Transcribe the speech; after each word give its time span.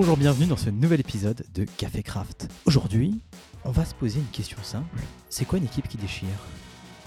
Bonjour, 0.00 0.16
bienvenue 0.16 0.46
dans 0.46 0.56
ce 0.56 0.70
nouvel 0.70 1.00
épisode 1.00 1.44
de 1.54 1.64
Café 1.64 2.04
Craft. 2.04 2.48
Aujourd'hui, 2.66 3.18
on 3.64 3.72
va 3.72 3.84
se 3.84 3.96
poser 3.96 4.20
une 4.20 4.26
question 4.26 4.56
simple. 4.62 4.96
C'est 5.28 5.44
quoi 5.44 5.58
une 5.58 5.64
équipe 5.64 5.88
qui 5.88 5.96
déchire? 5.96 6.28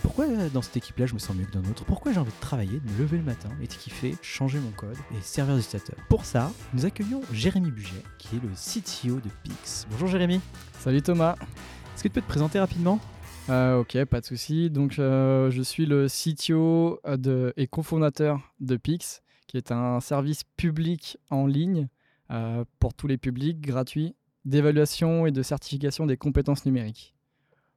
Pourquoi 0.02 0.26
euh, 0.26 0.50
dans 0.50 0.62
cette 0.62 0.76
équipe-là 0.76 1.06
je 1.06 1.14
me 1.14 1.20
sens 1.20 1.34
mieux 1.38 1.46
que 1.46 1.54
dans 1.54 1.62
l'autre? 1.62 1.86
Pourquoi 1.86 2.12
j'ai 2.12 2.20
envie 2.20 2.34
de 2.34 2.42
travailler, 2.42 2.82
de 2.82 2.92
me 2.92 2.98
lever 2.98 3.16
le 3.16 3.24
matin 3.24 3.48
et 3.62 3.68
de 3.68 3.74
kiffer, 3.74 4.18
changer 4.22 4.60
mon 4.60 4.72
code 4.72 4.98
et 5.18 5.22
servir 5.22 5.56
d'utilisateur? 5.56 5.96
Pour 6.10 6.26
ça, 6.26 6.52
nous 6.74 6.86
accueillons 6.86 7.22
Jérémy 7.32 7.72
Buget, 7.72 8.04
qui 8.18 8.36
est 8.36 8.40
le 8.42 8.50
CTO 8.50 9.22
de 9.22 9.30
Pix. 9.42 9.88
Bonjour 9.92 10.10
Jérémy. 10.10 10.42
Salut 10.80 11.02
Thomas. 11.02 11.38
Est-ce 11.96 12.04
que 12.04 12.10
tu 12.10 12.14
peux 12.14 12.22
te 12.22 12.28
présenter 12.28 12.60
rapidement? 12.60 13.00
Euh, 13.48 13.80
ok, 13.80 14.04
pas 14.04 14.20
de 14.20 14.26
souci. 14.26 14.70
Donc, 14.70 15.00
euh, 15.00 15.50
je 15.50 15.62
suis 15.62 15.86
le 15.86 16.08
CTO 16.08 17.00
de, 17.08 17.54
et 17.56 17.68
cofondateur 17.68 18.42
de 18.60 18.76
Pix, 18.76 19.22
qui 19.48 19.56
est 19.56 19.72
un 19.72 20.02
service 20.02 20.44
public 20.58 21.18
en 21.30 21.48
ligne 21.48 21.88
euh, 22.32 22.64
pour 22.80 22.94
tous 22.94 23.08
les 23.08 23.18
publics, 23.18 23.60
gratuit, 23.60 24.16
d'évaluation 24.46 25.26
et 25.26 25.32
de 25.32 25.42
certification 25.42 26.06
des 26.06 26.16
compétences 26.18 26.66
numériques. 26.66 27.14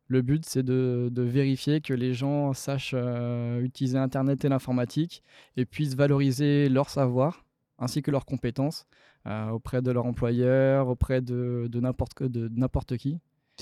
Le 0.06 0.22
but, 0.22 0.44
c'est 0.44 0.62
de, 0.62 1.08
de 1.10 1.22
vérifier 1.22 1.80
que 1.80 1.94
les 1.94 2.12
gens 2.14 2.52
sachent 2.52 2.94
euh, 2.94 3.60
utiliser 3.62 3.98
Internet 3.98 4.44
et 4.44 4.48
l'informatique 4.48 5.22
et 5.56 5.64
puissent 5.64 5.96
valoriser 5.96 6.68
leur 6.68 6.88
savoir 6.90 7.44
ainsi 7.78 8.02
que 8.02 8.10
leurs 8.10 8.26
compétences 8.26 8.86
euh, 9.26 9.48
auprès 9.48 9.82
de 9.82 9.90
leur 9.90 10.06
employeur, 10.06 10.88
auprès 10.88 11.20
de, 11.20 11.66
de 11.68 11.80
n'importe 11.80 12.96
qui, 12.96 13.18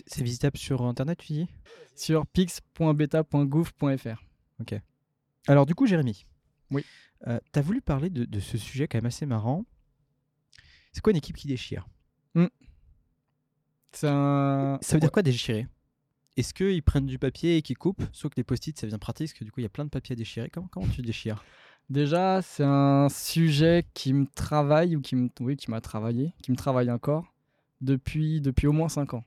C'est 0.06 0.22
visitable 0.24 0.59
sur 0.59 0.83
Internet, 0.83 1.19
tu 1.19 1.33
dis? 1.33 1.48
Sur 1.95 2.27
pix.beta.gouv.fr. 2.27 4.22
Alors 5.47 5.64
du 5.64 5.74
coup, 5.74 5.86
Jérémy. 5.86 6.27
Oui. 6.70 6.84
tu 7.24 7.59
as 7.59 7.62
voulu 7.62 7.80
parler 7.80 8.11
de, 8.11 8.24
de 8.24 8.41
ce 8.41 8.59
sujet 8.59 8.88
quand 8.88 8.98
même 8.98 9.06
assez 9.06 9.27
marrant. 9.27 9.64
C'est 10.92 11.00
quoi 11.00 11.10
une 11.10 11.16
équipe 11.16 11.36
qui 11.36 11.48
déchire 11.48 11.86
C'est 13.92 14.08
un... 14.08 14.78
Ça 14.80 14.96
veut 14.96 15.00
dire 15.00 15.12
quoi 15.12 15.22
déchirer? 15.22 15.66
Est-ce 16.36 16.54
qu'ils 16.54 16.82
prennent 16.82 17.06
du 17.06 17.18
papier 17.18 17.58
et 17.58 17.62
qu'ils 17.62 17.76
coupent? 17.76 18.02
Sauf 18.12 18.30
que 18.30 18.36
les 18.38 18.44
post-it, 18.44 18.78
ça 18.78 18.86
vient 18.86 18.98
pratique, 18.98 19.28
parce 19.28 19.38
que 19.38 19.44
du 19.44 19.52
coup, 19.52 19.60
il 19.60 19.64
y 19.64 19.66
a 19.66 19.70
plein 19.70 19.84
de 19.84 19.90
papier 19.90 20.14
à 20.14 20.16
déchirer. 20.16 20.48
Comment, 20.48 20.68
comment 20.70 20.86
tu 20.88 21.02
déchires? 21.02 21.44
Déjà, 21.90 22.40
c'est 22.40 22.64
un 22.64 23.08
sujet 23.10 23.84
qui 23.92 24.14
me 24.14 24.26
travaille, 24.34 24.96
ou 24.96 25.02
qui 25.02 25.14
me... 25.14 25.28
Oui, 25.40 25.56
qui 25.56 25.70
m'a 25.70 25.82
travaillé, 25.82 26.32
qui 26.42 26.50
me 26.50 26.56
travaille 26.56 26.90
encore, 26.90 27.34
depuis, 27.82 28.40
depuis 28.40 28.66
au 28.66 28.72
moins 28.72 28.88
5 28.88 29.12
ans. 29.12 29.24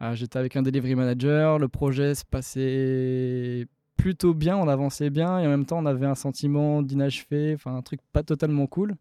Euh, 0.00 0.14
J'étais 0.14 0.38
avec 0.38 0.54
un 0.54 0.62
delivery 0.62 0.94
manager, 0.94 1.58
le 1.58 1.66
projet 1.66 2.14
se 2.14 2.24
passait 2.24 3.66
plutôt 3.96 4.32
bien, 4.32 4.56
on 4.56 4.68
avançait 4.68 5.10
bien, 5.10 5.40
et 5.40 5.46
en 5.46 5.50
même 5.50 5.66
temps, 5.66 5.78
on 5.78 5.86
avait 5.86 6.06
un 6.06 6.14
sentiment 6.14 6.82
d'inachevé, 6.82 7.54
enfin 7.54 7.74
un 7.74 7.82
truc 7.82 8.00
pas 8.12 8.22
totalement 8.22 8.68
cool. 8.68 8.94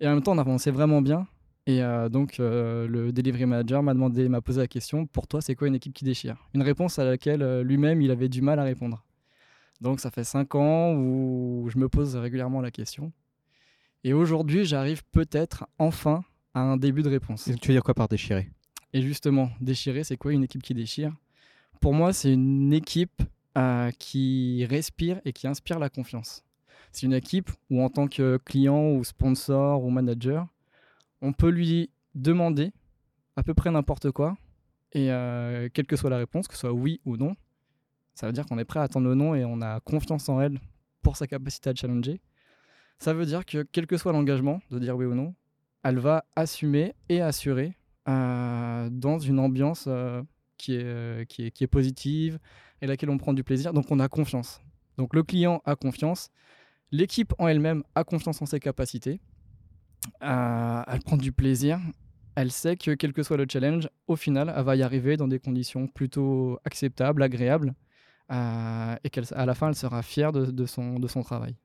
Et 0.00 0.06
en 0.06 0.14
même 0.14 0.22
temps, 0.22 0.32
on 0.32 0.38
avançait 0.38 0.70
vraiment 0.70 1.02
bien. 1.02 1.26
Et 1.66 1.82
euh, 1.82 2.08
donc, 2.08 2.40
euh, 2.40 2.88
le 2.88 3.12
delivery 3.12 3.46
manager 3.46 3.82
m'a 3.82 3.94
demandé, 3.94 4.28
m'a 4.28 4.40
posé 4.40 4.60
la 4.60 4.66
question 4.66 5.06
pour 5.06 5.28
toi, 5.28 5.40
c'est 5.40 5.54
quoi 5.54 5.68
une 5.68 5.76
équipe 5.76 5.94
qui 5.94 6.04
déchire? 6.04 6.36
Une 6.54 6.62
réponse 6.62 6.98
à 6.98 7.04
laquelle 7.04 7.42
euh, 7.42 7.62
lui-même, 7.62 8.02
il 8.02 8.10
avait 8.10 8.28
du 8.28 8.42
mal 8.42 8.58
à 8.58 8.64
répondre. 8.64 9.04
Donc, 9.80 10.00
ça 10.00 10.10
fait 10.10 10.24
cinq 10.24 10.54
ans 10.54 10.94
où 10.94 11.68
je 11.68 11.78
me 11.78 11.88
pose 11.88 12.16
régulièrement 12.16 12.60
la 12.60 12.70
question. 12.70 13.12
Et 14.04 14.12
aujourd'hui, 14.12 14.64
j'arrive 14.64 15.02
peut-être 15.12 15.66
enfin 15.78 16.24
à 16.54 16.60
un 16.60 16.76
début 16.76 17.02
de 17.02 17.08
réponse. 17.08 17.44
Tu 17.44 17.68
veux 17.68 17.74
dire 17.74 17.84
quoi 17.84 17.94
par 17.94 18.08
déchirer? 18.08 18.50
Et 18.92 19.00
justement, 19.00 19.50
déchirer, 19.60 20.02
c'est 20.02 20.16
quoi 20.16 20.32
une 20.32 20.44
équipe 20.44 20.62
qui 20.62 20.74
déchire? 20.74 21.12
Pour 21.80 21.94
moi, 21.94 22.12
c'est 22.12 22.32
une 22.32 22.72
équipe 22.72 23.22
qui 23.98 24.66
respire 24.68 25.20
et 25.24 25.32
qui 25.32 25.46
inspire 25.46 25.78
la 25.78 25.88
confiance. 25.88 26.44
C'est 26.92 27.06
une 27.06 27.14
équipe 27.14 27.50
où, 27.70 27.82
en 27.82 27.88
tant 27.88 28.06
que 28.06 28.38
client 28.44 28.90
ou 28.90 29.02
sponsor 29.02 29.82
ou 29.82 29.90
manager, 29.90 30.46
on 31.20 31.32
peut 31.32 31.48
lui 31.48 31.90
demander 32.14 32.72
à 33.36 33.42
peu 33.42 33.54
près 33.54 33.70
n'importe 33.70 34.10
quoi 34.10 34.36
et 34.92 35.10
euh, 35.10 35.68
quelle 35.72 35.86
que 35.86 35.96
soit 35.96 36.10
la 36.10 36.18
réponse, 36.18 36.48
que 36.48 36.54
ce 36.54 36.60
soit 36.60 36.72
oui 36.72 37.00
ou 37.06 37.16
non, 37.16 37.34
ça 38.14 38.26
veut 38.26 38.32
dire 38.32 38.44
qu'on 38.44 38.58
est 38.58 38.64
prêt 38.64 38.80
à 38.80 38.82
attendre 38.82 39.08
le 39.08 39.14
non 39.14 39.34
et 39.34 39.44
on 39.44 39.62
a 39.62 39.80
confiance 39.80 40.28
en 40.28 40.40
elle 40.40 40.60
pour 41.00 41.16
sa 41.16 41.26
capacité 41.26 41.70
à 41.70 41.74
challenger. 41.74 42.20
Ça 42.98 43.14
veut 43.14 43.24
dire 43.24 43.46
que 43.46 43.62
quel 43.72 43.86
que 43.86 43.96
soit 43.96 44.12
l'engagement 44.12 44.60
de 44.70 44.78
dire 44.78 44.96
oui 44.96 45.06
ou 45.06 45.14
non, 45.14 45.34
elle 45.82 45.98
va 45.98 46.24
assumer 46.36 46.94
et 47.08 47.20
assurer 47.20 47.76
euh, 48.08 48.88
dans 48.90 49.18
une 49.18 49.38
ambiance 49.38 49.86
euh, 49.88 50.22
qui, 50.58 50.74
est, 50.74 51.26
qui, 51.28 51.46
est, 51.46 51.50
qui 51.50 51.64
est 51.64 51.68
positive 51.68 52.38
et 52.80 52.86
laquelle 52.86 53.10
on 53.10 53.18
prend 53.18 53.32
du 53.32 53.44
plaisir. 53.44 53.72
Donc 53.72 53.90
on 53.90 53.98
a 53.98 54.08
confiance. 54.08 54.60
Donc 54.98 55.14
le 55.14 55.22
client 55.22 55.62
a 55.64 55.74
confiance, 55.74 56.30
l'équipe 56.92 57.34
en 57.38 57.48
elle-même 57.48 57.82
a 57.94 58.04
confiance 58.04 58.40
en 58.42 58.46
ses 58.46 58.60
capacités, 58.60 59.20
Euh, 60.22 60.82
elle 60.88 61.00
prend 61.00 61.16
du 61.16 61.30
plaisir, 61.30 61.78
elle 62.34 62.50
sait 62.50 62.76
que 62.76 62.90
quel 62.96 63.12
que 63.12 63.22
soit 63.22 63.36
le 63.36 63.46
challenge, 63.48 63.88
au 64.08 64.16
final, 64.16 64.52
elle 64.56 64.64
va 64.64 64.74
y 64.74 64.82
arriver 64.82 65.16
dans 65.16 65.28
des 65.28 65.38
conditions 65.38 65.86
plutôt 65.86 66.58
acceptables, 66.64 67.22
agréables, 67.22 67.72
euh, 68.32 68.96
et 69.04 69.10
qu'à 69.10 69.46
la 69.46 69.54
fin, 69.54 69.68
elle 69.68 69.76
sera 69.76 70.02
fière 70.02 70.32
de, 70.32 70.46
de 70.46 70.66
son, 70.66 70.98
de 70.98 71.06
son 71.06 71.22
travail. 71.22 71.56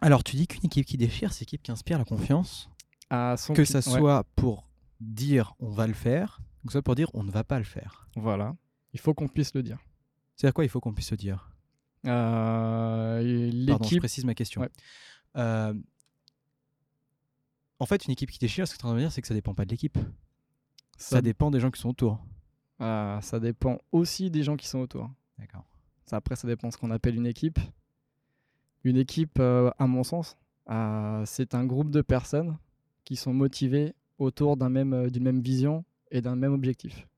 Alors, 0.00 0.24
tu 0.24 0.36
dis 0.36 0.46
qu'une 0.46 0.64
équipe 0.64 0.86
qui 0.86 0.96
déchire, 0.96 1.30
c'est 1.32 1.40
une 1.42 1.44
équipe 1.44 1.62
qui 1.62 1.72
inspire 1.72 1.98
la 1.98 2.04
confiance. 2.06 2.70
À 3.10 3.36
son 3.36 3.52
Que 3.52 3.66
ça 3.66 3.78
ouais, 3.78 3.98
soit 3.98 4.24
pour 4.34 4.66
dire 5.00 5.52
on 5.60 5.70
va 5.70 5.86
le 5.86 5.92
faire, 5.92 6.40
ou 6.64 6.68
que 6.68 6.72
ça 6.72 6.78
soit 6.78 6.82
pour 6.82 6.94
dire 6.94 7.10
on 7.12 7.22
ne 7.22 7.30
va 7.30 7.44
pas 7.44 7.58
le 7.58 7.64
faire. 7.66 8.08
voilà, 8.16 8.56
il 8.94 9.00
faut 9.00 9.12
qu'on 9.12 9.28
puisse 9.28 9.52
le 9.54 9.62
dire. 9.62 9.78
C'est-à-dire 10.36 10.54
quoi 10.54 10.64
il 10.64 10.70
faut 10.70 10.80
qu'on 10.80 10.94
puisse 10.94 11.08
se 11.08 11.14
dire? 11.16 11.51
Pardon, 12.04 13.22
je 13.22 13.50
L'équipe, 13.50 13.98
précise 13.98 14.24
ma 14.24 14.34
question. 14.34 14.60
Ouais. 14.60 14.70
Euh, 15.36 15.74
en 17.78 17.86
fait, 17.86 18.04
une 18.06 18.12
équipe 18.12 18.30
qui 18.30 18.38
déchire, 18.38 18.66
ce 18.66 18.74
que 18.74 18.78
tu 18.78 18.82
es 18.82 18.86
en 18.86 18.90
train 18.90 18.96
de 18.96 19.00
dire, 19.00 19.12
c'est 19.12 19.22
que 19.22 19.28
ça 19.28 19.34
dépend 19.34 19.54
pas 19.54 19.64
de 19.64 19.70
l'équipe. 19.70 19.98
Ça, 20.96 21.16
ça, 21.16 21.22
dépend 21.22 21.50
des 21.50 21.58
gens 21.60 21.70
qui 21.70 21.80
sont 21.80 21.88
autour. 21.90 22.20
euh, 22.80 23.20
ça 23.20 23.40
dépend 23.40 23.78
aussi 23.90 24.30
des 24.30 24.42
gens 24.42 24.56
qui 24.56 24.68
sont 24.68 24.78
autour. 24.80 25.10
D'accord. 25.38 25.64
Ça, 26.06 26.16
après, 26.16 26.36
ça 26.36 26.46
dépend 26.46 26.68
de 26.68 26.72
ce 26.72 26.78
qu'on 26.78 26.90
appelle 26.90 27.16
une 27.16 27.26
équipe. 27.26 27.58
Une 28.84 28.96
équipe, 28.96 29.38
euh, 29.38 29.70
à 29.78 29.86
mon 29.86 30.04
sens, 30.04 30.36
euh, 30.70 31.22
c'est 31.26 31.54
un 31.54 31.64
groupe 31.64 31.90
de 31.90 32.02
personnes 32.02 32.56
qui 33.04 33.16
sont 33.16 33.32
motivées 33.32 33.94
autour 34.18 34.56
d'un 34.56 34.68
même, 34.68 34.92
euh, 34.92 35.10
d'une 35.10 35.22
même 35.24 35.40
vision 35.40 35.84
et 36.10 36.20
d'un 36.20 36.36
même 36.36 36.52
objectif. 36.52 37.08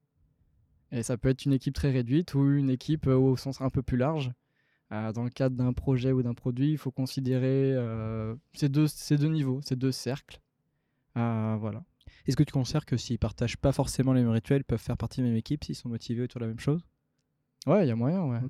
Et 0.90 1.02
ça 1.02 1.16
peut 1.18 1.28
être 1.28 1.44
une 1.44 1.52
équipe 1.52 1.74
très 1.74 1.90
réduite 1.90 2.34
ou 2.34 2.44
une 2.54 2.70
équipe 2.70 3.06
euh, 3.06 3.16
au 3.16 3.36
sens 3.36 3.60
un 3.60 3.68
peu 3.70 3.82
plus 3.82 3.96
large. 3.96 4.30
Euh, 4.92 5.12
dans 5.12 5.24
le 5.24 5.30
cadre 5.30 5.56
d'un 5.56 5.72
projet 5.72 6.12
ou 6.12 6.22
d'un 6.22 6.34
produit, 6.34 6.72
il 6.72 6.78
faut 6.78 6.90
considérer 6.90 7.72
euh, 7.74 8.34
ces, 8.52 8.68
deux, 8.68 8.86
ces 8.86 9.16
deux 9.16 9.28
niveaux, 9.28 9.60
ces 9.62 9.76
deux 9.76 9.92
cercles. 9.92 10.40
Euh, 11.16 11.56
voilà. 11.58 11.82
Est-ce 12.26 12.36
que 12.36 12.42
tu 12.42 12.52
considères 12.52 12.86
que 12.86 12.96
s'ils 12.96 13.18
partagent 13.18 13.56
pas 13.56 13.72
forcément 13.72 14.12
les 14.12 14.22
mêmes 14.22 14.30
rituels, 14.30 14.60
ils 14.60 14.64
peuvent 14.64 14.78
faire 14.78 14.96
partie 14.96 15.20
de 15.20 15.24
la 15.26 15.30
même 15.30 15.38
équipe 15.38 15.64
s'ils 15.64 15.74
sont 15.74 15.88
motivés 15.88 16.22
autour 16.22 16.40
de 16.40 16.44
la 16.44 16.48
même 16.48 16.60
chose? 16.60 16.84
Ouais, 17.66 17.86
il 17.86 17.88
y 17.88 17.90
a 17.90 17.96
moyen, 17.96 18.22
ouais. 18.24 18.40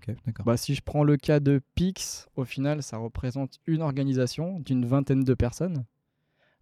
Bah, 0.44 0.56
si 0.56 0.74
je 0.74 0.82
prends 0.82 1.04
le 1.04 1.16
cas 1.16 1.38
de 1.38 1.60
Pix, 1.76 2.28
au 2.34 2.44
final, 2.44 2.82
ça 2.82 2.96
représente 2.96 3.60
une 3.66 3.80
organisation 3.80 4.58
d'une 4.58 4.84
vingtaine 4.86 5.22
de 5.22 5.34
personnes 5.34 5.84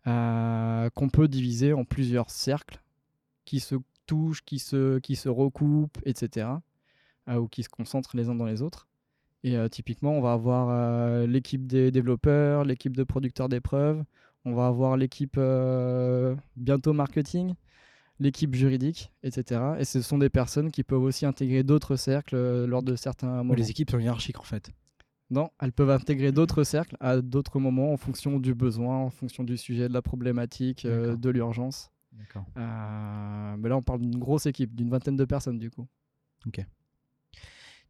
euh, 0.06 0.90
qu'on 0.90 1.08
peut 1.08 1.28
diviser 1.28 1.72
en 1.72 1.84
plusieurs 1.84 2.28
cercles 2.28 2.82
qui 3.46 3.58
se 3.60 3.76
touchent, 4.06 4.42
qui 4.42 4.58
se, 4.58 4.98
qui 4.98 5.16
se 5.16 5.30
recoupent, 5.30 5.98
etc. 6.04 6.48
euh, 7.28 7.36
ou 7.36 7.48
qui 7.48 7.62
se 7.62 7.70
concentrent 7.70 8.16
les 8.16 8.28
uns 8.28 8.34
dans 8.34 8.44
les 8.44 8.60
autres. 8.60 8.88
Et 9.44 9.56
euh, 9.56 9.68
typiquement, 9.68 10.12
on 10.12 10.20
va 10.20 10.32
avoir 10.32 10.68
euh, 10.70 11.26
l'équipe 11.26 11.66
des 11.66 11.90
développeurs, 11.90 12.64
l'équipe 12.64 12.96
de 12.96 13.02
producteurs 13.02 13.48
d'épreuves, 13.48 14.04
on 14.44 14.54
va 14.54 14.66
avoir 14.66 14.96
l'équipe 14.96 15.34
euh, 15.36 16.36
bientôt 16.56 16.92
marketing, 16.92 17.54
l'équipe 18.20 18.54
juridique, 18.54 19.12
etc. 19.24 19.60
Et 19.78 19.84
ce 19.84 20.00
sont 20.00 20.18
des 20.18 20.30
personnes 20.30 20.70
qui 20.70 20.84
peuvent 20.84 21.02
aussi 21.02 21.26
intégrer 21.26 21.64
d'autres 21.64 21.96
cercles 21.96 22.64
lors 22.66 22.82
de 22.82 22.94
certains 22.94 23.28
moments. 23.28 23.54
les 23.54 23.70
équipes 23.70 23.90
sont 23.90 23.98
hiérarchiques 23.98 24.38
en 24.38 24.44
fait. 24.44 24.70
Non, 25.30 25.50
elles 25.60 25.72
peuvent 25.72 25.90
intégrer 25.90 26.30
d'autres 26.30 26.62
cercles 26.62 26.96
à 27.00 27.20
d'autres 27.20 27.58
moments 27.58 27.92
en 27.92 27.96
fonction 27.96 28.38
du 28.38 28.54
besoin, 28.54 28.98
en 28.98 29.10
fonction 29.10 29.44
du 29.44 29.56
sujet, 29.56 29.88
de 29.88 29.94
la 29.94 30.02
problématique, 30.02 30.86
de 30.86 31.30
l'urgence. 31.30 31.90
D'accord. 32.12 32.44
Mais 32.54 33.68
là, 33.68 33.76
on 33.76 33.82
parle 33.82 34.00
d'une 34.00 34.18
grosse 34.18 34.44
équipe, 34.44 34.74
d'une 34.74 34.90
vingtaine 34.90 35.16
de 35.16 35.24
personnes 35.24 35.58
du 35.58 35.70
coup. 35.70 35.88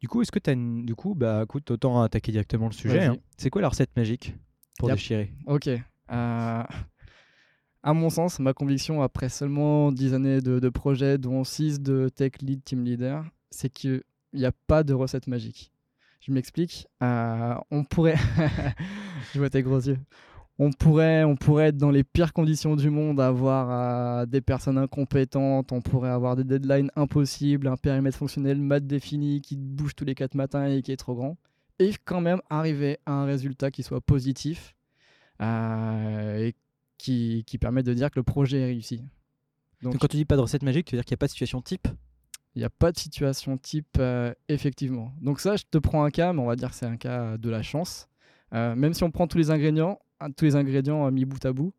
Du 0.03 0.09
coup, 0.09 0.21
est-ce 0.21 0.33
que 0.33 0.41
tu 0.41 0.51
as 0.51 0.53
une. 0.53 0.85
Du 0.85 0.97
coup, 0.97 1.15
bah 1.15 1.43
écoute, 1.45 1.71
autant 1.71 2.03
attaquer 2.03 2.33
directement 2.33 2.67
le 2.67 2.73
sujet. 2.73 3.05
Hein. 3.05 3.17
C'est 3.39 3.51
quoi 3.51 3.63
la 3.63 3.69
recette 3.69 3.97
magique 3.97 4.35
pour 4.79 4.89
Yep. 4.89 4.97
déchirer? 4.97 5.33
Ok. 5.47 5.69
Euh, 5.69 5.79
à 7.85 7.95
mon 7.95 8.11
sens, 8.11 8.41
ma 8.41 8.53
conviction 8.53 9.01
après 9.01 9.29
seulement 9.29 9.93
10 9.93 10.13
années 10.15 10.41
de, 10.41 10.59
de 10.59 10.69
projet, 10.69 11.19
dont 11.19 11.45
6 11.45 11.81
de 11.81 12.09
tech 12.09 12.33
lead, 12.43 12.65
team 12.65 12.85
leader, 12.85 13.25
c'est 13.51 13.69
qu'il 13.71 14.03
n'y 14.35 14.45
a 14.45 14.51
pas 14.67 14.83
de 14.83 14.93
recette 14.93 15.29
magique. 15.29 15.73
Je 16.21 16.33
m'explique. 16.33 16.89
Euh, 17.03 17.55
on 17.71 17.85
pourrait. 17.85 18.17
Je 19.33 19.39
vois 19.39 19.51
tes 19.51 19.63
gros 19.63 19.81
yeux. 19.81 19.99
On 20.65 20.71
pourrait, 20.71 21.25
on 21.25 21.35
pourrait 21.35 21.69
être 21.69 21.77
dans 21.77 21.91
les 21.91 22.05
pires 22.05 22.33
conditions 22.33 22.77
du 22.77 22.89
monde, 22.89 23.21
avoir 23.21 24.21
euh, 24.21 24.27
des 24.27 24.41
personnes 24.41 24.79
incompétentes, 24.79 25.73
on 25.73 25.81
pourrait 25.81 26.11
avoir 26.11 26.37
des 26.37 26.45
deadlines 26.45 26.89
impossibles, 26.95 27.67
un 27.67 27.77
périmètre 27.77 28.17
fonctionnel 28.17 28.61
mal 28.61 28.87
défini 28.87 29.41
qui 29.41 29.57
bouge 29.57 29.97
tous 29.97 30.05
les 30.05 30.15
4 30.15 30.37
matins 30.37 30.67
et 30.67 30.81
qui 30.83 30.93
est 30.93 30.97
trop 30.97 31.17
grand, 31.17 31.37
et 31.81 31.91
quand 32.05 32.21
même 32.21 32.41
arriver 32.49 32.99
à 33.07 33.13
un 33.13 33.25
résultat 33.25 33.73
qui 33.73 33.83
soit 33.83 34.01
positif 34.01 34.77
euh, 35.41 36.47
et 36.47 36.55
qui, 36.97 37.43
qui 37.45 37.59
permet 37.59 37.83
de 37.83 37.93
dire 37.93 38.13
que 38.13 38.21
le 38.21 38.23
projet 38.23 38.61
est 38.61 38.67
réussi. 38.67 38.99
Donc, 39.83 39.95
Donc, 39.95 39.99
quand 39.99 40.07
tu 40.07 40.17
dis 40.17 40.25
pas 40.25 40.37
de 40.37 40.43
recette 40.43 40.63
magique, 40.63 40.87
tu 40.87 40.95
veux 40.95 40.99
dire 40.99 41.05
qu'il 41.05 41.15
n'y 41.15 41.19
a 41.19 41.23
pas 41.23 41.27
de 41.27 41.33
situation 41.33 41.61
type? 41.61 41.89
Il 42.55 42.61
n'y 42.61 42.65
a 42.65 42.71
pas 42.71 42.93
de 42.93 42.99
situation 42.99 43.59
type, 43.59 43.97
euh, 43.99 44.33
effectivement. 44.49 45.13
Donc 45.21 45.41
ça, 45.41 45.57
je 45.57 45.65
te 45.69 45.79
prends 45.79 46.05
un 46.05 46.11
cas, 46.11 46.33
mais 46.33 46.41
on 46.41 46.47
va 46.47 46.55
dire 46.55 46.71
que 46.71 46.77
c'est 46.77 46.87
un 46.87 46.99
cas 46.99 47.37
de 47.37 47.51
la 47.51 47.63
chance. 47.63 48.09
Euh, 48.55 48.77
même 48.77 48.95
si 48.95 49.03
on 49.03 49.11
prend 49.11 49.27
tous 49.27 49.39
les 49.39 49.51
ingrédients, 49.51 49.99
tous 50.31 50.45
les 50.45 50.57
ingrédients 50.57 51.07
euh, 51.07 51.11
mis 51.11 51.25
bout 51.25 51.45
à 51.45 51.53
bout, 51.53 51.73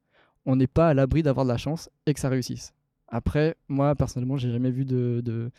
on 0.45 0.55
n'est 0.55 0.67
pas 0.67 0.89
à 0.89 0.93
l'abri 0.93 1.23
d'avoir 1.23 1.45
de 1.45 1.51
la 1.51 1.57
chance 1.57 1.89
et 2.05 2.13
que 2.13 2.19
ça 2.19 2.29
réussisse. 2.29 2.73
Après, 3.07 3.55
moi, 3.67 3.95
personnellement, 3.95 4.37
j'ai 4.37 4.51
jamais 4.51 4.71
vu 4.71 4.85
de, 4.85 5.21
de, 5.23 5.51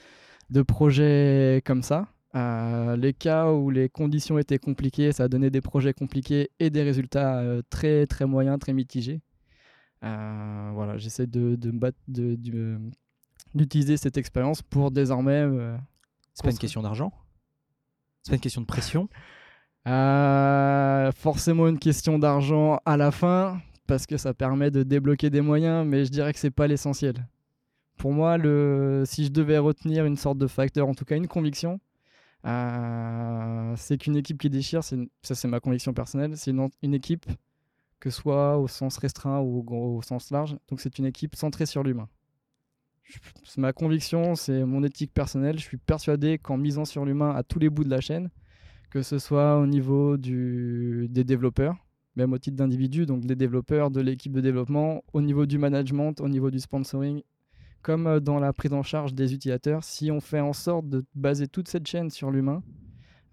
de 0.50 0.62
projet 0.62 1.62
comme 1.64 1.82
ça. 1.82 2.08
Euh, 2.34 2.96
les 2.96 3.12
cas 3.14 3.52
où 3.52 3.70
les 3.70 3.88
conditions 3.88 4.38
étaient 4.38 4.58
compliquées, 4.58 5.12
ça 5.12 5.24
a 5.24 5.28
donné 5.28 5.50
des 5.50 5.60
projets 5.60 5.92
compliqués 5.94 6.50
et 6.58 6.68
des 6.70 6.82
résultats 6.82 7.38
euh, 7.38 7.62
très 7.70 8.06
très 8.08 8.26
moyens, 8.26 8.58
très 8.58 8.72
mitigés. 8.72 9.20
Euh, 10.02 10.70
voilà, 10.74 10.98
j'essaie 10.98 11.26
de, 11.26 11.54
de 11.54 11.70
me 11.70 11.78
battre, 11.78 11.98
de- 12.08 12.34
de- 12.34 12.78
d'utiliser 13.54 13.96
cette 13.96 14.16
expérience 14.18 14.62
pour 14.62 14.90
désormais. 14.90 15.46
C'est 16.34 16.42
pas 16.44 16.50
une 16.50 16.58
question 16.58 16.82
d'argent? 16.82 17.12
C'est 18.24 18.30
pas 18.32 18.36
une 18.36 18.40
question 18.42 18.60
de 18.62 18.66
pression? 18.66 19.08
Euh, 19.86 21.12
forcément 21.12 21.68
une 21.68 21.78
question 21.78 22.18
d'argent 22.18 22.80
à 22.86 22.96
la 22.96 23.10
fin 23.10 23.60
parce 23.86 24.06
que 24.06 24.16
ça 24.16 24.32
permet 24.32 24.70
de 24.70 24.82
débloquer 24.82 25.28
des 25.28 25.42
moyens, 25.42 25.86
mais 25.86 26.06
je 26.06 26.10
dirais 26.10 26.32
que 26.32 26.38
c'est 26.38 26.50
pas 26.50 26.66
l'essentiel. 26.66 27.28
Pour 27.98 28.12
moi, 28.12 28.36
si 29.04 29.26
je 29.26 29.30
devais 29.30 29.58
retenir 29.58 30.06
une 30.06 30.16
sorte 30.16 30.38
de 30.38 30.46
facteur, 30.46 30.88
en 30.88 30.94
tout 30.94 31.04
cas 31.04 31.16
une 31.16 31.28
conviction, 31.28 31.80
euh, 32.46 33.74
c'est 33.76 33.98
qu'une 33.98 34.16
équipe 34.16 34.38
qui 34.38 34.50
déchire, 34.50 34.82
ça 34.82 35.34
c'est 35.34 35.48
ma 35.48 35.60
conviction 35.60 35.92
personnelle, 35.92 36.36
c'est 36.36 36.50
une, 36.50 36.94
équipe 36.94 37.26
que 38.00 38.10
soit 38.10 38.58
au 38.58 38.68
sens 38.68 38.96
restreint 38.98 39.40
ou 39.40 39.64
au, 39.66 39.96
au 39.98 40.02
sens 40.02 40.30
large, 40.30 40.56
donc 40.68 40.80
c'est 40.80 40.98
une 40.98 41.06
équipe 41.06 41.36
centrée 41.36 41.66
sur 41.66 41.82
l'humain. 41.82 42.08
C'est 43.44 43.58
ma 43.58 43.72
conviction, 43.72 44.34
c'est 44.34 44.64
mon 44.64 44.82
éthique 44.82 45.12
personnelle. 45.12 45.58
Je 45.58 45.64
suis 45.64 45.76
persuadé 45.76 46.38
qu'en 46.38 46.56
misant 46.56 46.86
sur 46.86 47.04
l'humain 47.04 47.34
à 47.34 47.42
tous 47.42 47.58
les 47.58 47.68
bouts 47.68 47.84
de 47.84 47.90
la 47.90 48.00
chaîne, 48.00 48.30
que 48.94 49.02
ce 49.02 49.18
soit 49.18 49.58
au 49.58 49.66
niveau 49.66 50.16
des 50.16 51.24
développeurs, 51.24 51.74
même 52.14 52.32
au 52.32 52.38
titre 52.38 52.56
d'individus, 52.56 53.06
donc 53.06 53.26
des 53.26 53.34
développeurs, 53.34 53.90
de 53.90 54.00
l'équipe 54.00 54.30
de 54.30 54.40
développement, 54.40 55.02
au 55.12 55.20
niveau 55.20 55.46
du 55.46 55.58
management, 55.58 56.20
au 56.20 56.28
niveau 56.28 56.48
du 56.48 56.60
sponsoring, 56.60 57.22
comme 57.82 58.06
euh, 58.06 58.20
dans 58.20 58.38
la 58.38 58.52
prise 58.52 58.72
en 58.72 58.84
charge 58.84 59.12
des 59.12 59.34
utilisateurs, 59.34 59.82
si 59.82 60.12
on 60.12 60.20
fait 60.20 60.38
en 60.38 60.52
sorte 60.52 60.88
de 60.88 61.04
baser 61.16 61.48
toute 61.48 61.66
cette 61.66 61.88
chaîne 61.88 62.08
sur 62.08 62.30
l'humain, 62.30 62.62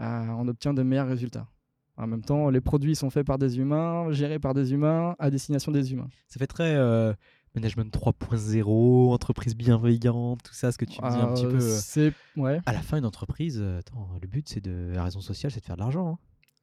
euh, 0.02 0.26
on 0.30 0.48
obtient 0.48 0.74
de 0.74 0.82
meilleurs 0.82 1.08
résultats. 1.08 1.48
En 1.96 2.08
même 2.08 2.24
temps, 2.24 2.50
les 2.50 2.62
produits 2.62 2.96
sont 2.96 3.12
faits 3.12 3.28
par 3.28 3.38
des 3.38 3.60
humains, 3.60 4.12
gérés 4.12 4.40
par 4.40 4.56
des 4.56 4.74
humains, 4.74 5.16
à 5.20 5.30
destination 5.30 5.72
des 5.72 5.94
humains. 5.94 6.10
Ça 6.28 6.40
fait 6.40 6.48
très 6.48 6.74
euh, 6.76 7.14
management 7.56 7.94
3.0, 7.94 9.12
entreprise 9.14 9.56
bienveillante, 9.56 10.42
tout 10.44 10.54
ça, 10.54 10.72
ce 10.72 10.78
que 10.78 10.86
tu 10.86 11.02
me 11.02 11.10
dis 11.10 11.18
un 11.18 11.34
petit 11.34 11.46
Euh, 11.46 11.50
peu. 11.52 11.58
euh. 11.58 11.78
C'est 11.82 12.14
ouais. 12.38 12.60
À 12.66 12.74
la 12.74 12.82
fin, 12.82 12.98
une 12.98 13.06
entreprise, 13.06 13.60
euh, 13.62 13.80
attends, 13.80 14.10
le 14.22 14.28
but, 14.28 14.48
c'est 14.48 14.62
de. 14.64 14.92
La 14.94 15.04
raison 15.04 15.22
sociale, 15.22 15.52
c'est 15.52 15.60
de 15.60 15.66
faire 15.66 15.76
de 15.76 15.82
l'argent. 15.82 16.08
hein. 16.14 16.18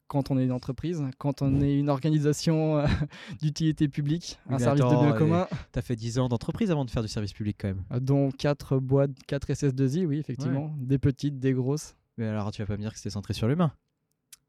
quand 0.06 0.30
on 0.30 0.38
est 0.38 0.44
une 0.44 0.52
entreprise, 0.52 1.02
quand 1.18 1.42
on 1.42 1.60
est 1.60 1.78
une 1.78 1.90
organisation 1.90 2.78
euh, 2.78 2.86
d'utilité 3.42 3.88
publique, 3.88 4.38
Oui, 4.48 4.54
un 4.54 4.58
service 4.58 4.82
attends, 4.84 5.02
de 5.02 5.06
bien 5.08 5.16
commun, 5.18 5.46
T'as 5.72 5.82
fait 5.82 5.96
10 5.96 6.18
ans 6.18 6.28
d'entreprise 6.30 6.70
avant 6.70 6.86
de 6.86 6.90
faire 6.90 7.02
du 7.02 7.08
service 7.08 7.34
public 7.34 7.56
quand 7.60 7.68
même. 7.68 7.84
dont 8.00 8.30
quatre 8.30 8.78
boîtes, 8.78 9.10
4 9.26 9.48
SS2I, 9.50 10.06
oui, 10.06 10.18
effectivement, 10.18 10.74
des 10.78 10.98
petites, 10.98 11.38
des 11.38 11.52
grosses. 11.52 11.94
Mais 12.16 12.26
alors, 12.26 12.50
tu 12.50 12.62
vas 12.62 12.66
pas 12.66 12.76
me 12.76 12.82
dire 12.82 12.92
que 12.92 12.96
c'était 12.96 13.10
centré 13.10 13.34
sur 13.34 13.46
l'humain. 13.48 13.72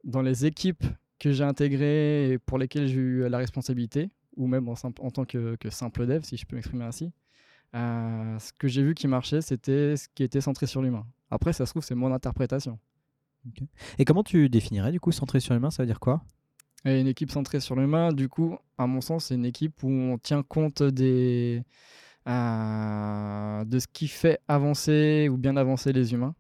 Dans 0.06 0.22
les 0.22 0.46
équipes 0.46 0.86
que 1.20 1.34
j'ai 1.34 1.44
intégrées 1.44 2.32
et 2.32 2.38
pour 2.40 2.58
lesquelles 2.58 2.88
j'ai 2.88 2.96
eu 2.96 3.28
la 3.30 3.38
responsabilité, 3.38 4.10
ou 4.40 4.48
même 4.48 4.70
en, 4.70 4.76
simple- 4.76 5.04
en 5.04 5.12
tant 5.12 5.26
que, 5.26 5.58
que 5.58 5.70
simple 5.72 6.08
dev, 6.08 6.24
si 6.24 6.38
je 6.38 6.48
peux 6.48 6.56
m'exprimer 6.58 6.86
ainsi, 6.86 7.14
euh, 7.76 8.40
ce 8.40 8.54
que 8.54 8.68
j'ai 8.70 8.84
vu 8.84 8.96
qui 8.96 9.08
marchait, 9.08 9.42
c'était 9.42 9.98
ce 9.98 10.08
qui 10.16 10.24
était 10.24 10.42
centré 10.42 10.68
sur 10.68 10.82
l'humain. 10.82 11.06
Après, 11.32 11.54
ça 11.54 11.66
se 11.66 11.72
trouve, 11.74 11.84
c'est 11.84 11.96
mon 11.96 12.14
interprétation. 12.14 12.80
Et 13.98 14.06
comment 14.06 14.24
tu 14.24 14.50
définirais 14.50 14.92
du 14.92 15.00
coup 15.00 15.12
centré 15.12 15.40
sur 15.40 15.54
l'humain 15.54 15.72
Ça 15.72 15.84
veut 15.84 15.88
dire 15.88 16.00
quoi? 16.00 16.22
Et 16.86 17.02
une 17.02 17.08
équipe 17.08 17.32
centrée 17.32 17.60
sur 17.60 17.76
l'humain, 17.76 18.14
du 18.14 18.30
coup, 18.30 18.58
à 18.78 18.88
mon 18.88 19.02
sens, 19.02 19.26
c'est 19.26 19.36
une 19.36 19.46
équipe 19.46 19.84
où 19.84 19.90
on 19.90 20.18
tient 20.18 20.44
compte 20.44 20.82
des, 20.82 21.64
euh, 22.28 23.66
de 23.66 23.80
ce 23.80 23.88
qui 23.92 24.08
fait 24.08 24.40
avancer 24.48 25.30
ou 25.32 25.38
bien 25.38 25.58
avancer 25.58 25.94
les 25.94 26.14
humains. 26.14 26.36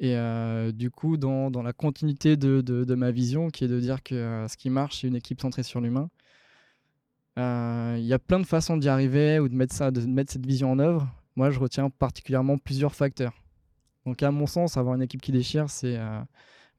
Et 0.00 0.16
euh, 0.16 0.72
du 0.72 0.90
coup, 0.90 1.16
dans, 1.16 1.50
dans 1.50 1.62
la 1.62 1.72
continuité 1.72 2.36
de, 2.36 2.60
de- 2.60 2.84
de 2.84 2.94
ma 2.94 3.10
vision, 3.10 3.48
qui 3.50 3.64
est 3.64 3.68
de 3.68 3.80
dire 3.80 4.02
que 4.02 4.14
euh, 4.14 4.48
ce 4.48 4.56
qui 4.56 4.70
marche, 4.70 5.00
c'est 5.00 5.08
une 5.08 5.16
équipe 5.16 5.40
centrée 5.40 5.62
sur 5.64 5.80
l'humain, 5.80 6.10
il 7.38 8.04
y 8.04 8.12
a 8.12 8.18
plein 8.18 8.40
de 8.40 8.46
façons 8.46 8.76
d'y 8.76 8.88
arriver 8.88 9.38
ou 9.38 9.48
de 9.48 9.54
mettre, 9.54 9.74
ça, 9.74 9.90
de 9.90 10.00
mettre 10.06 10.32
cette 10.32 10.46
vision 10.46 10.72
en 10.72 10.78
œuvre. 10.78 11.08
Moi, 11.36 11.50
je 11.50 11.60
retiens 11.60 11.88
particulièrement 11.88 12.58
plusieurs 12.58 12.94
facteurs. 12.94 13.32
Donc, 14.06 14.22
à 14.22 14.30
mon 14.30 14.46
sens, 14.46 14.76
avoir 14.76 14.94
une 14.94 15.02
équipe 15.02 15.20
qui 15.20 15.32
déchire, 15.32 15.68
c'est 15.70 15.96
euh, 15.98 16.20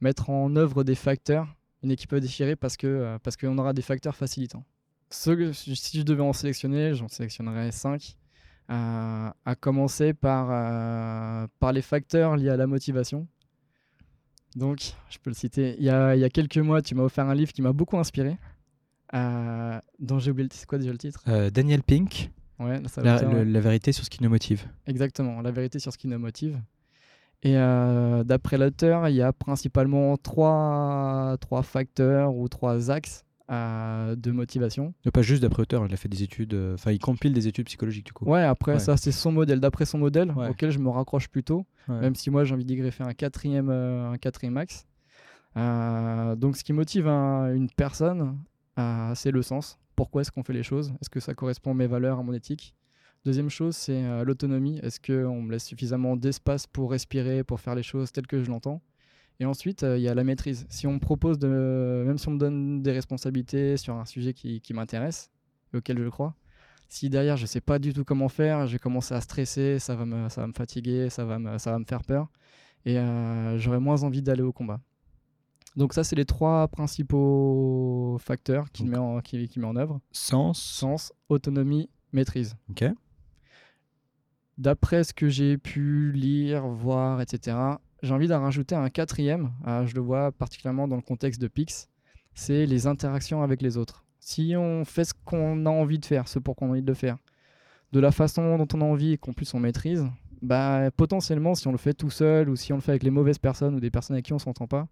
mettre 0.01 0.29
en 0.29 0.55
œuvre 0.55 0.83
des 0.83 0.95
facteurs. 0.95 1.47
Une 1.83 1.91
équipe 1.91 2.09
peut 2.09 2.19
déchirer 2.19 2.55
parce 2.55 2.75
que 2.75 2.87
euh, 2.87 3.19
parce 3.19 3.37
qu'on 3.37 3.57
aura 3.57 3.71
des 3.71 3.81
facteurs 3.81 4.15
facilitants. 4.15 4.65
Si 5.11 5.29
je 5.31 6.01
devais 6.01 6.23
en 6.23 6.33
sélectionner, 6.33 6.93
j'en 6.93 7.07
sélectionnerais 7.07 7.71
5. 7.71 8.17
à 8.67 9.55
commencer 9.59 10.13
par, 10.13 10.49
euh, 10.51 11.47
par 11.59 11.71
les 11.71 11.81
facteurs 11.81 12.35
liés 12.35 12.49
à 12.49 12.57
la 12.57 12.67
motivation. 12.67 13.27
Donc, 14.55 14.93
je 15.09 15.19
peux 15.19 15.29
le 15.29 15.35
citer. 15.35 15.75
Il 15.77 15.85
y 15.85 15.89
a, 15.89 16.15
il 16.15 16.19
y 16.19 16.23
a 16.23 16.29
quelques 16.29 16.57
mois, 16.57 16.81
tu 16.81 16.95
m'as 16.95 17.03
offert 17.03 17.27
un 17.27 17.35
livre 17.35 17.53
qui 17.53 17.61
m'a 17.61 17.73
beaucoup 17.73 17.97
inspiré. 17.97 18.37
Euh, 19.13 19.79
dont 19.99 20.19
j'ai 20.19 20.31
oublié 20.31 20.43
le 20.43 20.49
titre. 20.49 20.61
C'est 20.61 20.67
quoi 20.69 20.77
déjà 20.77 20.91
le 20.91 20.97
titre? 20.97 21.21
Euh, 21.27 21.49
Daniel 21.49 21.83
Pink, 21.83 22.31
Ouais, 22.59 22.81
ça 22.87 23.01
la, 23.01 23.15
va 23.15 23.19
bien, 23.21 23.29
le- 23.31 23.37
ouais. 23.39 23.45
la 23.45 23.59
vérité 23.61 23.91
sur 23.91 24.03
ce 24.03 24.09
qui 24.09 24.21
nous 24.23 24.29
motive. 24.29 24.65
Exactement, 24.85 25.41
la 25.41 25.51
vérité 25.51 25.79
sur 25.79 25.93
ce 25.93 25.97
qui 25.97 26.07
nous 26.07 26.19
motive. 26.19 26.59
Et 27.41 27.55
euh, 27.57 28.23
d'après 28.25 28.57
l'auteur, 28.57 29.07
il 29.07 29.15
y 29.15 29.21
a 29.21 29.31
principalement 29.31 30.17
trois, 30.17 31.37
trois 31.39 31.63
facteurs 31.63 32.35
ou 32.35 32.49
trois 32.49 32.91
axes 32.91 33.23
de 33.49 34.31
motivation. 34.31 34.93
Non, 35.05 35.11
Pas 35.11 35.23
juste 35.23 35.41
d'après 35.41 35.63
auteur, 35.63 35.83
il 35.87 35.91
a 35.93 35.97
fait 35.97 36.07
des 36.09 36.21
études, 36.21 36.53
enfin 36.75 36.91
il 36.91 36.99
compile 36.99 37.33
des 37.33 37.47
études 37.47 37.65
psychologiques 37.65 38.05
du 38.05 38.13
coup. 38.13 38.25
Ouais, 38.25 38.43
après 38.43 38.73
Ouais. 38.73 38.79
ça 38.79 38.95
c'est 38.95 39.11
son 39.11 39.31
modèle, 39.31 39.59
d'après 39.59 39.85
son 39.85 39.97
modèle 39.97 40.31
Ouais. 40.33 40.49
auquel 40.49 40.69
je 40.69 40.77
me 40.77 40.89
raccroche 40.89 41.29
plutôt, 41.29 41.65
même 41.87 42.13
si 42.13 42.29
moi 42.29 42.43
j'ai 42.43 42.53
envie 42.53 42.65
d'y 42.65 42.75
greffer 42.75 43.03
un 43.05 43.13
quatrième, 43.13 43.69
un 43.71 44.17
quatrième 44.19 44.57
axe. 44.57 44.85
Euh, 45.57 46.35
donc 46.35 46.57
ce 46.57 46.63
qui 46.63 46.73
motive 46.73 47.07
un- 47.07 47.51
une 47.55 47.69
personne, 47.71 48.37
euh, 48.79 49.15
c'est 49.15 49.31
le 49.31 49.41
sens. 49.41 49.77
Pourquoi 49.95 50.21
est-ce 50.21 50.31
qu'on 50.31 50.43
fait 50.43 50.53
les 50.53 50.63
choses? 50.63 50.93
Est-ce 51.01 51.09
que 51.09 51.19
ça 51.19 51.33
correspond 51.33 51.71
à 51.71 51.73
mes 51.73 51.87
valeurs, 51.87 52.19
à 52.19 52.23
mon 52.23 52.33
éthique? 52.33 52.73
Deuxième 53.25 53.49
chose, 53.49 53.75
c'est 53.75 54.03
euh, 54.05 54.23
l'autonomie. 54.23 54.79
Est-ce 54.81 54.99
qu'on 54.99 55.41
me 55.41 55.51
laisse 55.51 55.65
suffisamment 55.65 56.15
d'espace 56.15 56.67
pour 56.67 56.91
respirer, 56.91 57.43
pour 57.43 57.59
faire 57.59 57.75
les 57.75 57.83
choses 57.83 58.11
telles 58.11 58.27
que 58.27 58.41
je 58.41 58.49
l'entends? 58.49 58.81
Et 59.41 59.45
ensuite, 59.45 59.83
euh, 59.83 59.97
il 59.97 60.03
y 60.03 60.07
a 60.07 60.15
la 60.15 60.23
maîtrise. 60.23 60.65
Si 60.69 60.87
on 60.87 60.93
me 60.93 60.99
propose 60.99 61.39
même 61.39 62.17
si 62.17 62.27
on 62.27 62.31
me 62.31 62.39
donne 62.39 62.81
des 62.81 62.91
responsabilités 62.91 63.77
sur 63.77 63.95
un 63.95 64.05
sujet 64.05 64.33
qui, 64.33 64.61
qui 64.61 64.73
m'intéresse, 64.73 65.31
auquel 65.73 66.01
je 66.01 66.09
crois, 66.09 66.35
si 66.87 67.09
derrière 67.09 67.37
je 67.37 67.45
sais 67.45 67.61
pas 67.61 67.79
du 67.79 67.93
tout 67.93 68.03
comment 68.03 68.29
faire, 68.29 68.67
je 68.67 68.73
vais 68.73 68.79
commencer 68.79 69.13
à 69.13 69.21
stresser, 69.21 69.79
ça 69.79 69.95
va 69.95 70.05
me, 70.05 70.27
fatiguer, 70.55 71.09
ça 71.09 71.25
va 71.25 71.39
me, 71.39 71.57
ça 71.57 71.71
va 71.71 71.79
me 71.79 71.85
faire 71.85 72.03
peur, 72.03 72.27
et 72.85 72.97
j'aurai 73.57 73.79
moins 73.79 74.03
envie 74.03 74.23
d'aller 74.23 74.41
au 74.41 74.51
combat. 74.51 74.81
Donc 75.79 75.93
ça, 75.93 76.03
c'est 76.03 76.15
les 76.17 76.25
trois 76.25 76.67
principaux 76.67 78.17
facteurs 78.19 78.69
qui, 78.71 78.83
Donc- 78.83 78.91
met 78.91 78.97
en, 78.97 79.21
qui, 79.21 79.47
qui 79.47 79.59
met 79.59 79.65
en 79.65 79.77
œuvre. 79.77 80.01
Sens. 80.11 80.61
Sens, 80.61 81.13
autonomie, 81.29 81.89
maîtrise. 82.11 82.55
Ok. 82.69 82.83
D'après 84.57 85.03
ce 85.05 85.13
que 85.13 85.29
j'ai 85.29 85.57
pu 85.57 86.11
lire, 86.11 86.67
voir, 86.67 87.21
etc., 87.21 87.55
j'ai 88.03 88.13
envie 88.13 88.27
d'en 88.27 88.41
rajouter 88.41 88.75
un 88.75 88.89
quatrième. 88.89 89.51
euh, 89.67 89.85
je 89.85 89.95
le 89.95 90.01
vois 90.01 90.31
particulièrement 90.33 90.87
dans 90.87 90.95
le 90.97 91.01
contexte 91.01 91.41
de 91.41 91.47
Pix. 91.47 91.87
C'est 92.33 92.65
les 92.65 92.85
interactions 92.87 93.41
avec 93.41 93.61
les 93.61 93.77
autres. 93.77 94.05
Si 94.19 94.55
on 94.57 94.83
fait 94.85 95.05
ce 95.05 95.13
qu'on 95.25 95.65
a 95.65 95.69
envie 95.69 95.99
de 95.99 96.05
faire, 96.05 96.27
ce 96.27 96.39
pour 96.39 96.55
qu'on 96.57 96.67
a 96.67 96.71
envie 96.71 96.81
de 96.81 96.87
le 96.87 96.93
faire, 96.93 97.17
de 97.93 97.99
la 98.01 98.11
façon 98.11 98.57
dont 98.57 98.67
on 98.73 98.81
a 98.81 98.85
envie 98.85 99.13
et 99.13 99.17
qu'en 99.17 99.31
plus 99.33 99.53
on 99.53 99.59
maîtrise, 99.59 100.05
bah, 100.41 100.91
potentiellement, 100.91 101.55
si 101.55 101.67
on 101.67 101.71
le 101.71 101.77
fait 101.77 101.93
tout 101.93 102.09
seul 102.09 102.49
ou 102.49 102.55
si 102.57 102.71
on 102.73 102.75
le 102.75 102.81
fait 102.81 102.91
avec 102.91 103.03
les 103.03 103.09
mauvaises 103.11 103.39
personnes 103.39 103.75
ou 103.75 103.79
des 103.79 103.89
personnes 103.91 104.15
avec 104.15 104.25
qui 104.25 104.33
on 104.33 104.39
s'entend 104.39 104.67
pas, 104.67 104.87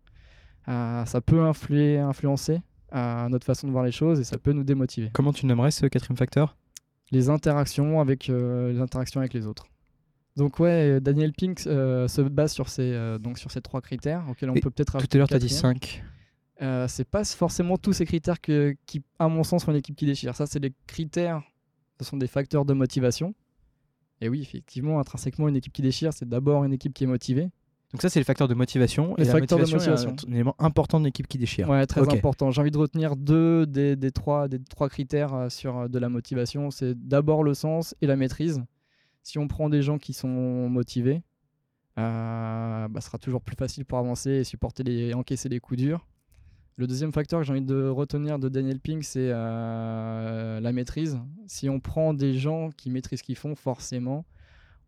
ça 0.67 1.21
peut 1.25 1.41
influer, 1.41 1.97
influencer 1.97 2.61
euh, 2.93 3.29
notre 3.29 3.45
façon 3.45 3.67
de 3.67 3.71
voir 3.71 3.83
les 3.83 3.91
choses 3.91 4.19
et 4.19 4.23
ça 4.23 4.37
peut 4.37 4.53
nous 4.53 4.63
démotiver 4.63 5.09
Comment 5.13 5.33
tu 5.33 5.45
nommerais 5.45 5.71
ce 5.71 5.85
quatrième 5.87 6.17
facteur? 6.17 6.55
Les 7.11 7.29
interactions 7.29 7.99
avec 7.99 8.29
euh, 8.29 8.71
les 8.71 8.79
interactions 8.81 9.19
avec 9.21 9.33
les 9.33 9.45
autres. 9.45 9.65
Donc 10.35 10.59
ouais, 10.59 11.01
Daniel 11.01 11.33
Pink 11.33 11.65
euh, 11.65 12.07
se 12.07 12.21
base 12.21 12.53
sur 12.53 12.69
ces 12.69 12.91
euh, 12.93 13.17
donc 13.17 13.39
sur 13.39 13.51
ces 13.51 13.61
trois 13.61 13.81
critères 13.81 14.23
auxquels 14.29 14.51
on 14.51 14.55
Et 14.55 14.59
peut 14.59 14.69
peut-être 14.69 14.97
Tout 14.99 15.07
à 15.11 15.17
l'heure, 15.17 15.27
tu 15.27 15.33
as 15.33 15.39
dit 15.39 15.47
quatrième. 15.47 15.79
5. 15.79 16.03
Euh, 16.61 16.87
c'est 16.87 17.07
pas 17.07 17.23
forcément 17.23 17.77
tous 17.77 17.93
ces 17.93 18.05
critères 18.05 18.41
que, 18.41 18.75
qui, 18.85 19.03
à 19.19 19.27
mon 19.27 19.43
sens, 19.43 19.65
sont 19.65 19.71
une 19.71 19.77
équipe 19.77 19.95
qui 19.95 20.05
déchire. 20.05 20.35
Ça, 20.35 20.45
c'est 20.45 20.59
des 20.59 20.73
critères, 20.87 21.41
ce 21.99 22.05
sont 22.05 22.17
des 22.17 22.27
facteurs 22.27 22.65
de 22.65 22.73
motivation. 22.73 23.35
Et 24.21 24.29
oui, 24.29 24.41
effectivement, 24.41 24.99
intrinsèquement, 24.99 25.47
une 25.47 25.55
équipe 25.55 25.73
qui 25.73 25.83
déchire, 25.83 26.13
c'est 26.13 26.27
d'abord 26.27 26.63
une 26.63 26.73
équipe 26.73 26.93
qui 26.93 27.03
est 27.03 27.07
motivée. 27.07 27.49
Donc 27.97 28.03
ça, 28.03 28.09
c'est 28.09 28.19
le 28.19 28.25
facteur 28.25 28.47
de 28.47 28.53
motivation. 28.53 29.15
Les 29.17 29.23
et 29.23 29.25
la 29.25 29.31
facteurs 29.33 29.57
de 29.57 29.63
motivation, 29.63 30.11
est 30.15 30.25
un- 30.27 30.31
élément 30.31 30.55
important 30.59 30.99
d'une 30.99 31.07
équipe 31.07 31.27
qui 31.27 31.39
déchire. 31.39 31.67
Ouais, 31.67 31.83
très 31.87 32.07
important. 32.07 32.51
J'ai 32.51 32.61
envie 32.61 32.69
de 32.69 32.77
retenir 32.77 33.15
deux 33.15 33.65
des, 33.65 33.95
des 33.95 34.11
trois, 34.11 34.47
des 34.47 34.59
trois 34.63 34.87
critères 34.87 35.33
euh, 35.33 35.49
sur 35.49 35.75
euh, 35.75 35.87
de 35.87 35.97
la 35.97 36.07
motivation. 36.07 36.69
C'est 36.69 36.93
d'abord 36.95 37.43
le 37.43 37.55
sens 37.55 37.95
et 38.03 38.05
la 38.05 38.15
maîtrise. 38.15 38.61
Si 39.23 39.39
on 39.39 39.47
prend 39.47 39.67
des 39.67 39.81
gens 39.81 39.97
qui 39.97 40.13
sont 40.13 40.27
motivés, 40.69 41.23
euh, 41.97 42.87
bah, 42.87 43.01
ce 43.01 43.07
sera 43.07 43.17
toujours 43.17 43.41
plus 43.41 43.55
facile 43.55 43.83
pour 43.83 43.97
avancer 43.97 44.29
et 44.29 44.43
supporter 44.43 44.83
les, 44.83 45.15
encaisser 45.15 45.49
les 45.49 45.59
coups 45.59 45.79
durs. 45.79 46.05
Le 46.75 46.85
deuxième 46.85 47.11
facteur 47.11 47.39
que 47.39 47.47
j'ai 47.47 47.51
envie 47.53 47.61
de 47.63 47.87
retenir 47.87 48.37
de 48.37 48.47
Daniel 48.47 48.79
Pink, 48.79 49.03
c'est 49.03 49.31
euh, 49.31 50.59
la 50.59 50.71
maîtrise. 50.71 51.19
Si 51.47 51.67
on 51.67 51.79
prend 51.79 52.13
des 52.13 52.35
gens 52.37 52.69
qui 52.77 52.91
maîtrisent 52.91 53.21
ce 53.21 53.23
qu'ils 53.23 53.35
font, 53.37 53.55
forcément, 53.55 54.23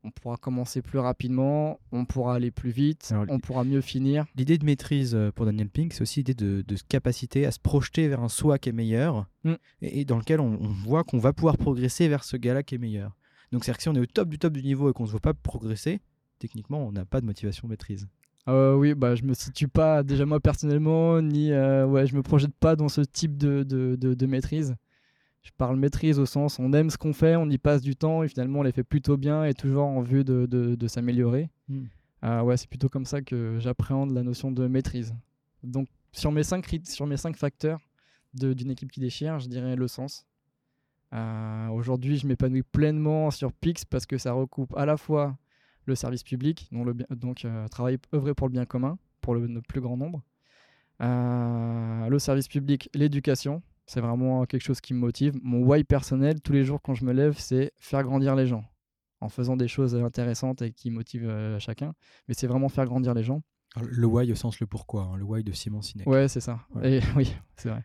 on 0.04 0.12
pourra 0.12 0.38
commencer 0.38 0.82
plus 0.82 1.00
rapidement, 1.00 1.80
on 1.92 2.06
pourra 2.06 2.36
aller 2.36 2.52
plus 2.52 2.72
vite, 2.72 3.10
Alors, 3.12 3.26
on 3.30 3.40
pourra 3.40 3.64
mieux 3.64 3.82
finir. 3.82 4.26
L'idée 4.36 4.58
de 4.58 4.66
maîtrise 4.66 5.14
euh, 5.16 5.32
pour 5.32 5.46
Daniel 5.46 5.70
Pink, 5.70 5.94
c'est 5.94 6.02
aussi 6.02 6.22
l'idée 6.22 6.34
de, 6.34 6.64
de 6.66 6.76
capacité 6.88 7.46
à 7.46 7.52
se 7.52 7.60
projeter 7.60 8.08
vers 8.08 8.22
un 8.22 8.30
soi 8.30 8.58
qui 8.60 8.70
est 8.70 8.74
meilleur 8.74 9.28
Mm. 9.44 9.54
et, 9.82 10.02
et 10.02 10.06
dans 10.06 10.18
lequel 10.18 10.40
on, 10.42 10.58
on 10.62 10.68
voit 10.68 11.04
qu'on 11.04 11.18
va 11.20 11.32
pouvoir 11.34 11.58
progresser 11.58 12.08
vers 12.10 12.24
ce 12.24 12.36
gars-là 12.38 12.62
qui 12.64 12.76
est 12.76 12.80
meilleur. 12.80 13.16
Donc 13.52 13.64
c'est-à-dire 13.64 13.78
que 13.78 13.84
si 13.84 13.90
on 13.90 13.96
est 13.96 14.00
au 14.00 14.06
top 14.06 14.30
du 14.30 14.38
top 14.38 14.54
du 14.54 14.62
niveau 14.64 14.90
et 14.90 14.94
qu'on 14.94 15.04
ne 15.04 15.08
se 15.08 15.12
voit 15.12 15.22
pas 15.22 15.34
progresser, 15.34 16.02
techniquement, 16.40 16.86
on 16.88 16.92
n'a 16.92 17.06
pas 17.06 17.20
de 17.22 17.26
motivation 17.26 17.68
maîtrise. 17.68 18.08
Euh, 18.48 18.76
oui, 18.76 18.96
bah, 18.96 19.16
je 19.16 19.24
me 19.24 19.34
situe 19.34 19.68
pas 19.68 20.02
déjà 20.04 20.26
moi 20.26 20.40
personnellement, 20.40 21.22
ni 21.22 21.52
euh, 21.52 21.86
ouais, 21.86 22.08
je 22.08 22.16
me 22.16 22.22
projette 22.24 22.54
pas 22.60 22.76
dans 22.76 22.90
ce 22.90 23.02
type 23.02 23.38
de, 23.38 23.64
de, 23.64 23.96
de- 23.96 24.14
de 24.14 24.26
maîtrise. 24.26 24.76
Je 25.42 25.52
parle 25.58 25.78
maîtrise 25.78 26.20
au 26.20 26.26
sens 26.26 26.60
on 26.60 26.74
aime 26.74 26.90
ce 26.90 26.98
qu'on 26.98 27.14
fait, 27.14 27.36
on 27.36 27.50
y 27.50 27.58
passe 27.58 27.82
du 27.82 27.96
temps 27.96 28.24
et 28.24 28.28
finalement 28.28 28.60
on 28.60 28.64
les 28.64 28.72
fait 28.72 28.84
plutôt 28.84 29.18
bien 29.18 29.46
et 29.46 29.54
toujours 29.54 29.86
en 29.86 30.02
vue 30.02 30.24
de, 30.24 30.46
de- 30.46 30.76
de 30.76 30.88
s'améliorer. 30.88 31.50
Hmm. 31.68 31.86
Euh, 32.26 32.42
ouais, 32.42 32.58
c'est 32.58 32.70
plutôt 32.70 32.90
comme 32.90 33.06
ça 33.06 33.22
que 33.22 33.58
j'appréhende 33.60 34.12
la 34.12 34.24
notion 34.24 34.52
de 34.52 34.68
maîtrise. 34.68 35.16
Donc 35.64 35.88
sur 36.12 36.32
mes 36.32 36.44
cinq, 36.44 36.66
sur 36.84 37.08
mes 37.08 37.18
cinq 37.18 37.38
facteurs 37.38 37.80
d'une 38.34 38.70
équipe 38.72 38.92
qui 38.92 39.00
déchire, 39.00 39.40
je 39.40 39.48
dirais 39.48 39.76
le 39.76 39.88
sens. 39.88 40.26
Euh, 41.14 41.68
Aujourd'hui, 41.70 42.18
je 42.18 42.28
m'épanouis 42.28 42.62
pleinement 42.64 43.32
sur 43.32 43.52
Pix 43.54 43.86
parce 43.86 44.06
que 44.06 44.18
ça 44.18 44.34
recoupe 44.34 44.76
à 44.78 44.86
la 44.86 44.98
fois 44.98 45.38
le 45.86 45.96
service 45.96 46.22
public, 46.24 46.68
donc, 46.72 46.86
le 46.86 46.94
bien- 46.94 47.08
donc 47.10 47.46
euh, 47.46 47.68
travailler, 47.70 47.98
œuvrer 48.14 48.34
pour 48.36 48.48
le 48.48 48.52
bien 48.52 48.66
commun, 48.66 48.98
pour 49.22 49.34
le, 49.34 49.48
le 49.48 49.62
plus 49.62 49.82
grand 49.82 49.98
nombre. 49.98 50.22
Euh, 51.02 52.08
le 52.10 52.20
service 52.20 52.48
public, 52.48 52.90
l'éducation, 52.94 53.62
c'est 53.90 54.02
vraiment 54.02 54.46
quelque 54.46 54.62
chose 54.62 54.82
qui 54.82 54.94
me 54.94 55.00
motive. 55.00 55.34
Mon 55.42 55.66
why 55.66 55.84
personnel, 55.84 56.42
tous 56.42 56.54
les 56.54 56.64
jours 56.64 56.80
quand 56.80 56.94
je 56.94 57.04
me 57.04 57.12
lève, 57.12 57.36
c'est 57.40 57.74
faire 57.80 58.04
grandir 58.04 58.36
les 58.36 58.46
gens 58.46 58.64
en 59.20 59.30
faisant 59.30 59.58
des 59.58 59.68
choses 59.68 59.96
intéressantes 59.96 60.62
et 60.62 60.72
qui 60.72 60.92
motivent 60.92 61.28
euh, 61.28 61.58
chacun. 61.58 61.96
Mais 62.28 62.36
c'est 62.36 62.46
vraiment 62.46 62.70
faire 62.70 62.86
grandir 62.86 63.16
les 63.16 63.24
gens. 63.24 63.42
Alors, 63.76 63.90
Le 63.92 64.06
why 64.06 64.32
au 64.32 64.36
sens 64.36 64.60
le 64.60 64.68
pourquoi, 64.68 65.06
hein, 65.06 65.18
le 65.18 65.24
why 65.24 65.44
de 65.44 65.52
Simon 65.54 65.82
Sinek. 65.82 66.06
Ouais, 66.06 66.28
c'est 66.28 66.40
ça. 66.40 66.60
Ouais. 66.76 66.98
Et, 66.98 67.02
oui, 67.16 67.36
c'est 67.56 67.70
vrai. 67.70 67.84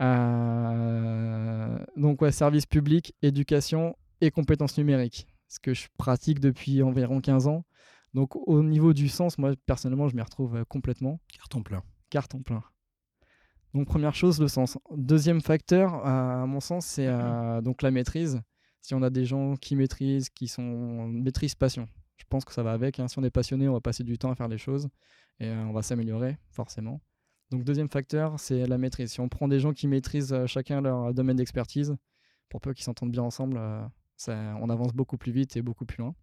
Euh, 0.00 1.78
donc, 1.96 2.20
ouais, 2.22 2.32
service 2.32 2.66
public, 2.66 3.14
éducation 3.22 3.96
et 4.20 4.32
compétences 4.32 4.78
numériques. 4.78 5.28
Ce 5.46 5.60
que 5.60 5.74
je 5.74 5.86
pratique 5.96 6.40
depuis 6.40 6.82
environ 6.82 7.20
15 7.20 7.46
ans. 7.46 7.64
Donc, 8.14 8.34
au 8.34 8.64
niveau 8.64 8.92
du 8.92 9.08
sens, 9.08 9.38
moi, 9.38 9.52
personnellement, 9.64 10.08
je 10.08 10.16
m'y 10.16 10.22
retrouve 10.22 10.56
euh, 10.56 10.64
complètement. 10.64 11.20
Carton 11.28 11.62
plein. 11.62 11.84
Carton 12.10 12.42
plein. 12.42 12.64
Donc, 13.74 13.86
première 13.86 14.14
chose, 14.14 14.40
le 14.40 14.48
sens. 14.48 14.78
Deuxième 14.96 15.40
facteur, 15.40 16.04
à 16.04 16.44
mon 16.46 16.60
sens, 16.60 16.86
c'est 16.86 17.06
euh, 17.06 17.60
donc 17.60 17.82
la 17.82 17.90
maîtrise. 17.90 18.40
Si 18.82 18.94
on 18.94 19.02
a 19.02 19.10
des 19.10 19.24
gens 19.24 19.56
qui 19.56 19.76
maîtrisent, 19.76 20.28
qui 20.30 20.48
sont 20.48 21.06
maîtrise 21.08 21.54
passion, 21.54 21.86
je 22.16 22.24
pense 22.28 22.44
que 22.44 22.52
ça 22.52 22.62
va 22.62 22.72
avec. 22.72 22.98
hein. 22.98 23.06
Si 23.08 23.18
on 23.18 23.22
est 23.22 23.30
passionné, 23.30 23.68
on 23.68 23.74
va 23.74 23.80
passer 23.80 24.02
du 24.04 24.18
temps 24.18 24.30
à 24.30 24.34
faire 24.34 24.48
les 24.48 24.58
choses 24.58 24.88
et 25.38 25.46
euh, 25.48 25.64
on 25.66 25.72
va 25.72 25.82
s'améliorer, 25.82 26.36
forcément. 26.50 27.00
Donc, 27.50 27.64
deuxième 27.64 27.88
facteur, 27.88 28.38
c'est 28.40 28.66
la 28.66 28.78
maîtrise. 28.78 29.12
Si 29.12 29.20
on 29.20 29.28
prend 29.28 29.48
des 29.48 29.60
gens 29.60 29.72
qui 29.72 29.86
maîtrisent 29.86 30.32
euh, 30.32 30.46
chacun 30.46 30.80
leur 30.80 31.14
domaine 31.14 31.36
d'expertise, 31.36 31.96
pour 32.48 32.60
peu 32.60 32.72
qu'ils 32.74 32.84
s'entendent 32.84 33.12
bien 33.12 33.22
ensemble, 33.22 33.60
ça- 34.16 34.54
on 34.60 34.68
avance 34.70 34.92
beaucoup 34.92 35.16
plus 35.16 35.30
vite 35.32 35.56
et 35.56 35.62
beaucoup 35.62 35.84
plus 35.86 35.98
loin. 35.98 36.14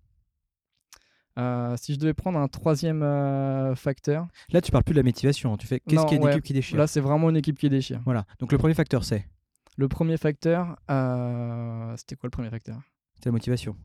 Euh, 1.37 1.75
si 1.77 1.93
je 1.93 1.99
devais 1.99 2.13
prendre 2.15 2.39
un 2.39 2.47
troisième 2.47 3.03
euh, 3.03 3.75
facteur, 3.75 4.27
Là, 4.49 4.59
tu 4.61 4.71
parles 4.71 4.83
plus 4.83 4.93
de 4.93 4.99
la 4.99 5.03
motivation. 5.03 5.53
hein, 5.53 5.57
Tu 5.57 5.67
fais 5.67 5.79
qu'est-ce 5.79 5.95
Non, 5.95 6.05
qu'il 6.05 6.13
y 6.13 6.17
a 6.17 6.21
une 6.21 6.25
ouais. 6.25 6.31
équipe 6.33 6.43
qui 6.45 6.53
déchire? 6.53 6.77
Là 6.77 6.87
c'est 6.87 6.99
vraiment 6.99 7.29
une 7.29 7.37
équipe 7.37 7.57
qui 7.59 7.69
déchire. 7.69 8.01
Voilà. 8.05 8.25
Donc 8.39 8.51
le 8.51 8.57
premier 8.57 8.73
facteur, 8.73 9.03
c'est? 9.03 9.27
Le 9.75 9.87
premier 9.87 10.17
facteur, 10.17 10.77
euh, 10.89 11.95
c'était 11.97 12.15
quoi 12.15 12.25
le 12.27 12.31
premier 12.31 12.49
facteur? 12.49 12.79
C'est 13.15 13.25
la 13.27 13.31
motivation. 13.33 13.75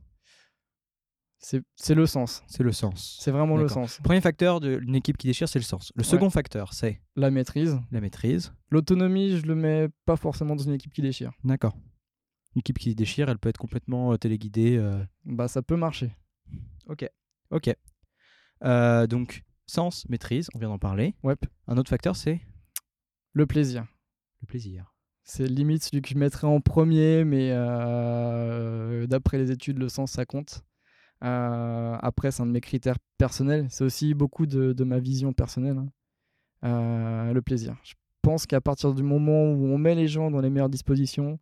C'est 1.75 1.95
le 1.95 2.07
sens. 2.07 2.45
C'est 2.47 2.63
le 2.63 2.71
sens. 2.71 3.19
C'est 3.21 3.33
vraiment 3.33 3.57
le 3.57 3.69
sens. 3.69 3.99
Le 3.99 4.05
premier 4.05 4.21
facteur 4.21 4.61
d'une 4.61 4.95
équipe 4.95 5.19
qui 5.19 5.27
déchire, 5.27 5.49
c'est 5.49 5.59
le 5.59 5.65
sens. 5.65 5.93
Le 5.97 6.05
second 6.05 6.31
facteur, 6.31 6.73
c'est? 6.73 7.01
La 7.17 7.31
maîtrise. 7.33 7.81
la 7.91 8.01
maîtrise. 8.01 8.53
L'autonomie, 8.71 9.37
je 9.39 9.47
le 9.47 9.57
mets 9.57 9.89
pas 10.07 10.15
forcément 10.17 10.55
dans 10.55 10.63
une 10.63 10.75
équipe 10.75 10.93
qui 10.93 11.03
déchire. 11.03 11.33
D'accord. 11.43 11.77
Une 12.55 12.61
équipe 12.61 12.79
qui 12.79 12.95
déchire, 12.95 13.29
elle 13.29 13.39
peut 13.39 13.49
être 13.49 13.59
complètement 13.59 14.17
téléguidée. 14.17 14.81
Bah 15.25 15.49
ça 15.49 15.63
peut 15.63 15.77
marcher. 15.77 16.13
Ok. 16.87 17.09
Ok. 17.53 17.75
Euh, 18.65 19.07
donc, 19.07 19.43
sens, 19.67 20.09
maîtrise, 20.09 20.49
on 20.55 20.59
vient 20.59 20.69
d'en 20.69 20.79
parler. 20.79 21.15
Ouais. 21.23 21.35
Un 21.69 21.77
autre 21.77 21.91
facteur, 21.91 22.17
c'est 22.17 22.41
Le 23.33 23.47
plaisir. 23.47 23.87
le 24.41 24.47
plaisir. 24.47 24.93
C'est 25.25 25.47
limite 25.47 25.85
celui 25.85 26.03
que 26.03 26.09
je 26.09 26.17
mettrais 26.19 26.49
en 26.49 26.61
premier, 26.61 27.25
mais 27.25 27.51
euh, 27.53 29.07
d'après 29.07 29.39
les 29.39 29.51
études, 29.53 29.79
le 29.79 29.89
sens, 29.89 30.13
ça 30.13 30.27
compte. 30.27 30.63
Euh, 31.23 31.97
après, 32.01 32.33
c'est 32.33 32.43
un 32.43 32.47
de 32.47 32.51
mes 32.51 32.61
critères 32.61 32.99
personnels. 33.19 33.67
C'est 33.71 33.85
aussi 33.85 34.15
beaucoup 34.15 34.47
de, 34.47 34.73
de 34.73 34.85
ma 34.85 34.99
vision 34.99 35.33
personnelle. 35.33 35.79
hein. 35.79 35.89
Euh, 36.65 37.33
le 37.33 37.43
plaisir. 37.43 37.77
Je 37.85 37.95
pense 38.23 38.47
qu'à 38.47 38.61
partir 38.61 38.95
du 38.95 39.03
moment 39.03 39.45
où 39.53 39.67
on 39.67 39.79
met 39.79 39.95
les 39.95 40.09
gens 40.09 40.31
dans 40.31 40.41
les 40.41 40.51
meilleures 40.51 40.69
dispositions, 40.69 41.39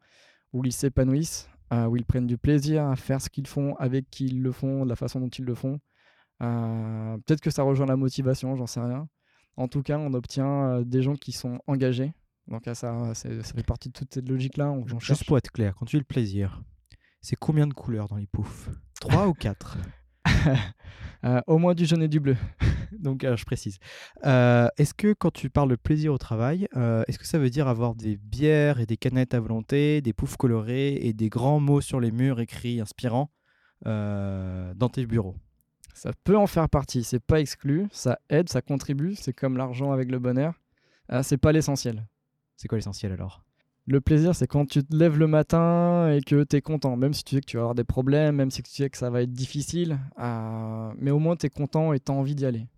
où 0.53 0.65
ils 0.65 0.73
s'épanouissent, 0.73 1.49
euh, 1.73 1.87
où 1.87 1.97
ils 1.97 2.05
prennent 2.05 2.27
du 2.27 2.37
plaisir 2.39 2.85
à 2.87 2.97
faire 2.97 3.21
ce 3.21 3.29
qu'ils 3.31 3.47
font, 3.47 3.75
avec 3.77 4.11
qui 4.11 4.27
ils 4.27 4.43
le 4.43 4.53
font, 4.53 4.85
de 4.85 4.89
la 4.89 4.97
façon 4.97 5.21
dont 5.21 5.29
ils 5.29 5.45
le 5.45 5.55
font, 5.55 5.79
euh, 6.43 7.17
peut-être 7.27 7.41
que 7.41 7.51
ça 7.51 7.63
rejoint 7.63 7.87
la 7.87 7.97
motivation, 7.97 8.57
j'en 8.57 8.67
sais 8.67 8.81
rien. 8.81 9.09
En 9.57 9.69
tout 9.69 9.83
cas, 9.83 9.99
on 9.99 10.13
obtient 10.15 10.65
euh, 10.65 10.85
des 10.85 11.03
gens 11.03 11.15
qui 11.15 11.33
sont 11.33 11.61
engagés. 11.67 12.13
Donc 12.49 12.67
à 12.67 12.75
ça, 12.75 13.13
fait 13.15 13.67
partie 13.67 13.89
de 13.89 13.93
toute 13.93 14.13
cette 14.13 14.29
logique-là. 14.29 14.75
Juste 14.87 15.01
cherche. 15.03 15.27
pour 15.27 15.39
être 15.39 15.53
clair, 15.53 15.75
quand 15.75 15.87
tu 15.87 15.97
dis 15.97 16.01
le 16.01 16.05
plaisir, 16.05 16.63
c'est 17.21 17.37
combien 17.37 17.67
de 17.67 17.75
couleurs 17.75 18.09
dans 18.09 18.17
les 18.17 18.27
poufs? 18.27 18.71
Trois 19.01 19.29
ou 19.29 19.35
quatre? 19.35 19.77
Euh, 21.23 21.41
au 21.47 21.59
moins 21.59 21.75
du 21.75 21.85
jaune 21.85 22.03
et 22.03 22.09
du 22.09 22.19
bleu. 22.19 22.35
Donc, 22.99 23.25
euh, 23.25 23.37
je 23.37 23.45
précise. 23.45 23.79
Euh, 24.25 24.69
est-ce 24.79 24.95
que 24.95 25.13
quand 25.13 25.31
tu 25.31 25.51
parles 25.51 25.69
de 25.69 25.77
plaisir 25.77 26.15
au 26.15 26.19
travail, 26.19 26.67
est-ce 27.07 27.19
que 27.19 27.27
ça 27.27 27.39
veut 27.39 27.51
dire 27.51 27.69
avoir 27.69 27.95
des 27.95 28.17
bières 28.17 28.81
et 28.81 28.87
des 28.87 28.97
canettes 28.97 29.35
à 29.35 29.41
volonté, 29.41 30.01
des 30.01 30.15
poufs 30.15 30.39
colorés 30.39 30.95
et 30.95 31.13
des 31.13 31.29
grands 31.29 31.61
mots 31.61 31.83
sur 31.83 32.01
les 32.01 32.11
murs 32.11 32.41
écrits 32.41 32.81
inspirants 32.81 33.31
dans 33.85 34.89
tes 34.91 35.05
bureaux? 35.05 35.37
Ça 35.95 36.13
peut 36.25 36.37
en 36.37 36.47
faire 36.47 36.69
partie. 36.69 37.05
C'est 37.05 37.21
pas 37.21 37.41
exclu. 37.41 37.89
Ça 37.93 38.19
aide, 38.29 38.49
ça 38.49 38.63
contribue. 38.63 39.15
C'est 39.15 39.33
comme 39.33 39.57
l'argent 39.57 39.93
avec 39.93 40.11
le 40.11 40.19
bonheur. 40.19 40.55
Euh, 41.13 41.23
c'est 41.23 41.39
pas 41.39 41.53
l'essentiel. 41.53 42.07
C'est 42.57 42.69
quoi 42.69 42.79
l'essentiel 42.79 43.13
alors? 43.13 43.43
Le 43.87 44.01
plaisir, 44.01 44.35
c'est 44.35 44.47
quand 44.47 44.67
tu 44.67 44.85
te 44.85 44.95
lèves 44.95 45.19
le 45.19 45.27
matin 45.27 46.13
et 46.13 46.21
que 46.21 46.45
tu 46.45 46.57
es 46.57 46.61
content, 46.61 46.97
même 46.97 47.13
si 47.13 47.25
tu 47.25 47.35
sais 47.35 47.41
que 47.41 47.47
tu 47.47 47.57
vas 47.57 47.63
avoir 47.63 47.75
des 47.75 47.85
problèmes, 47.85 48.37
même 48.37 48.51
si 48.51 48.63
tu 48.63 48.71
sais 48.71 48.89
que 48.89 48.97
ça 48.97 49.11
va 49.11 49.23
être 49.23 49.33
difficile, 49.33 49.99
euh, 50.21 50.93
mais 50.99 51.11
au 51.11 51.19
moins 51.19 51.35
tu 51.35 51.47
es 51.47 51.49
content 51.49 51.93
et 51.93 51.99
tu 51.99 52.13
as 52.13 52.15
envie 52.15 52.35
d'y 52.35 52.47
aller. 52.47 52.69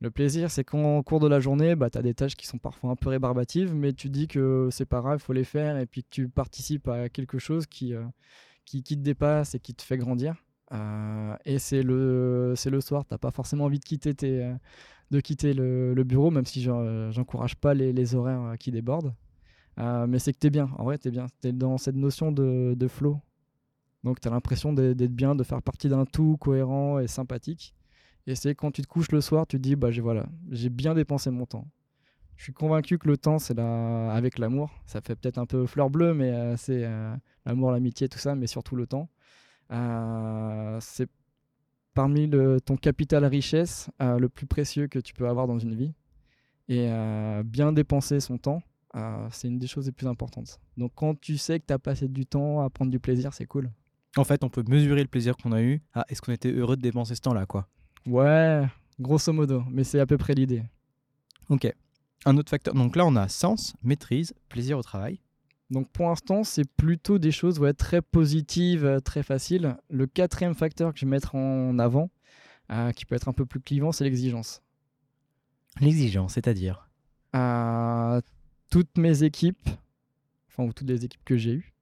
Le 0.00 0.10
plaisir, 0.10 0.50
c'est 0.50 0.64
quand 0.64 0.98
au 0.98 1.02
cours 1.02 1.20
de 1.20 1.28
la 1.28 1.40
journée, 1.40 1.76
bah, 1.76 1.88
tu 1.90 1.98
as 1.98 2.02
des 2.02 2.14
tâches 2.14 2.36
qui 2.36 2.46
sont 2.46 2.58
parfois 2.58 2.90
un 2.90 2.96
peu 2.96 3.08
rébarbatives, 3.08 3.74
mais 3.74 3.92
tu 3.92 4.10
dis 4.10 4.28
que 4.28 4.68
c'est 4.70 4.86
pas 4.86 5.00
grave, 5.00 5.18
il 5.20 5.24
faut 5.24 5.32
les 5.32 5.44
faire, 5.44 5.78
et 5.78 5.86
puis 5.86 6.02
que 6.02 6.08
tu 6.10 6.28
participes 6.28 6.86
à 6.88 7.08
quelque 7.08 7.38
chose 7.38 7.66
qui, 7.66 7.94
euh, 7.94 8.04
qui, 8.64 8.82
qui 8.82 8.96
te 8.96 9.02
dépasse 9.02 9.54
et 9.54 9.60
qui 9.60 9.74
te 9.74 9.82
fait 9.82 9.96
grandir. 9.96 10.34
Euh, 10.72 11.36
et 11.44 11.58
c'est 11.58 11.82
le, 11.82 12.54
c'est 12.56 12.70
le 12.70 12.80
soir, 12.80 13.04
tu 13.06 13.14
n'as 13.14 13.18
pas 13.18 13.30
forcément 13.30 13.64
envie 13.64 13.78
de 13.78 13.84
quitter, 13.84 14.14
euh, 14.24 14.54
de 15.10 15.20
quitter 15.20 15.54
le, 15.54 16.02
bureau, 16.04 16.30
même 16.30 16.44
si 16.46 16.62
j'en- 16.62 17.10
j'encourage 17.10 17.56
pas 17.56 17.74
les, 17.74 18.14
horaires 18.14 18.42
euh, 18.42 18.56
qui 18.56 18.70
débordent. 18.70 19.14
Euh, 19.78 20.06
mais 20.06 20.18
c'est 20.18 20.32
que 20.32 20.38
t'es 20.38 20.50
bien, 20.50 20.68
en 20.78 20.84
vrai 20.84 20.98
t'es 20.98 21.10
bien, 21.10 21.26
t'es 21.40 21.52
dans 21.52 21.78
cette 21.78 21.96
notion 21.96 22.32
de, 22.32 22.74
de 22.76 22.88
flow. 22.88 23.20
Donc 24.04 24.20
t'as 24.20 24.30
l'impression 24.30 24.72
d'être 24.72 25.14
bien, 25.14 25.34
de 25.34 25.44
faire 25.44 25.62
partie 25.62 25.88
d'un 25.88 26.04
tout 26.04 26.36
cohérent 26.38 26.98
et 26.98 27.08
sympathique. 27.08 27.74
Et 28.26 28.34
c'est 28.34 28.54
quand 28.54 28.70
tu 28.72 28.82
te 28.82 28.88
couches 28.88 29.10
le 29.12 29.20
soir, 29.20 29.46
tu 29.46 29.56
te 29.56 29.62
dis 29.62 29.76
bah 29.76 29.90
j'ai 29.90 30.00
voilà, 30.02 30.26
j'ai 30.50 30.68
bien 30.68 30.94
dépensé 30.94 31.30
mon 31.30 31.46
temps. 31.46 31.66
Je 32.36 32.44
suis 32.44 32.52
convaincu 32.52 32.98
que 32.98 33.08
le 33.08 33.16
temps 33.16 33.38
c'est 33.38 33.54
la... 33.54 34.12
avec 34.12 34.38
l'amour, 34.38 34.70
ça 34.86 35.00
fait 35.00 35.16
peut-être 35.16 35.38
un 35.38 35.46
peu 35.46 35.66
fleur 35.66 35.90
bleue, 35.90 36.14
mais 36.14 36.30
euh, 36.32 36.56
c'est 36.56 36.84
euh, 36.84 37.14
l'amour, 37.46 37.72
l'amitié, 37.72 38.08
tout 38.08 38.18
ça, 38.18 38.34
mais 38.34 38.46
surtout 38.46 38.76
le 38.76 38.86
temps. 38.86 39.08
Euh, 39.70 40.78
c'est 40.80 41.08
parmi 41.94 42.26
le, 42.26 42.60
ton 42.60 42.76
capital 42.76 43.24
richesse 43.24 43.90
euh, 44.00 44.18
le 44.18 44.28
plus 44.28 44.46
précieux 44.46 44.86
que 44.86 44.98
tu 44.98 45.12
peux 45.14 45.28
avoir 45.28 45.46
dans 45.46 45.58
une 45.58 45.74
vie. 45.74 45.92
Et 46.68 46.88
euh, 46.90 47.42
bien 47.44 47.72
dépenser 47.72 48.20
son 48.20 48.38
temps, 48.38 48.62
c'est 49.30 49.48
une 49.48 49.58
des 49.58 49.68
choses 49.68 49.86
les 49.86 49.92
plus 49.92 50.06
importantes. 50.06 50.60
Donc 50.76 50.92
quand 50.94 51.18
tu 51.20 51.38
sais 51.38 51.60
que 51.60 51.66
tu 51.66 51.72
as 51.72 51.78
passé 51.78 52.08
du 52.08 52.26
temps 52.26 52.60
à 52.60 52.68
prendre 52.68 52.90
du 52.90 52.98
plaisir, 52.98 53.32
c'est 53.32 53.46
cool. 53.46 53.70
En 54.16 54.24
fait, 54.24 54.42
on 54.42 54.48
peut 54.48 54.64
mesurer 54.66 55.02
le 55.02 55.08
plaisir 55.08 55.36
qu'on 55.36 55.52
a 55.52 55.62
eu. 55.62 55.80
Ah, 55.94 56.04
est-ce 56.08 56.20
qu'on 56.20 56.32
était 56.32 56.50
heureux 56.50 56.76
de 56.76 56.82
dépenser 56.82 57.14
ce 57.14 57.20
temps-là, 57.20 57.46
quoi 57.46 57.68
Ouais, 58.06 58.66
Grosso 59.00 59.32
modo, 59.32 59.62
mais 59.70 59.84
c'est 59.84 60.00
à 60.00 60.06
peu 60.06 60.18
près 60.18 60.34
l'idée. 60.34 60.64
Ok. 61.48 61.72
Un 62.24 62.36
autre 62.36 62.50
facteur. 62.50 62.74
Donc 62.74 62.96
là, 62.96 63.06
on 63.06 63.14
a 63.14 63.28
sens, 63.28 63.74
maîtrise, 63.82 64.34
plaisir 64.48 64.76
au 64.76 64.82
travail. 64.82 65.20
Donc 65.70 65.88
pour 65.90 66.08
l'instant, 66.08 66.44
c'est 66.44 66.64
plutôt 66.64 67.18
des 67.18 67.30
choses 67.30 67.58
ouais, 67.58 67.74
très 67.74 68.00
positives, 68.00 68.84
euh, 68.86 69.00
très 69.00 69.22
faciles. 69.22 69.76
Le 69.90 70.06
quatrième 70.06 70.54
facteur 70.54 70.92
que 70.92 70.98
je 70.98 71.04
vais 71.04 71.10
mettre 71.10 71.34
en 71.34 71.78
avant, 71.78 72.10
euh, 72.72 72.92
qui 72.92 73.04
peut 73.04 73.14
être 73.14 73.28
un 73.28 73.32
peu 73.32 73.44
plus 73.44 73.60
clivant, 73.60 73.92
c'est 73.92 74.04
l'exigence. 74.04 74.62
L'exigence, 75.80 76.34
c'est-à-dire? 76.34 76.88
À 77.32 78.20
toutes 78.70 78.96
mes 78.96 79.22
équipes, 79.22 79.68
enfin 80.48 80.64
ou 80.64 80.72
toutes 80.72 80.88
les 80.88 81.04
équipes 81.04 81.24
que 81.24 81.36
j'ai 81.36 81.52
eues, 81.52 81.74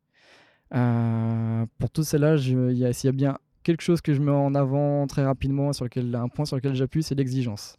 euh, 0.74 1.64
pour 1.78 1.90
tout 1.90 2.02
cela, 2.02 2.36
s'il 2.36 2.72
y, 2.72 2.84
a 2.84 3.12
bien 3.12 3.38
quelque 3.62 3.82
chose 3.82 4.00
que 4.00 4.14
je 4.14 4.20
mets 4.20 4.32
en 4.32 4.54
avant 4.56 5.06
très 5.06 5.24
rapidement, 5.24 5.72
sur 5.72 5.84
lequel, 5.84 6.12
un 6.16 6.28
point 6.28 6.44
sur 6.44 6.56
lequel 6.56 6.74
j'appuie, 6.74 7.04
c'est 7.04 7.14
l'exigence. 7.14 7.76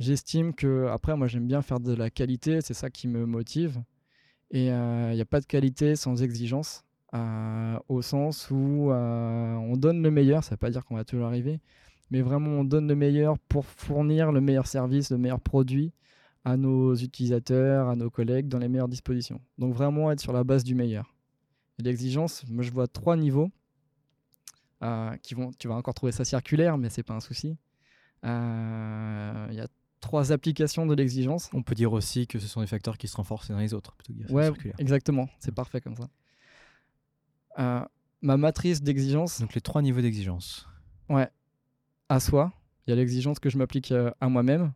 J'estime 0.00 0.54
que, 0.54 0.88
après, 0.88 1.16
moi 1.16 1.28
j'aime 1.28 1.46
bien 1.46 1.62
faire 1.62 1.78
de 1.78 1.94
la 1.94 2.10
qualité, 2.10 2.60
c'est 2.62 2.74
ça 2.74 2.90
qui 2.90 3.06
me 3.06 3.26
motive. 3.26 3.80
Et 4.50 4.66
il 4.66 4.70
euh, 4.70 5.14
n'y 5.14 5.20
a 5.20 5.26
pas 5.26 5.40
de 5.40 5.46
qualité 5.46 5.94
sans 5.94 6.22
exigence, 6.22 6.84
euh, 7.14 7.78
au 7.88 8.02
sens 8.02 8.50
où 8.50 8.90
euh, 8.90 9.54
on 9.54 9.76
donne 9.76 10.02
le 10.02 10.10
meilleur, 10.10 10.42
ça 10.42 10.50
ne 10.50 10.54
veut 10.54 10.58
pas 10.58 10.70
dire 10.70 10.84
qu'on 10.84 10.96
va 10.96 11.04
toujours 11.04 11.26
arriver, 11.26 11.60
mais 12.10 12.20
vraiment 12.20 12.50
on 12.50 12.64
donne 12.64 12.88
le 12.88 12.96
meilleur 12.96 13.38
pour 13.38 13.64
fournir 13.64 14.32
le 14.32 14.40
meilleur 14.40 14.66
service, 14.66 15.10
le 15.10 15.18
meilleur 15.18 15.40
produit 15.40 15.92
à 16.44 16.56
nos 16.56 16.94
utilisateurs, 16.96 17.88
à 17.88 17.94
nos 17.94 18.10
collègues 18.10 18.48
dans 18.48 18.58
les 18.58 18.68
meilleures 18.68 18.88
dispositions. 18.88 19.40
Donc 19.58 19.72
vraiment 19.74 20.10
être 20.10 20.20
sur 20.20 20.32
la 20.32 20.42
base 20.42 20.64
du 20.64 20.74
meilleur. 20.74 21.14
L'exigence, 21.78 22.44
moi 22.48 22.64
je 22.64 22.72
vois 22.72 22.88
trois 22.88 23.16
niveaux. 23.16 23.50
qui 25.22 25.34
vont, 25.34 25.50
tu 25.58 25.68
vas 25.68 25.74
encore 25.74 25.94
trouver 25.94 26.12
ça 26.12 26.24
circulaire, 26.24 26.76
mais 26.76 26.88
c'est 26.88 27.02
pas 27.02 27.14
un 27.14 27.20
souci. 27.20 27.56
Il 28.24 28.28
y 29.52 29.60
a 29.60 29.68
trois 30.00 30.32
applications 30.32 30.86
de 30.86 30.94
l'exigence. 30.94 31.50
On 31.52 31.62
peut 31.62 31.74
dire 31.74 31.92
aussi 31.92 32.26
que 32.26 32.38
ce 32.38 32.48
sont 32.48 32.60
des 32.60 32.66
facteurs 32.66 32.98
qui 32.98 33.08
se 33.08 33.16
renforcent 33.16 33.48
les 33.50 33.54
uns 33.54 33.60
les 33.60 33.74
autres. 33.74 33.94
Plutôt 33.96 34.12
que 34.12 34.32
ouais, 34.32 34.50
exactement. 34.78 35.28
C'est 35.38 35.54
parfait 35.54 35.80
comme 35.80 35.96
ça. 35.96 36.08
Euh, 37.58 37.84
ma 38.22 38.36
matrice 38.36 38.82
d'exigence. 38.82 39.40
Donc 39.40 39.54
les 39.54 39.60
trois 39.60 39.82
niveaux 39.82 40.00
d'exigence. 40.00 40.66
Ouais. 41.08 41.28
À 42.08 42.20
soi. 42.20 42.52
Il 42.86 42.90
y 42.90 42.92
a 42.92 42.96
l'exigence 42.96 43.38
que 43.38 43.50
je 43.50 43.58
m'applique 43.58 43.92
euh, 43.92 44.10
à 44.20 44.28
moi-même. 44.28 44.72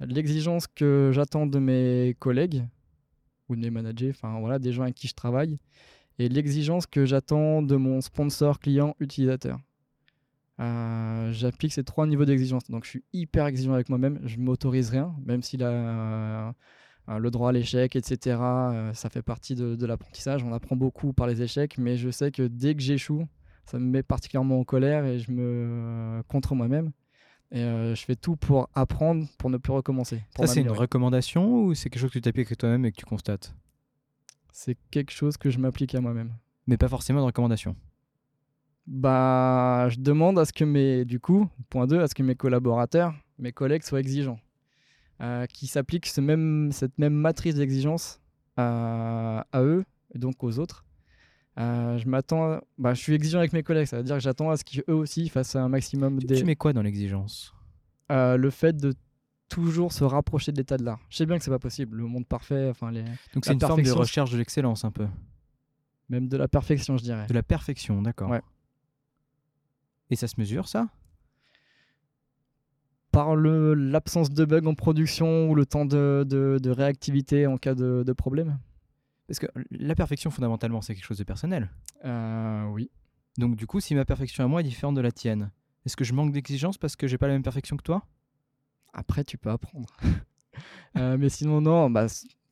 L'exigence 0.00 0.66
que 0.66 1.10
j'attends 1.12 1.46
de 1.46 1.58
mes 1.58 2.16
collègues 2.18 2.66
ou 3.48 3.56
de 3.56 3.60
mes 3.60 3.70
managers, 3.70 4.10
enfin 4.10 4.40
voilà, 4.40 4.58
des 4.58 4.72
gens 4.72 4.82
avec 4.82 4.94
qui 4.94 5.08
je 5.08 5.14
travaille. 5.14 5.58
Et 6.18 6.28
l'exigence 6.28 6.86
que 6.86 7.04
j'attends 7.04 7.62
de 7.62 7.76
mon 7.76 8.00
sponsor, 8.00 8.58
client, 8.58 8.94
utilisateur. 9.00 9.58
Euh, 10.62 11.32
j'applique 11.32 11.72
ces 11.72 11.82
trois 11.82 12.06
niveaux 12.06 12.24
d'exigence. 12.24 12.64
Donc 12.68 12.84
je 12.84 12.90
suis 12.90 13.04
hyper 13.12 13.46
exigeant 13.46 13.74
avec 13.74 13.88
moi-même, 13.88 14.20
je 14.24 14.38
m'autorise 14.38 14.90
rien, 14.90 15.14
même 15.24 15.42
si 15.42 15.58
euh, 15.60 16.52
le 17.08 17.30
droit 17.30 17.48
à 17.48 17.52
l'échec, 17.52 17.96
etc., 17.96 18.36
euh, 18.40 18.94
ça 18.94 19.10
fait 19.10 19.22
partie 19.22 19.54
de, 19.54 19.86
l'apprentissage. 19.86 20.44
On 20.44 20.52
apprend 20.52 20.76
beaucoup 20.76 21.12
par 21.12 21.26
les 21.26 21.42
échecs, 21.42 21.78
mais 21.78 21.96
je 21.96 22.10
sais 22.10 22.30
que 22.30 22.42
dès 22.42 22.74
que 22.74 22.82
j'échoue, 22.82 23.26
ça 23.64 23.78
me 23.78 23.86
met 23.86 24.02
particulièrement 24.02 24.60
en 24.60 24.64
colère 24.64 25.04
et 25.04 25.18
je 25.18 25.32
me 25.32 26.22
contre 26.28 26.54
moi-même. 26.54 26.92
Et 27.54 27.60
je 27.60 28.02
fais 28.06 28.16
tout 28.16 28.34
pour 28.34 28.70
apprendre, 28.74 29.26
pour 29.36 29.50
ne 29.50 29.58
plus 29.58 29.74
recommencer. 29.74 30.22
Ça, 30.38 30.46
c'est 30.46 30.62
une 30.62 30.70
recommandation 30.70 31.64
ou 31.64 31.74
c'est 31.74 31.90
quelque 31.90 32.00
chose 32.00 32.08
que 32.08 32.18
tu 32.18 32.22
t'appliques 32.22 32.50
à 32.50 32.54
toi-même 32.54 32.86
et 32.86 32.92
que 32.92 32.96
tu 32.96 33.04
constates? 33.04 33.54
C'est 34.52 34.78
quelque 34.90 35.10
chose 35.10 35.36
que 35.36 35.50
je 35.50 35.58
m'applique 35.58 35.94
à 35.94 36.00
moi-même. 36.00 36.32
Mais 36.66 36.78
pas 36.78 36.88
forcément 36.88 37.20
de 37.20 37.26
recommandation 37.26 37.76
bah, 38.86 39.88
je 39.90 39.98
demande 40.00 40.38
à 40.38 40.44
ce 40.44 40.52
que 40.52 40.64
mes, 40.64 41.04
du 41.04 41.20
coup, 41.20 41.48
point 41.70 41.86
2, 41.86 42.00
à 42.00 42.08
ce 42.08 42.14
que 42.14 42.22
mes 42.22 42.34
collaborateurs, 42.34 43.14
mes 43.38 43.52
collègues 43.52 43.82
soient 43.82 44.00
exigeants, 44.00 44.40
euh, 45.20 45.46
qui 45.46 45.66
s'appliquent 45.66 46.06
ce 46.06 46.20
même, 46.20 46.70
cette 46.72 46.98
même 46.98 47.14
matrice 47.14 47.54
d'exigence 47.54 48.20
à, 48.56 49.46
à, 49.52 49.62
eux 49.62 49.84
et 50.14 50.18
donc 50.18 50.42
aux 50.42 50.58
autres. 50.58 50.84
Euh, 51.58 51.98
je 51.98 52.08
m'attends, 52.08 52.60
bah, 52.78 52.94
je 52.94 53.00
suis 53.00 53.14
exigeant 53.14 53.38
avec 53.38 53.52
mes 53.52 53.62
collègues, 53.62 53.86
ça 53.86 53.98
veut 53.98 54.04
dire 54.04 54.16
que 54.16 54.22
j'attends 54.22 54.50
à 54.50 54.56
ce 54.56 54.64
qu'eux 54.64 54.92
aussi 54.92 55.28
fassent 55.28 55.56
un 55.56 55.68
maximum 55.68 56.18
de. 56.18 56.34
Tu 56.34 56.44
mets 56.44 56.56
quoi 56.56 56.72
dans 56.72 56.82
l'exigence? 56.82 57.54
Euh, 58.10 58.36
Le 58.36 58.50
fait 58.50 58.76
de 58.76 58.94
toujours 59.48 59.92
se 59.92 60.02
rapprocher 60.02 60.50
de 60.50 60.56
l'état 60.56 60.78
de 60.78 60.84
l'art. 60.84 60.98
Je 61.10 61.18
sais 61.18 61.26
bien 61.26 61.36
que 61.36 61.44
c'est 61.44 61.50
pas 61.50 61.58
possible, 61.58 61.98
le 61.98 62.06
monde 62.06 62.26
parfait, 62.26 62.68
enfin 62.70 62.90
les. 62.90 63.04
Donc 63.34 63.44
c'est 63.44 63.52
une 63.52 63.60
forme 63.60 63.82
de 63.82 63.90
recherche 63.92 64.30
de 64.30 64.38
l'excellence 64.38 64.84
un 64.84 64.90
peu. 64.90 65.06
Même 66.08 66.28
de 66.28 66.36
la 66.36 66.48
perfection, 66.48 66.96
je 66.96 67.02
dirais. 67.02 67.26
De 67.26 67.34
la 67.34 67.42
perfection, 67.42 68.02
d'accord. 68.02 68.30
Ouais. 68.30 68.40
Et 70.12 70.14
ça 70.14 70.28
se 70.28 70.34
mesure, 70.38 70.68
ça? 70.68 70.90
Par 73.12 73.34
l'absence 73.34 74.28
de 74.28 74.44
bugs 74.44 74.66
en 74.66 74.74
production 74.74 75.48
ou 75.48 75.54
le 75.54 75.64
temps 75.64 75.86
de, 75.86 76.26
de, 76.28 76.70
réactivité 76.70 77.46
en 77.46 77.56
cas 77.56 77.74
de, 77.74 78.02
de, 78.06 78.12
problème? 78.12 78.58
Parce 79.26 79.38
que 79.38 79.46
la 79.70 79.94
perfection, 79.94 80.30
fondamentalement, 80.30 80.82
c'est 80.82 80.94
quelque 80.94 81.06
chose 81.06 81.16
de 81.16 81.24
personnel. 81.24 81.70
Euh, 82.04 82.66
oui. 82.66 82.90
Donc, 83.38 83.56
du 83.56 83.66
coup, 83.66 83.80
si 83.80 83.94
ma 83.94 84.04
perfection 84.04 84.44
à 84.44 84.48
moi 84.48 84.60
est 84.60 84.64
différente 84.64 84.96
de 84.96 85.00
la 85.00 85.12
tienne, 85.12 85.50
est-ce 85.86 85.96
que 85.96 86.04
je 86.04 86.12
manque 86.12 86.32
d'exigence 86.32 86.76
parce 86.76 86.94
que 86.94 87.06
j'ai 87.06 87.16
pas 87.16 87.26
la 87.26 87.32
même 87.32 87.42
perfection 87.42 87.78
que 87.78 87.82
toi? 87.82 88.02
Après, 88.92 89.24
tu 89.24 89.38
peux 89.38 89.50
apprendre. 89.50 89.96
Euh, 90.98 91.16
mais 91.16 91.30
sinon, 91.30 91.62
non, 91.62 91.88
bah, 91.88 92.06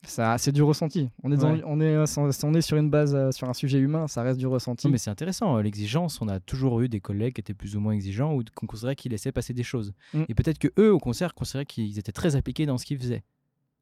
c'est 0.07 0.53
du 0.53 0.63
ressenti. 0.63 1.11
On 1.23 1.31
est, 1.31 1.45
on, 1.45 1.81
est, 1.81 1.97
on 2.45 2.55
est 2.55 2.61
sur 2.61 2.77
une 2.77 2.91
base, 2.91 3.15
euh, 3.15 3.31
sur 3.33 3.49
un 3.49 3.53
sujet 3.53 3.79
humain, 3.79 4.09
ça 4.09 4.23
reste 4.23 4.39
du 4.39 4.47
ressenti. 4.47 4.89
mais 4.89 4.99
c'est 4.99 5.11
intéressant, 5.11 5.57
euh, 5.57 5.63
l'exigence. 5.63 6.21
On 6.21 6.29
a 6.29 6.41
toujours 6.41 6.81
eu 6.81 6.89
des 6.89 7.01
collègues 7.01 7.35
qui 7.35 7.41
étaient 7.41 7.55
plus 7.55 7.77
ou 7.77 7.81
moins 7.81 7.93
exigeants 7.93 8.35
ou 8.35 8.43
qu'on 8.55 8.67
considérait 8.67 8.97
qu'ils 8.97 9.13
laissaient 9.13 9.33
passer 9.33 9.53
des 9.53 9.63
choses. 9.63 9.93
Mm. 10.15 10.23
Et 10.29 10.35
peut-être 10.35 10.59
que 10.59 10.69
eux, 10.79 10.93
au 10.93 10.99
concert, 10.99 11.35
considéraient 11.35 11.67
qu'ils 11.67 11.99
étaient 11.99 12.13
très 12.13 12.37
appliqués 12.37 12.67
dans 12.67 12.79
ce 12.79 12.87
qu'ils 12.87 12.99
faisaient. 12.99 13.23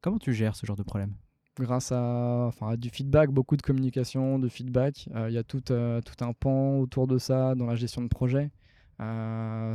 Comment 0.01 0.19
tu 0.19 0.33
gères 0.33 0.55
ce 0.55 0.65
genre 0.65 0.77
de 0.77 0.83
problème? 0.83 1.13
Grâce 1.57 1.91
à, 1.91 2.45
enfin, 2.47 2.75
du 2.75 2.89
feedback, 2.89 3.31
beaucoup 3.31 3.57
de 3.57 3.61
communication, 3.61 4.39
de 4.39 4.47
feedback. 4.47 5.09
Euh, 5.15 5.29
il 5.29 5.33
y 5.33 5.37
a 5.37 5.43
tout, 5.43 5.61
tout 5.61 6.23
un 6.23 6.33
pan 6.33 6.79
autour 6.79 7.07
de 7.07 7.17
ça 7.17 7.55
dans 7.55 7.65
la 7.65 7.75
gestion 7.75 8.01
de 8.01 8.07
projet. 8.07 8.51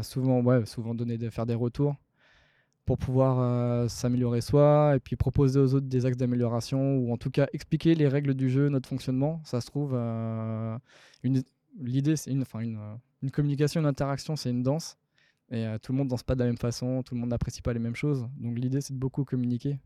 souvent, 0.03 0.41
ouais, 0.43 0.65
souvent 0.67 0.95
donner, 0.95 1.19
de 1.19 1.31
faire 1.31 1.47
des 1.47 1.55
retours 1.55 1.97
pour 2.85 2.99
pouvoir 2.99 3.39
euh, 3.41 3.89
s'améliorer 3.89 4.41
soi 4.41 4.93
et 4.97 5.01
puis 5.01 5.17
proposer 5.17 5.59
aux 5.59 5.75
autres 5.75 5.87
des 5.87 6.05
axes 6.05 6.17
d'amélioration 6.17 6.99
ou 6.99 7.13
en 7.13 7.17
tout 7.17 7.31
cas 7.31 7.47
expliquer 7.53 7.95
les 7.95 8.09
règles 8.09 8.35
du 8.35 8.51
jeu, 8.51 8.69
notre 8.69 8.89
fonctionnement. 8.89 9.41
Ça 9.45 9.61
se 9.61 9.67
trouve, 9.67 9.93
euh, 9.95 10.77
l'idée 11.81 12.17
c'est 12.17 12.31
une, 12.31 12.45
une, 12.61 12.77
euh, 12.77 12.95
une, 13.23 13.31
communication, 13.31 13.81
une 13.81 13.87
interaction, 13.87 14.37
c'est 14.37 14.51
une 14.51 14.63
danse 14.63 14.99
et 15.51 15.67
tout 15.83 15.93
le 15.93 15.99
monde 15.99 16.09
danse 16.09 16.23
pas 16.23 16.35
de 16.35 16.41
la 16.41 16.47
même 16.47 16.57
façon, 16.57 17.03
tout 17.03 17.15
le 17.15 17.21
monde 17.21 17.31
n'apprécie 17.31 17.63
pas 17.63 17.73
les 17.73 17.79
mêmes 17.79 17.95
choses. 17.95 18.27
Donc 18.39 18.59
l'idée 18.59 18.81
c'est 18.81 18.95
de 18.95 18.99
beaucoup 18.99 19.25
communiquer. 19.25 19.79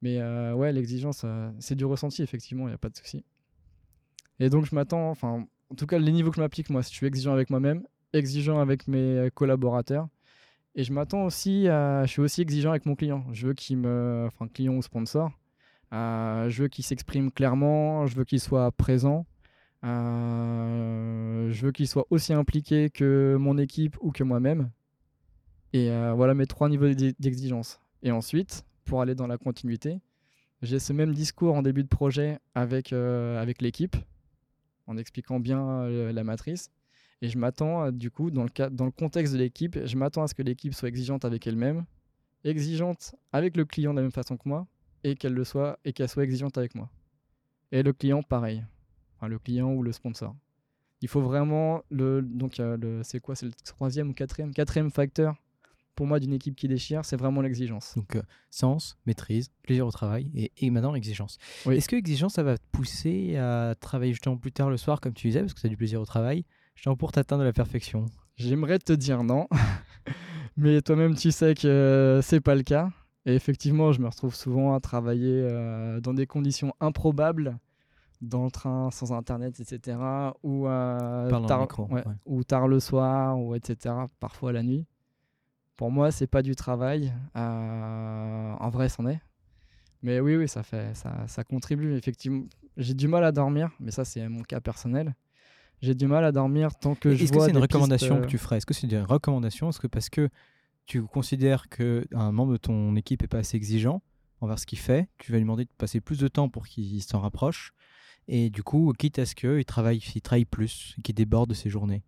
Mais 0.00 0.22
ouais, 0.52 0.70
l'exigence, 0.70 1.24
c'est 1.58 1.74
du 1.74 1.84
ressenti 1.84 2.22
effectivement, 2.22 2.64
il 2.64 2.70
n'y 2.70 2.74
a 2.74 2.78
pas 2.78 2.90
de 2.90 2.96
souci. 2.96 3.24
Et 4.38 4.50
donc 4.50 4.66
je 4.66 4.74
m'attends, 4.74 5.10
enfin 5.10 5.46
en 5.70 5.74
tout 5.74 5.86
cas 5.86 5.98
les 5.98 6.12
niveaux 6.12 6.30
que 6.30 6.36
je 6.36 6.42
m'applique 6.42 6.70
moi, 6.70 6.82
je 6.82 6.88
suis 6.88 7.06
exigeant 7.06 7.32
avec 7.32 7.50
moi-même, 7.50 7.84
exigeant 8.12 8.60
avec 8.60 8.86
mes 8.86 9.28
collaborateurs 9.34 10.08
et 10.74 10.84
je 10.84 10.92
m'attends 10.92 11.24
aussi 11.24 11.64
je 11.64 12.06
suis 12.06 12.20
aussi 12.20 12.42
exigeant 12.42 12.70
avec 12.70 12.86
mon 12.86 12.94
client. 12.94 13.24
Je 13.32 13.48
veux 13.48 13.54
qu'il 13.54 13.78
me, 13.78 14.24
enfin 14.26 14.48
client 14.48 14.74
ou 14.74 14.82
sponsor, 14.82 15.30
euh, 15.94 16.48
je 16.48 16.62
veux 16.62 16.68
qu'il 16.68 16.84
s'exprime 16.84 17.30
clairement, 17.30 18.06
je 18.06 18.16
veux 18.16 18.24
qu'il 18.24 18.40
soit 18.40 18.72
présent, 18.72 19.26
euh, 19.84 21.52
je 21.52 21.66
veux 21.66 21.72
qu'il 21.72 21.86
soit 21.86 22.06
aussi 22.10 22.32
impliqué 22.32 22.90
que 22.90 23.36
mon 23.38 23.58
équipe 23.58 23.96
ou 24.00 24.10
que 24.10 24.24
moi-même. 24.24 24.70
Et 25.72 25.90
euh, 25.90 26.12
voilà 26.14 26.34
mes 26.34 26.46
trois 26.46 26.68
niveaux 26.68 26.88
d'exigence. 26.88 27.80
Et 28.02 28.10
ensuite, 28.10 28.64
pour 28.84 29.02
aller 29.02 29.14
dans 29.14 29.28
la 29.28 29.38
continuité, 29.38 30.00
j'ai 30.62 30.80
ce 30.80 30.92
même 30.92 31.12
discours 31.14 31.54
en 31.54 31.62
début 31.62 31.84
de 31.84 31.88
projet 31.88 32.38
avec, 32.54 32.92
avec 32.92 33.62
l'équipe, 33.62 33.96
en 34.86 34.96
expliquant 34.96 35.38
bien 35.38 35.88
la 35.88 36.24
matrice. 36.24 36.70
Et 37.24 37.30
je 37.30 37.38
m'attends, 37.38 37.90
du 37.90 38.10
coup, 38.10 38.30
dans 38.30 38.42
le, 38.42 38.68
dans 38.68 38.84
le 38.84 38.90
contexte 38.90 39.32
de 39.32 39.38
l'équipe, 39.38 39.78
je 39.82 39.96
m'attends 39.96 40.24
à 40.24 40.28
ce 40.28 40.34
que 40.34 40.42
l'équipe 40.42 40.74
soit 40.74 40.90
exigeante 40.90 41.24
avec 41.24 41.46
elle-même, 41.46 41.86
exigeante 42.44 43.14
avec 43.32 43.56
le 43.56 43.64
client 43.64 43.92
de 43.92 43.96
la 43.96 44.02
même 44.02 44.10
façon 44.10 44.36
que 44.36 44.46
moi, 44.46 44.66
et 45.04 45.14
qu'elle 45.14 45.32
le 45.32 45.42
soit, 45.44 45.78
et 45.86 45.94
qu'elle 45.94 46.10
soit 46.10 46.22
exigeante 46.22 46.58
avec 46.58 46.74
moi. 46.74 46.90
Et 47.72 47.82
le 47.82 47.94
client, 47.94 48.22
pareil. 48.22 48.62
Enfin, 49.16 49.28
le 49.28 49.38
client 49.38 49.72
ou 49.72 49.82
le 49.82 49.90
sponsor. 49.92 50.36
Il 51.00 51.08
faut 51.08 51.22
vraiment 51.22 51.82
le. 51.90 52.20
Donc, 52.20 52.58
le, 52.58 53.00
c'est 53.04 53.20
quoi 53.20 53.34
C'est 53.34 53.46
le 53.46 53.52
troisième 53.64 54.10
ou 54.10 54.12
quatrième 54.12 54.52
Quatrième 54.52 54.90
facteur 54.90 55.34
pour 55.94 56.06
moi 56.06 56.20
d'une 56.20 56.34
équipe 56.34 56.56
qui 56.56 56.68
déchire, 56.68 57.06
c'est 57.06 57.16
vraiment 57.16 57.40
l'exigence. 57.40 57.94
Donc, 57.96 58.16
euh, 58.16 58.22
sens, 58.50 58.98
maîtrise, 59.06 59.50
plaisir 59.62 59.86
au 59.86 59.90
travail 59.90 60.30
et, 60.34 60.52
et 60.58 60.68
maintenant 60.68 60.94
exigence. 60.94 61.38
Est-ce 61.70 61.88
que 61.88 61.96
exigence, 61.96 62.34
ça 62.34 62.42
va 62.42 62.58
te 62.58 62.64
pousser 62.70 63.36
à 63.36 63.74
travailler 63.80 64.12
justement 64.12 64.36
plus 64.36 64.52
tard 64.52 64.68
le 64.68 64.76
soir, 64.76 65.00
comme 65.00 65.14
tu 65.14 65.28
disais, 65.28 65.40
parce 65.40 65.54
que 65.54 65.60
tu 65.60 65.66
as 65.66 65.70
du 65.70 65.76
plaisir 65.78 66.02
au 66.02 66.04
travail 66.04 66.44
je 66.74 66.90
pour 66.90 67.12
t'atteindre 67.12 67.44
la 67.44 67.52
perfection. 67.52 68.06
J'aimerais 68.36 68.78
te 68.78 68.92
dire 68.92 69.22
non, 69.22 69.48
mais 70.56 70.82
toi-même 70.82 71.14
tu 71.14 71.30
sais 71.30 71.54
que 71.54 72.20
c'est 72.22 72.40
pas 72.40 72.54
le 72.54 72.62
cas. 72.62 72.90
Et 73.26 73.34
effectivement, 73.34 73.92
je 73.92 74.00
me 74.00 74.08
retrouve 74.08 74.34
souvent 74.34 74.74
à 74.74 74.80
travailler 74.80 75.40
euh, 75.42 76.00
dans 76.00 76.12
des 76.12 76.26
conditions 76.26 76.74
improbables, 76.80 77.58
dans 78.20 78.44
le 78.44 78.50
train, 78.50 78.90
sans 78.90 79.12
internet, 79.12 79.58
etc. 79.60 79.98
Ou, 80.42 80.66
euh, 80.66 81.30
tard, 81.46 81.66
ou 82.26 82.44
tard 82.44 82.68
le 82.68 82.80
soir, 82.80 83.40
ou 83.40 83.54
etc. 83.54 83.94
Parfois 84.20 84.52
la 84.52 84.62
nuit. 84.62 84.86
Pour 85.76 85.90
moi, 85.90 86.10
c'est 86.10 86.26
pas 86.26 86.42
du 86.42 86.54
travail. 86.54 87.12
Euh, 87.34 88.52
en 88.58 88.68
vrai, 88.68 88.88
c'en 88.88 89.06
est. 89.06 89.20
Mais 90.02 90.20
oui, 90.20 90.36
oui, 90.36 90.46
ça 90.46 90.62
fait, 90.62 90.94
ça, 90.94 91.26
ça 91.26 91.44
contribue 91.44 91.94
effectivement. 91.94 92.44
J'ai 92.76 92.94
du 92.94 93.08
mal 93.08 93.24
à 93.24 93.32
dormir, 93.32 93.70
mais 93.80 93.90
ça, 93.90 94.04
c'est 94.04 94.28
mon 94.28 94.42
cas 94.42 94.60
personnel. 94.60 95.14
J'ai 95.84 95.94
du 95.94 96.06
mal 96.06 96.24
à 96.24 96.32
dormir 96.32 96.74
tant 96.76 96.94
que 96.94 97.14
je 97.14 97.22
Est-ce 97.22 97.30
que 97.30 97.36
vois 97.36 97.46
c'est 97.46 97.52
une 97.52 97.58
recommandation 97.58 98.16
pistes, 98.16 98.26
que 98.26 98.30
tu 98.30 98.38
ferais? 98.38 98.56
Est-ce 98.56 98.66
que 98.66 98.72
c'est 98.72 98.86
une 98.86 99.02
recommandation? 99.02 99.68
Est-ce 99.68 99.80
que 99.80 99.86
parce 99.86 100.08
que 100.08 100.30
tu 100.86 101.02
considères 101.02 101.68
qu'un 101.68 102.32
membre 102.32 102.52
de 102.52 102.56
ton 102.56 102.96
équipe 102.96 103.22
est 103.22 103.28
pas 103.28 103.38
assez 103.38 103.56
exigeant 103.56 104.02
envers 104.40 104.58
ce 104.58 104.66
qu'il 104.66 104.78
fait, 104.78 105.08
tu 105.18 105.30
vas 105.30 105.38
lui 105.38 105.44
demander 105.44 105.64
de 105.64 105.70
passer 105.76 106.00
plus 106.00 106.18
de 106.18 106.28
temps 106.28 106.48
pour 106.48 106.66
qu'il 106.66 107.02
s'en 107.02 107.20
rapproche? 107.20 107.72
Et 108.28 108.48
du 108.48 108.62
coup, 108.62 108.92
quitte 108.98 109.18
à 109.18 109.26
ce 109.26 109.34
qu'il 109.34 109.64
travaille, 109.66 110.02
il 110.14 110.22
travaille 110.22 110.46
plus, 110.46 110.96
qu'il 111.04 111.14
déborde 111.14 111.50
de 111.50 111.54
ses 111.54 111.68
journées? 111.68 112.02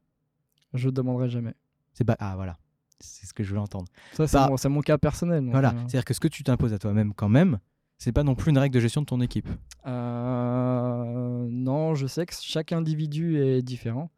je 0.73 0.89
ne 0.89 0.93
demanderai 0.93 1.29
jamais. 1.29 1.55
C'est 1.93 2.05
pas 2.05 2.17
ah 2.19 2.35
voilà, 2.37 2.59
c'est 3.01 3.27
ce 3.27 3.35
que 3.35 3.43
je 3.43 3.55
veux 3.55 3.61
entendre. 3.61 3.87
Ça, 4.12 4.27
c'est 4.27 4.37
Bah, 4.37 4.69
mon, 4.69 4.81
cas 4.81 4.99
personnel. 4.99 5.45
Voilà, 5.51 5.71
euh, 5.71 5.79
c'est-à-dire 5.81 6.05
que 6.05 6.15
ce 6.15 6.21
que 6.21 6.29
tu 6.29 6.43
t'imposes 6.43 6.73
à 6.73 6.79
toi-même 6.79 7.15
quand 7.15 7.29
même, 7.29 7.59
c'est 7.98 8.12
pas 8.12 8.22
non 8.22 8.35
plus 8.35 8.50
une 8.50 8.59
règle 8.59 8.74
de 8.74 8.80
gestion 8.80 9.00
de 9.00 9.06
ton 9.06 9.20
équipe. 9.20 9.48
Euh, 9.87 11.46
non, 11.50 11.94
je 11.94 12.06
sais 12.06 12.26
que 12.26 12.35
chaque 12.40 12.72
individu 12.72 13.38
est 13.38 13.62
différent. 13.62 14.11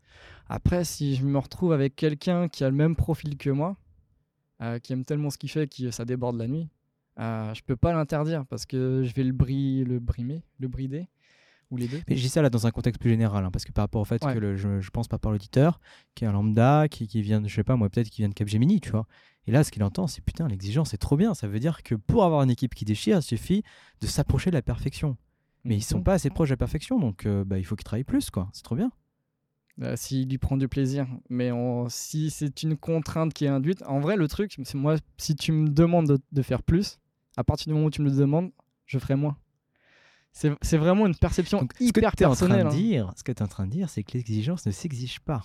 Après, 0.48 0.84
si 0.84 1.14
je 1.14 1.24
me 1.24 1.38
retrouve 1.38 1.72
avec 1.72 1.94
quelqu'un 1.94 2.48
qui 2.48 2.64
a 2.64 2.70
le 2.70 2.76
même 2.76 2.96
profil 2.96 3.36
que 3.36 3.50
moi, 3.50 3.76
euh, 4.62 4.78
qui 4.78 4.92
aime 4.92 5.04
tellement 5.04 5.30
ce 5.30 5.38
qu'il 5.38 5.50
fait 5.50 5.72
que 5.72 5.90
ça 5.90 6.04
déborde 6.04 6.36
la 6.36 6.48
nuit, 6.48 6.68
euh, 7.20 7.52
je 7.54 7.62
peux 7.62 7.76
pas 7.76 7.92
l'interdire 7.92 8.46
parce 8.46 8.64
que 8.64 9.02
je 9.04 9.14
vais 9.14 9.24
le, 9.24 9.32
le 9.84 9.98
brimer, 9.98 10.42
le 10.58 10.68
brider, 10.68 11.08
ou 11.70 11.76
les 11.76 11.86
deux. 11.88 12.00
Mais 12.08 12.14
dis 12.14 12.28
ça 12.28 12.42
là 12.42 12.50
dans 12.50 12.66
un 12.66 12.70
contexte 12.70 13.00
plus 13.00 13.10
général, 13.10 13.44
hein, 13.44 13.50
parce 13.50 13.64
que 13.64 13.72
par 13.72 13.84
rapport 13.84 14.00
au 14.00 14.04
fait 14.04 14.24
Ouais. 14.24 14.34
que 14.34 14.38
le- 14.38 14.56
je, 14.56 14.80
je 14.80 14.90
pense 14.90 15.08
par 15.08 15.16
rapport 15.18 15.30
à 15.30 15.34
l'auditeur, 15.34 15.80
qui 16.14 16.24
est 16.24 16.26
un 16.26 16.32
lambda, 16.32 16.88
qui, 16.88 17.06
qui 17.06 17.20
vient, 17.22 17.40
de, 17.40 17.48
je 17.48 17.54
sais 17.54 17.64
pas 17.64 17.76
moi, 17.76 17.88
peut-être 17.90 18.08
qui 18.10 18.22
vient 18.22 18.28
de 18.28 18.34
Capgemini, 18.34 18.80
tu 18.80 18.90
vois. 18.90 19.06
Et 19.46 19.50
là, 19.50 19.64
ce 19.64 19.70
qu'il 19.70 19.82
entend, 19.84 20.06
c'est 20.06 20.22
putain, 20.22 20.46
l'exigence, 20.48 20.90
c'est 20.90 20.98
trop 20.98 21.16
bien. 21.16 21.34
Ça 21.34 21.48
veut 21.48 21.58
dire 21.58 21.82
que 21.82 21.94
pour 21.94 22.24
avoir 22.24 22.42
une 22.42 22.50
équipe 22.50 22.74
qui 22.74 22.84
déchire, 22.84 23.18
il 23.18 23.22
suffit 23.22 23.62
de 24.00 24.06
s'approcher 24.06 24.50
de 24.50 24.56
la 24.56 24.62
perfection. 24.62 25.16
Mais 25.64 25.76
ils 25.76 25.82
sont 25.82 25.98
Mhm. 25.98 26.04
pas 26.04 26.12
assez 26.14 26.30
proches 26.30 26.48
de 26.50 26.54
la 26.54 26.58
perfection, 26.58 26.98
donc 27.00 27.26
euh, 27.26 27.44
bah, 27.44 27.58
il 27.58 27.64
faut 27.64 27.74
qu'ils 27.76 27.84
travaillent 27.84 28.04
plus, 28.04 28.30
quoi. 28.30 28.48
C'est 28.52 28.62
trop 28.62 28.76
bien. 28.76 28.90
Euh, 29.82 29.94
S'il 29.96 30.28
lui 30.28 30.38
prend 30.38 30.56
du 30.56 30.66
plaisir. 30.68 31.06
Mais 31.28 31.52
on- 31.52 31.88
si 31.88 32.30
c'est 32.30 32.62
une 32.62 32.76
contrainte 32.76 33.32
qui 33.32 33.44
est 33.44 33.48
induite, 33.48 33.82
en 33.86 34.00
vrai, 34.00 34.16
le 34.16 34.26
truc, 34.26 34.54
c'est 34.64 34.74
moi, 34.74 34.96
si 35.18 35.36
tu 35.36 35.52
me 35.52 35.68
demandes 35.68 36.08
de, 36.08 36.18
de 36.32 36.42
faire 36.42 36.62
plus, 36.62 36.98
à 37.36 37.44
partir 37.44 37.68
du 37.68 37.74
moment 37.74 37.86
où 37.86 37.90
tu 37.90 38.02
me 38.02 38.10
le 38.10 38.16
demandes, 38.16 38.50
je 38.86 38.98
ferai 38.98 39.14
moins. 39.14 39.36
C'est 40.32 40.76
vraiment 40.76 41.06
une 41.06 41.16
perception 41.16 41.58
Donc, 41.60 41.72
ce 41.74 41.78
que 41.78 41.84
hyper 41.84 42.04
es 42.04 42.06
en 42.06 42.12
train 42.12 42.28
personnelle. 42.28 42.64
de 42.64 42.68
hein. 42.68 42.74
dire, 42.74 43.12
ce 43.16 43.24
que 43.24 43.32
tu 43.32 43.38
es 43.38 43.42
en 43.42 43.48
train 43.48 43.66
de 43.66 43.72
dire, 43.72 43.90
c'est 43.90 44.04
que 44.04 44.12
l'exigence 44.12 44.64
ne 44.66 44.70
s'exige 44.70 45.18
pas. 45.20 45.42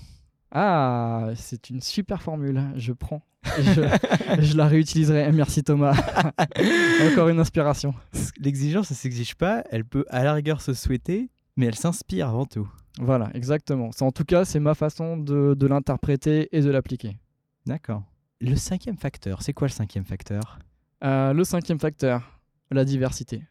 Ah, 0.52 1.30
c'est 1.36 1.72
une 1.72 1.82
super 1.82 2.22
formule, 2.22 2.62
je 2.76 2.94
prends. 2.94 3.24
Et 3.58 3.64
je, 3.64 3.82
je 4.40 4.56
la 4.56 4.68
réutiliserai. 4.68 5.32
Merci 5.32 5.64
Thomas. 5.64 5.94
Encore 7.12 7.30
une 7.30 7.40
inspiration. 7.40 7.96
L'exigence 8.40 8.92
ne 8.92 8.96
s'exige 8.96 9.34
pas, 9.36 9.64
elle 9.72 9.84
peut 9.84 10.06
à 10.10 10.24
la 10.24 10.34
rigueur 10.34 10.62
se 10.62 10.74
souhaiter, 10.74 11.32
mais 11.58 11.66
elle 11.66 11.76
s'inspire 11.76 12.30
avant 12.30 12.46
tout. 12.46 12.70
Voilà, 13.00 13.32
exactement. 13.34 13.90
En 14.02 14.12
tout 14.12 14.26
cas, 14.26 14.46
c'est 14.46 14.60
ma 14.60 14.76
façon 14.76 15.18
de, 15.18 15.56
de 15.58 15.68
l'interpréter 15.68 16.50
et 16.56 16.62
de 16.62 16.70
l'appliquer. 16.70 17.18
D'accord. 17.66 18.04
Le 18.40 18.56
cinquième 18.56 18.98
facteur, 18.98 19.42
c'est 19.42 19.54
quoi 19.54 19.68
le 19.68 19.74
cinquième 19.74 20.06
facteur? 20.06 20.60
Euh, 21.04 21.34
le 21.34 21.44
cinquième 21.44 21.80
facteur, 21.80 22.40
la 22.70 22.86
diversité. 22.86 23.42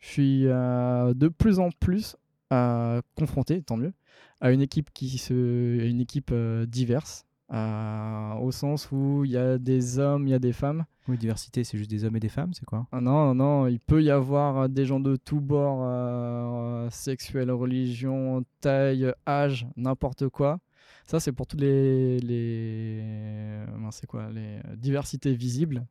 Je 0.00 0.08
suis 0.08 0.46
euh, 0.46 1.14
de 1.14 1.28
plus 1.28 1.58
en 1.58 1.70
plus 1.70 2.16
euh, 2.52 3.00
confronté, 3.16 3.62
tant 3.62 3.76
mieux, 3.76 3.92
à 4.40 4.50
une 4.50 4.62
équipe 4.62 4.90
qui 4.92 5.18
se, 5.18 5.34
une 5.34 6.00
équipe 6.00 6.30
euh, 6.32 6.66
diverse, 6.66 7.26
au 7.50 8.50
sens 8.52 8.90
où 8.92 9.24
il 9.24 9.32
y 9.32 9.36
a 9.36 9.58
des 9.58 9.98
hommes, 9.98 10.26
il 10.26 10.30
y 10.30 10.34
a 10.34 10.38
des 10.38 10.52
femmes. 10.52 10.84
Oui, 11.08 11.18
diversité, 11.18 11.64
c'est 11.64 11.76
juste 11.76 11.90
des 11.90 12.04
hommes 12.04 12.16
et 12.16 12.20
des 12.20 12.28
femmes, 12.28 12.52
c'est 12.54 12.64
quoi? 12.64 12.86
Ah 12.92 13.00
non, 13.00 13.34
non, 13.34 13.66
il 13.66 13.80
peut 13.80 14.02
y 14.02 14.10
avoir 14.10 14.68
des 14.68 14.86
gens 14.86 15.00
de 15.00 15.16
tous 15.16 15.40
bords, 15.40 15.84
sexuels, 16.92 17.50
religion, 17.50 18.44
taille, 18.60 19.12
âge, 19.26 19.66
n'importe 19.76 20.28
quoi. 20.28 20.60
Ça, 21.06 21.18
c'est 21.18 21.32
pour 21.32 21.48
toutes 21.48 21.60
les, 21.60 22.20
les, 22.20 23.02
c'est 23.90 24.06
quoi, 24.06 24.30
les 24.30 24.60
diversités 24.76 25.34
visibles. 25.34 25.84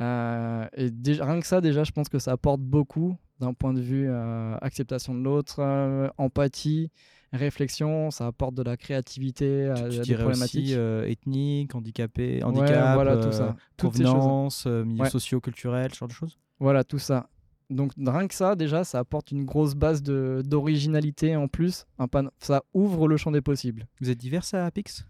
Euh, 0.00 0.66
et 0.76 0.90
déjà, 0.90 1.24
rien 1.24 1.40
que 1.40 1.46
ça, 1.46 1.60
déjà, 1.60 1.84
je 1.84 1.92
pense 1.92 2.08
que 2.08 2.18
ça 2.18 2.32
apporte 2.32 2.60
beaucoup 2.60 3.16
d'un 3.40 3.54
point 3.54 3.72
de 3.72 3.80
vue 3.80 4.06
euh, 4.08 4.56
acceptation 4.60 5.14
de 5.14 5.20
l'autre, 5.22 5.56
euh, 5.60 6.08
empathie, 6.18 6.90
réflexion. 7.32 8.10
Ça 8.10 8.26
apporte 8.26 8.54
de 8.54 8.62
la 8.62 8.76
créativité 8.76 9.66
à, 9.68 9.74
Tu, 9.74 9.82
à 10.00 10.02
des 10.04 10.14
problématiques. 10.14 10.76
aussi 10.76 11.10
ethnique, 11.10 11.74
handicapé, 11.74 12.36
Ouais, 12.36 12.42
handicap, 12.44 12.94
voilà, 12.94 13.16
tout 13.16 13.32
ça. 13.32 13.56
Provenance, 13.76 14.66
milieux 14.66 15.02
Ouais. 15.02 15.10
sociaux, 15.10 15.40
culturels, 15.40 15.92
ce 15.92 15.98
genre 15.98 16.08
de 16.08 16.12
choses? 16.14 16.38
Voilà, 16.58 16.84
tout 16.84 16.98
ça. 16.98 17.28
Donc 17.70 17.92
rien 17.96 18.26
que 18.26 18.34
ça, 18.34 18.56
déjà, 18.56 18.82
ça 18.84 18.98
apporte 18.98 19.30
une 19.30 19.44
grosse 19.44 19.74
base 19.76 20.02
d'originalité 20.02 21.36
en 21.36 21.46
plus. 21.48 21.86
Un 21.98 22.08
pan- 22.08 22.28
ça 22.40 22.62
ouvre 22.74 23.06
le 23.06 23.16
champ 23.16 23.30
des 23.30 23.40
possibles. 23.40 23.86
Vous 24.00 24.10
êtes 24.10 24.18
divers 24.18 24.42
à 24.52 24.66
Apix 24.66 25.04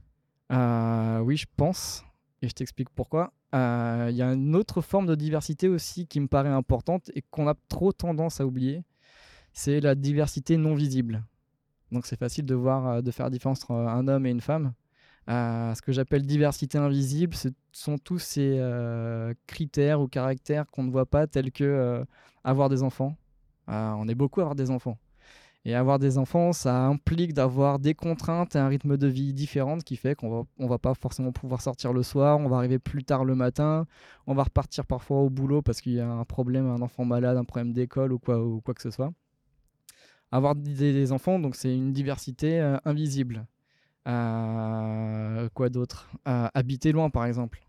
Euh, 0.53 1.21
oui, 1.21 1.37
je 1.37 1.47
pense. 1.57 2.05
Et 2.43 2.49
je 2.49 2.53
t'explique 2.55 2.91
pourquoi. 2.91 3.33
Euh, 3.55 4.09
Il 4.11 4.17
y 4.17 4.23
a 4.23 4.33
une 4.33 4.55
autre 4.57 4.81
forme 4.81 5.07
de 5.07 5.15
diversité 5.15 5.69
aussi 5.69 6.07
qui 6.07 6.21
me 6.21 6.29
paraît 6.29 6.49
importante 6.51 7.11
et 7.15 7.23
qu'on 7.31 7.49
a 7.49 7.55
trop 7.69 7.93
tendance 7.93 8.41
à 8.41 8.47
oublier. 8.47 8.85
C'est 9.53 9.81
la 9.81 9.95
diversité 9.95 10.57
non 10.57 10.75
visible. 10.75 11.25
Donc 11.93 12.07
c'est 12.07 12.19
facile 12.19 12.47
de 12.47 12.55
voir, 12.55 12.87
euh, 12.87 13.01
de 13.03 13.11
faire 13.11 13.27
la 13.27 13.31
différence 13.31 13.65
entre 13.65 13.73
un 13.73 14.07
homme 14.09 14.27
et 14.27 14.31
une 14.31 14.41
femme. 14.41 14.73
Euh, 15.29 15.75
ce 15.75 15.83
que 15.83 15.93
j'appelle 15.93 16.25
diversité 16.27 16.79
invisible, 16.79 17.35
ce 17.35 17.49
sont 17.73 17.99
tous 17.99 18.19
ces 18.19 18.57
euh, 18.59 19.35
critères 19.47 20.01
ou 20.01 20.09
caractères 20.09 20.67
qu'on 20.71 20.83
ne 20.85 20.91
voit 20.91 21.07
pas, 21.07 21.27
tels 21.27 21.53
que 21.53 21.65
euh, 21.65 22.05
avoir 22.45 22.69
des 22.69 22.83
enfants. 22.83 23.17
Euh, 23.69 23.93
on 23.99 24.09
est 24.09 24.15
beaucoup 24.15 24.41
à 24.41 24.45
avoir 24.45 24.57
des 24.57 24.71
enfants. 24.71 24.99
Et 25.67 25.75
avoir 25.75 25.99
des 25.99 26.17
enfants, 26.17 26.55
ça 26.55 26.87
implique 26.87 27.35
d'avoir 27.35 27.79
des 27.79 27.95
contraintes 27.95 28.57
et 28.57 28.59
un 28.59 28.69
rythme 28.69 28.97
de 28.97 29.07
vie 29.07 29.35
différent, 29.35 29.79
ce 29.79 29.85
qui 29.85 29.97
fait 29.97 30.15
qu'on 30.15 30.31
va, 30.31 30.43
on 30.59 30.67
va 30.67 30.79
pas 30.79 30.95
forcément 30.95 31.33
pouvoir 31.33 31.61
sortir 31.61 31.93
le 31.93 32.03
soir, 32.03 32.39
on 32.39 32.49
va 32.49 32.57
arriver 32.57 32.79
plus 32.79 33.05
tard 33.05 33.27
le 33.27 33.35
matin, 33.35 33.87
on 34.27 34.35
va 34.35 34.45
repartir 34.45 34.87
parfois 34.87 35.19
au 35.19 35.29
boulot 35.29 35.61
parce 35.61 35.83
qu'il 35.83 35.93
y 35.93 36.01
a 36.01 36.09
un 36.09 36.25
problème, 36.25 36.67
un 36.67 36.81
enfant 36.81 37.05
malade, 37.05 37.37
un 37.37 37.45
problème 37.45 37.75
d'école 37.75 38.13
ou 38.15 38.19
quoi, 38.19 38.43
ou 38.43 38.63
quoi 38.63 38.73
que 38.73 38.81
ce 38.81 38.91
soit. 38.91 39.13
Avoir 40.33 40.55
des, 40.55 40.93
des 40.93 41.13
enfants, 41.13 41.39
donc 41.39 41.57
c'est 41.57 41.75
une 41.75 41.93
diversité 41.93 42.61
euh, 42.61 42.79
invisible. 42.87 43.47
Euh, 44.09 45.49
quoi 45.53 45.69
d'autre? 45.69 46.09
Euh, 46.27 46.49
Habiter 46.55 46.93
loin, 46.93 47.11
par 47.11 47.27
exemple. 47.27 47.61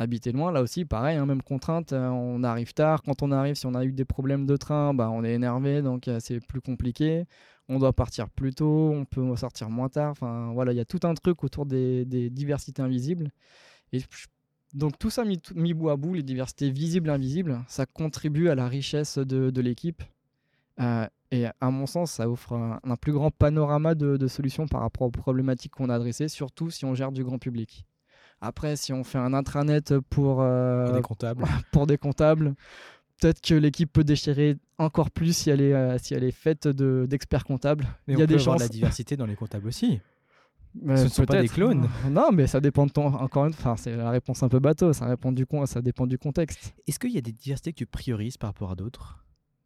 Habiter 0.00 0.30
loin, 0.30 0.52
là 0.52 0.62
aussi, 0.62 0.84
pareil, 0.84 1.16
hein, 1.16 1.26
même 1.26 1.42
contrainte. 1.42 1.92
euh, 1.92 2.08
on 2.08 2.44
arrive 2.44 2.72
tard. 2.72 3.02
Quand 3.02 3.20
on 3.22 3.32
arrive, 3.32 3.56
si 3.56 3.66
on 3.66 3.74
a 3.74 3.84
eu 3.84 3.90
des 3.90 4.04
problèmes 4.04 4.46
de 4.46 4.56
train, 4.56 4.94
bah, 4.94 5.10
on 5.10 5.24
est 5.24 5.32
énervé, 5.34 5.82
donc 5.82 6.06
euh, 6.06 6.18
c'est 6.20 6.38
plus 6.38 6.60
compliqué. 6.60 7.24
On 7.68 7.80
doit 7.80 7.92
partir 7.92 8.30
plus 8.30 8.54
tôt, 8.54 8.92
on 8.94 9.04
peut 9.04 9.34
sortir 9.34 9.70
moins 9.70 9.88
tard. 9.88 10.12
Enfin, 10.12 10.52
voilà, 10.54 10.72
il 10.72 10.76
y 10.76 10.80
a 10.80 10.84
tout 10.84 11.00
un 11.02 11.14
truc 11.14 11.42
autour 11.42 11.66
des, 11.66 12.04
diversités 12.30 12.80
invisibles. 12.80 13.32
Et 13.92 14.00
donc 14.72 14.98
tout 15.00 15.10
ça 15.10 15.24
mis, 15.24 15.74
bout 15.74 15.90
à 15.90 15.96
bout, 15.96 16.14
les 16.14 16.22
diversités 16.22 16.70
visibles 16.70 17.10
invisibles, 17.10 17.60
ça 17.66 17.84
contribue 17.84 18.50
à 18.50 18.54
la 18.54 18.68
richesse 18.68 19.18
de, 19.18 19.60
l'équipe. 19.60 20.04
Euh, 20.80 21.08
et 21.32 21.46
à 21.60 21.70
mon 21.72 21.86
sens, 21.86 22.12
ça 22.12 22.30
offre 22.30 22.52
un, 22.52 22.78
un 22.84 22.96
plus 22.96 23.12
grand 23.12 23.32
panorama 23.32 23.96
de, 23.96 24.16
de 24.16 24.28
solutions 24.28 24.68
par 24.68 24.82
rapport 24.82 25.08
aux 25.08 25.10
problématiques 25.10 25.72
qu'on 25.72 25.90
a 25.90 25.96
adressées, 25.96 26.28
surtout 26.28 26.70
si 26.70 26.84
on 26.84 26.94
gère 26.94 27.10
du 27.10 27.24
grand 27.24 27.38
public. 27.38 27.87
Après, 28.40 28.76
si 28.76 28.92
on 28.92 29.02
fait 29.04 29.18
un 29.18 29.34
intranet 29.34 29.94
pour, 30.10 30.40
euh, 30.42 30.92
des 30.94 31.02
comptables 31.02 31.44
pour 31.72 31.86
des 31.86 31.98
comptables, 31.98 32.54
peut-être 33.20 33.40
que 33.40 33.54
l'équipe 33.54 33.92
peut 33.92 34.04
déchirer 34.04 34.56
encore 34.78 35.10
plus 35.10 35.36
si 35.36 35.50
elle 35.50 35.60
est, 35.60 35.74
euh, 35.74 35.98
si 35.98 36.14
elle 36.14 36.22
est 36.24 36.30
faite 36.30 36.68
de- 36.68 37.06
d'experts 37.08 37.44
comptables. 37.44 37.84
Mais 38.06 38.14
Il 38.14 38.16
on 38.16 38.20
y 38.20 38.22
a 38.22 38.26
peut 38.26 38.34
des 38.34 38.40
avoir 38.40 38.54
chances. 38.58 38.62
de 38.62 38.72
la 38.72 38.72
diversité 38.72 39.16
dans 39.16 39.26
les 39.26 39.34
comptables 39.36 39.66
aussi. 39.66 40.00
Ce 40.86 40.90
ne 41.04 41.08
sont 41.08 41.24
pas 41.24 41.40
des 41.42 41.48
clones. 41.48 41.88
Non, 42.10 42.30
mais 42.32 42.46
ça 42.46 42.60
dépend 42.60 42.86
de 42.86 42.92
ton. 42.92 43.06
Encore 43.06 43.46
une 43.46 43.54
fois, 43.54 43.76
c'est 43.76 43.96
la 43.96 44.10
réponse 44.10 44.42
un 44.42 44.48
peu 44.48 44.60
bateau. 44.60 44.92
Ça, 44.92 45.06
répond 45.06 45.32
du 45.32 45.46
con... 45.46 45.66
ça 45.66 45.80
dépend 45.82 46.06
du 46.06 46.18
contexte. 46.18 46.74
Est-ce 46.86 46.98
qu'il 47.00 47.10
y 47.10 47.18
a 47.18 47.22
des 47.22 47.32
diversités 47.32 47.72
que 47.72 47.78
tu 47.78 47.86
priorises 47.86 48.36
par 48.36 48.50
rapport 48.50 48.70
à 48.70 48.76
d'autres? 48.76 49.18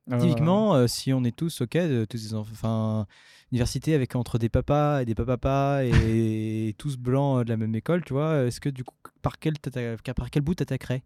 Typiquement, 0.08 0.74
euh, 0.74 0.86
si 0.86 1.12
on 1.12 1.24
est 1.24 1.34
tous 1.34 1.62
OK, 1.62 1.76
de 1.76 2.04
tous 2.04 2.34
enfin, 2.34 3.06
diversité 3.50 3.94
avec 3.94 4.14
entre 4.16 4.38
des 4.38 4.48
papas 4.48 5.02
et 5.02 5.04
des 5.04 5.14
papas 5.14 5.82
et 5.84 6.74
tous 6.78 6.96
blancs 6.96 7.40
euh, 7.40 7.44
de 7.44 7.48
la 7.48 7.56
même 7.56 7.74
école, 7.74 8.04
tu 8.04 8.12
vois, 8.12 8.44
est-ce 8.44 8.60
que 8.60 8.68
du 8.68 8.84
coup, 8.84 8.94
par 9.22 9.38
quel, 9.38 9.54
par 9.58 10.30
quel 10.30 10.42
bout 10.42 10.54
t'attaquerais? 10.54 11.02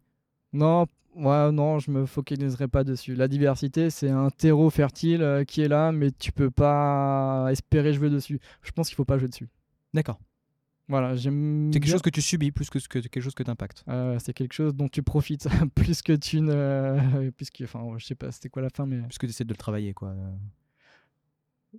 Non, 0.52 0.86
ouais, 1.14 1.52
non, 1.52 1.78
je 1.78 1.90
me 1.90 2.06
focaliserai 2.06 2.68
pas 2.68 2.84
dessus. 2.84 3.14
La 3.14 3.28
diversité, 3.28 3.90
c'est 3.90 4.10
un 4.10 4.30
terreau 4.30 4.70
fertile 4.70 5.22
euh, 5.22 5.44
qui 5.44 5.60
est 5.62 5.68
là, 5.68 5.92
mais 5.92 6.10
tu 6.10 6.32
peux 6.32 6.50
pas 6.50 7.48
espérer 7.50 7.92
jouer 7.92 8.10
dessus. 8.10 8.40
Je 8.62 8.72
pense 8.72 8.88
qu'il 8.88 8.96
faut 8.96 9.04
pas 9.04 9.18
jouer 9.18 9.28
dessus. 9.28 9.48
D'accord. 9.94 10.18
Voilà, 10.88 11.16
j'aime. 11.16 11.70
C'est 11.72 11.80
quelque 11.80 11.84
bien- 11.86 11.92
chose 11.94 12.02
que 12.02 12.10
tu 12.10 12.22
subis 12.22 12.52
plus 12.52 12.70
que, 12.70 12.78
ce 12.78 12.88
que 12.88 13.00
quelque 13.00 13.20
chose 13.20 13.34
que 13.34 13.42
t'impactes. 13.42 13.82
Euh, 13.88 14.18
c'est 14.20 14.32
quelque 14.32 14.52
chose 14.52 14.74
dont 14.74 14.88
tu 14.88 15.02
profites 15.02 15.48
plus 15.74 16.00
que 16.02 16.12
tu 16.12 16.40
ne. 16.40 17.30
Puisque, 17.36 17.62
enfin, 17.64 17.84
je 17.98 18.06
sais 18.06 18.14
pas, 18.14 18.30
c'était 18.30 18.48
quoi 18.48 18.62
la 18.62 18.70
fin, 18.70 18.86
mais. 18.86 19.00
Puisque 19.02 19.22
tu 19.22 19.30
essaies 19.30 19.44
de 19.44 19.52
le 19.52 19.56
travailler, 19.56 19.94
quoi. 19.94 20.14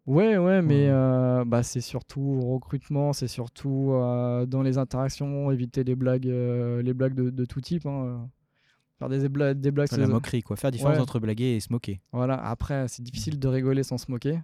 Ouais, 0.06 0.38
ouais, 0.38 0.62
mais 0.62 0.84
Ouais. 0.86 0.90
euh, 0.92 1.46
bah, 1.46 1.64
c'est 1.64 1.82
surtout 1.82 2.22
au 2.22 2.54
recrutement, 2.54 3.14
c'est 3.14 3.28
surtout 3.28 3.92
euh, 3.94 4.46
dans 4.46 4.62
les 4.62 4.78
interactions, 4.78 5.50
éviter 5.52 5.84
les 5.84 5.96
blagues, 5.96 6.28
euh, 6.28 6.82
les 6.84 6.94
blagues 6.94 7.16
de, 7.16 7.30
de 7.32 7.46
tout 7.46 7.62
type. 7.62 7.86
hein, 7.86 8.04
euh. 8.06 8.18
Faire 9.00 9.10
des, 9.10 9.30
bla- 9.30 9.54
des 9.54 9.72
blagues, 9.72 9.88
Enfin, 9.92 10.02
la 10.02 10.08
moquerie, 10.08 10.42
quoi. 10.44 10.56
Faire 10.56 10.72
différence 10.72 10.96
Ouais. 10.96 11.02
entre 11.02 11.20
blaguer 11.20 11.56
et 11.56 11.60
se 11.60 11.72
moquer. 11.72 12.02
Voilà, 12.12 12.36
après, 12.44 12.88
c'est 12.88 13.04
difficile 13.04 13.38
de 13.40 13.48
rigoler 13.48 13.84
sans 13.84 13.98
se 14.00 14.10
moquer, 14.10 14.40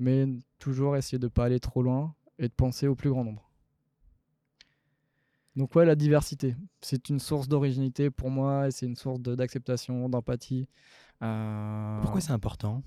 mais 0.00 0.26
toujours 0.58 0.96
essayer 0.96 1.18
de 1.18 1.28
pas 1.28 1.44
aller 1.44 1.60
trop 1.60 1.82
loin 1.82 2.12
et 2.38 2.48
de 2.48 2.52
penser 2.52 2.86
au 2.88 2.94
plus 2.96 3.10
grand 3.10 3.22
nombre. 3.24 3.45
Donc 5.56 5.74
ouais, 5.74 5.86
la 5.86 5.94
diversité, 5.96 6.54
c'est 6.82 7.08
une 7.08 7.18
source 7.18 7.48
d'originalité 7.48 8.10
pour 8.10 8.30
moi 8.30 8.68
et 8.68 8.70
c'est 8.70 8.84
une 8.86 8.94
source 8.96 9.20
de- 9.20 9.34
d'acceptation, 9.34 10.08
d'empathie. 10.08 10.68
Euh, 11.22 12.00
Pourquoi 12.02 12.20
c'est 12.20 12.32
important? 12.32 12.82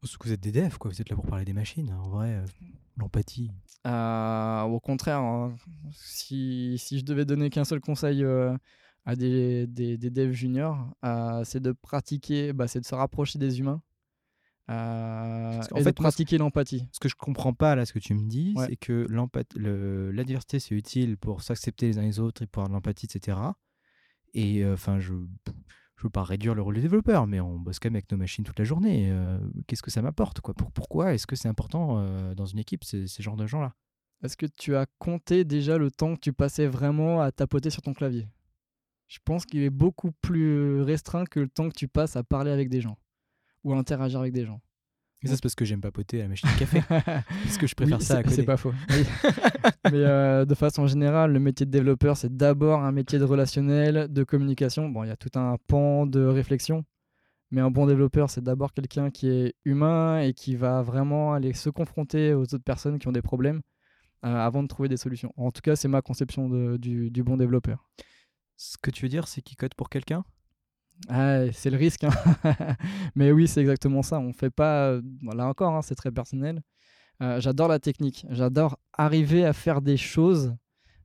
Parce 0.00 0.16
que 0.16 0.26
vous 0.26 0.32
êtes 0.32 0.40
des 0.40 0.50
devs, 0.50 0.76
quoi. 0.76 0.90
Vous 0.90 1.00
êtes 1.00 1.08
là 1.08 1.14
pour 1.14 1.26
parler 1.26 1.44
des 1.44 1.52
machines. 1.52 1.92
En 1.92 2.08
vrai, 2.08 2.30
euh, 2.30 2.46
l'empathie. 2.96 3.50
Euh, 3.86 4.62
au 4.62 4.80
contraire, 4.80 5.20
hein, 5.20 5.54
si, 5.92 6.76
si 6.78 6.98
je 6.98 7.04
devais 7.04 7.24
donner 7.24 7.48
qu'un 7.48 7.64
seul 7.64 7.80
conseil 7.80 8.24
à 9.04 9.14
des, 9.14 9.66
des, 9.68 9.96
des 9.98 10.10
devs 10.10 10.32
juniors, 10.32 10.78
c'est 11.44 11.60
de 11.60 11.72
pratiquer, 11.72 12.52
bah, 12.52 12.66
c'est 12.66 12.80
de 12.80 12.86
se 12.86 12.94
rapprocher 12.94 13.38
des 13.38 13.60
humains 13.60 13.80
euh, 14.70 15.60
qu'en 15.70 15.76
et 15.76 15.82
fait, 15.82 15.90
de 15.90 15.94
pratiquer 15.94 16.38
l'empathie. 16.38 16.86
Ce 16.92 17.00
que 17.00 17.08
je 17.08 17.14
comprends 17.16 17.52
pas 17.52 17.74
là, 17.74 17.84
ce 17.86 17.92
que 17.92 17.98
tu 17.98 18.14
me 18.14 18.28
dis, 18.28 18.54
Ouais. 18.56 18.66
c'est 18.68 18.76
que 18.76 19.06
l'empath- 19.10 19.56
le- 19.56 20.10
la 20.10 20.24
diversité 20.24 20.58
c'est 20.60 20.74
utile 20.74 21.16
pour 21.16 21.42
s'accepter 21.42 21.86
les 21.88 21.98
uns 21.98 22.02
les 22.02 22.20
autres 22.20 22.42
et 22.42 22.46
pour 22.46 22.62
avoir 22.62 22.68
de 22.70 22.74
l'empathie, 22.74 23.06
etc. 23.06 23.38
Et 24.34 24.64
euh, 24.64 24.74
enfin, 24.74 24.98
je 25.00 25.12
je 25.96 26.04
veux 26.06 26.10
pas 26.10 26.22
réduire 26.22 26.54
le 26.54 26.62
rôle 26.62 26.76
des 26.76 26.80
développeurs, 26.80 27.26
mais 27.26 27.40
on 27.40 27.58
bosse 27.58 27.78
quand 27.78 27.88
même 27.90 27.96
avec 27.96 28.10
nos 28.10 28.16
machines 28.16 28.42
toute 28.42 28.58
la 28.58 28.64
journée. 28.64 29.10
euh, 29.10 29.38
Qu'est-ce 29.66 29.82
que 29.82 29.90
ça 29.90 30.00
m'apporte 30.00 30.40
quoi? 30.40 30.54
Pour- 30.54 30.72
Pourquoi 30.72 31.12
est-ce 31.12 31.26
que 31.26 31.36
c'est 31.36 31.48
important 31.48 31.98
euh, 31.98 32.34
dans 32.34 32.46
une 32.46 32.58
équipe 32.58 32.84
ces, 32.84 33.06
ces 33.06 33.22
genres 33.22 33.36
de 33.36 33.46
gens 33.46 33.60
là 33.60 33.74
Est-ce 34.24 34.38
que 34.38 34.46
tu 34.46 34.74
as 34.76 34.86
compté 34.98 35.44
déjà 35.44 35.76
le 35.76 35.90
temps 35.90 36.14
que 36.14 36.20
tu 36.20 36.32
passais 36.32 36.66
vraiment 36.66 37.20
à 37.20 37.30
tapoter 37.32 37.68
sur 37.68 37.82
ton 37.82 37.92
clavier? 37.92 38.28
Je 39.08 39.18
pense 39.26 39.44
qu'il 39.44 39.60
est 39.62 39.68
beaucoup 39.68 40.12
plus 40.22 40.80
restreint 40.80 41.24
que 41.26 41.40
le 41.40 41.48
temps 41.48 41.68
que 41.68 41.74
tu 41.76 41.86
passes 41.88 42.16
à 42.16 42.22
parler 42.22 42.50
avec 42.50 42.70
des 42.70 42.80
gens 42.80 42.96
ou 43.64 43.72
à 43.72 43.76
interagir 43.78 44.20
avec 44.20 44.32
des 44.32 44.44
gens. 44.44 44.60
Et 45.22 45.28
ça 45.28 45.34
c'est 45.34 45.42
parce 45.42 45.54
que 45.54 45.66
j'aime 45.66 45.82
papoter 45.82 46.20
à 46.20 46.22
la 46.22 46.28
machine 46.30 46.48
à 46.48 46.58
café, 46.58 46.80
parce 46.88 47.58
que 47.58 47.66
je 47.66 47.74
préfère 47.74 47.98
Oui, 47.98 48.04
ça 48.04 48.22
c'est- 48.26 48.42
pas 48.42 48.56
faux. 48.56 48.72
Oui. 48.88 49.04
Mais 49.92 49.98
euh, 49.98 50.46
de 50.46 50.54
façon 50.54 50.86
générale, 50.86 51.32
le 51.32 51.40
métier 51.40 51.66
de 51.66 51.70
développeur, 51.70 52.16
c'est 52.16 52.34
d'abord 52.34 52.80
un 52.82 52.90
métier 52.92 53.18
de 53.18 53.24
relationnel, 53.24 54.08
de 54.10 54.24
communication. 54.24 54.88
Bon, 54.88 55.04
il 55.04 55.08
y 55.08 55.10
a 55.10 55.16
tout 55.16 55.38
un 55.38 55.56
pan 55.66 56.06
de 56.06 56.24
réflexion. 56.24 56.84
Mais 57.50 57.60
un 57.60 57.70
bon 57.70 57.86
développeur, 57.86 58.30
c'est 58.30 58.42
d'abord 58.44 58.72
quelqu'un 58.72 59.10
qui 59.10 59.28
est 59.28 59.54
humain 59.64 60.20
et 60.20 60.32
qui 60.32 60.54
va 60.56 60.82
vraiment 60.82 61.34
aller 61.34 61.52
se 61.52 61.68
confronter 61.68 62.32
aux 62.32 62.42
autres 62.44 62.58
personnes 62.64 62.98
qui 63.00 63.08
ont 63.08 63.12
des 63.12 63.22
problèmes 63.22 63.60
euh, 64.24 64.34
avant 64.36 64.62
de 64.62 64.68
trouver 64.68 64.88
des 64.88 64.96
solutions. 64.96 65.32
En 65.36 65.50
tout 65.50 65.60
cas, 65.60 65.74
c'est 65.76 65.88
ma 65.88 66.00
conception 66.00 66.48
de- 66.48 66.76
du, 66.76 67.10
du 67.10 67.22
bon 67.24 67.36
développeur. 67.36 67.84
Ce 68.56 68.76
que 68.80 68.90
tu 68.90 69.02
veux 69.04 69.08
dire, 69.08 69.26
c'est 69.28 69.42
qu'il 69.42 69.56
code 69.56 69.74
pour 69.74 69.90
quelqu'un? 69.90 70.24
Ah, 71.08 71.50
c'est 71.52 71.70
le 71.70 71.76
risque. 71.76 72.04
hein. 72.04 72.10
Mais 73.14 73.32
oui, 73.32 73.48
c'est 73.48 73.60
exactement 73.60 74.02
ça. 74.02 74.18
On 74.20 74.32
fait 74.32 74.50
pas. 74.50 74.90
euh, 74.90 75.02
là 75.34 75.46
encore, 75.46 75.74
hein, 75.74 75.82
c'est 75.82 75.94
très 75.94 76.10
personnel. 76.10 76.60
Euh, 77.22 77.40
J'adore 77.40 77.68
la 77.68 77.78
technique. 77.78 78.26
J'adore 78.30 78.78
arriver 78.92 79.44
à 79.44 79.52
faire 79.52 79.80
des 79.82 79.96
choses 79.96 80.54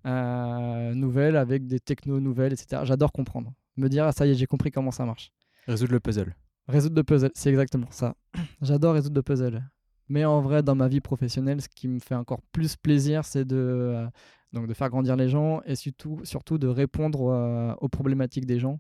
euh, 0.05 0.93
nouvelles 0.93 1.35
avec 1.37 1.65
des 1.67 1.79
technos 1.79 2.19
nouvelles, 2.19 2.53
etc. 2.53 2.81
J'adore 2.85 3.11
comprendre. 3.11 3.53
Me 3.77 3.87
dire, 3.89 4.05
ah, 4.05 4.11
ça 4.11 4.25
y 4.25 4.31
est, 4.31 4.35
j'ai 4.35 4.45
compris 4.45 4.71
comment 4.71 4.91
ça 4.91 5.05
marche. 5.05 5.31
Résoudre 5.67 5.93
le 5.93 5.99
puzzle. 5.99 6.35
Résoudre 6.67 6.95
de 6.95 7.01
puzzle, 7.01 7.31
c'est 7.33 7.49
exactement 7.49 7.87
ça. 7.91 8.15
J'adore 8.61 8.93
résoudre 8.93 9.15
de 9.15 9.21
puzzle. 9.21 9.63
Mais 10.07 10.23
en 10.25 10.39
vrai, 10.41 10.61
dans 10.61 10.75
ma 10.75 10.87
vie 10.87 11.01
professionnelle, 11.01 11.61
ce 11.61 11.67
qui 11.67 11.87
me 11.87 11.99
fait 11.99 12.15
encore 12.15 12.41
plus 12.51 12.75
plaisir, 12.75 13.25
c'est 13.25 13.43
de, 13.45 13.55
euh, 13.57 14.07
donc 14.53 14.67
de 14.67 14.73
faire 14.73 14.89
grandir 14.89 15.15
les 15.15 15.29
gens 15.29 15.61
et 15.65 15.75
surtout, 15.75 16.19
surtout 16.23 16.57
de 16.59 16.67
répondre 16.67 17.75
aux 17.81 17.89
problématiques 17.89 18.45
des 18.45 18.59
gens. 18.59 18.79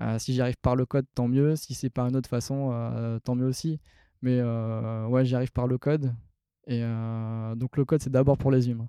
Euh, 0.00 0.18
si 0.18 0.34
j'y 0.34 0.40
arrive 0.42 0.58
par 0.60 0.76
le 0.76 0.84
code, 0.86 1.06
tant 1.14 1.28
mieux. 1.28 1.56
Si 1.56 1.74
c'est 1.74 1.90
par 1.90 2.06
une 2.06 2.16
autre 2.16 2.28
façon, 2.28 2.70
euh, 2.72 3.18
tant 3.20 3.34
mieux 3.34 3.46
aussi. 3.46 3.80
Mais 4.22 4.38
euh, 4.40 5.06
ouais, 5.06 5.24
j'y 5.24 5.34
arrive 5.34 5.52
par 5.52 5.66
le 5.66 5.78
code. 5.78 6.14
Et 6.66 6.82
donc 7.56 7.76
le 7.76 7.84
code, 7.84 8.02
c'est 8.02 8.10
d'abord 8.10 8.38
pour 8.38 8.50
les 8.50 8.68
humains. 8.68 8.88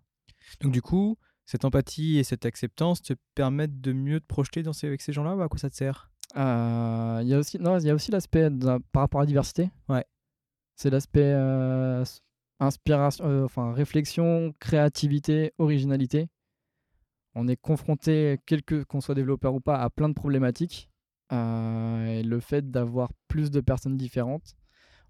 Donc 0.61 0.71
du 0.71 0.81
coup, 0.81 1.15
cette 1.45 1.63
empathie 1.63 2.17
et 2.17 2.23
cette 2.23 2.45
acceptance 2.45 3.03
te 3.03 3.13
permettent 3.35 3.79
de 3.81 3.93
mieux 3.93 4.19
te 4.19 4.25
projeter 4.25 4.63
dans 4.63 4.73
ces, 4.73 4.87
avec 4.87 5.01
ces 5.01 5.13
gens-là 5.13 5.35
ou 5.35 5.41
à 5.41 5.47
quoi 5.47 5.59
ça 5.59 5.69
te 5.69 5.75
sert? 5.75 6.09
Il 6.35 7.27
y 7.27 7.33
a 7.33 7.37
aussi, 7.37 7.59
non, 7.59 7.77
y 7.77 7.89
a 7.91 7.93
aussi 7.93 8.09
l'aspect 8.09 8.49
par 8.91 9.01
rapport 9.01 9.21
à 9.21 9.23
la 9.23 9.27
diversité. 9.27 9.69
Ouais. 9.89 10.05
C'est 10.75 10.89
l'aspect 10.89 11.35
inspiration, 12.59 13.43
enfin 13.45 13.73
réflexion, 13.73 14.53
créativité, 14.59 15.53
originalité. 15.59 16.29
On 17.35 17.47
est 17.47 17.57
confronté, 17.57 18.39
quel 18.47 18.63
que 18.63 18.83
qu'on 18.83 19.01
soit 19.01 19.13
développeur 19.13 19.53
ou 19.53 19.59
pas, 19.59 19.77
à 19.77 19.91
plein 19.91 20.09
de 20.09 20.15
problématiques. 20.15 20.89
Euh, 21.31 22.07
et 22.07 22.23
le 22.23 22.39
fait 22.39 22.71
d'avoir 22.71 23.11
plus 23.27 23.51
de 23.51 23.61
personnes 23.61 23.97
différentes, 23.97 24.55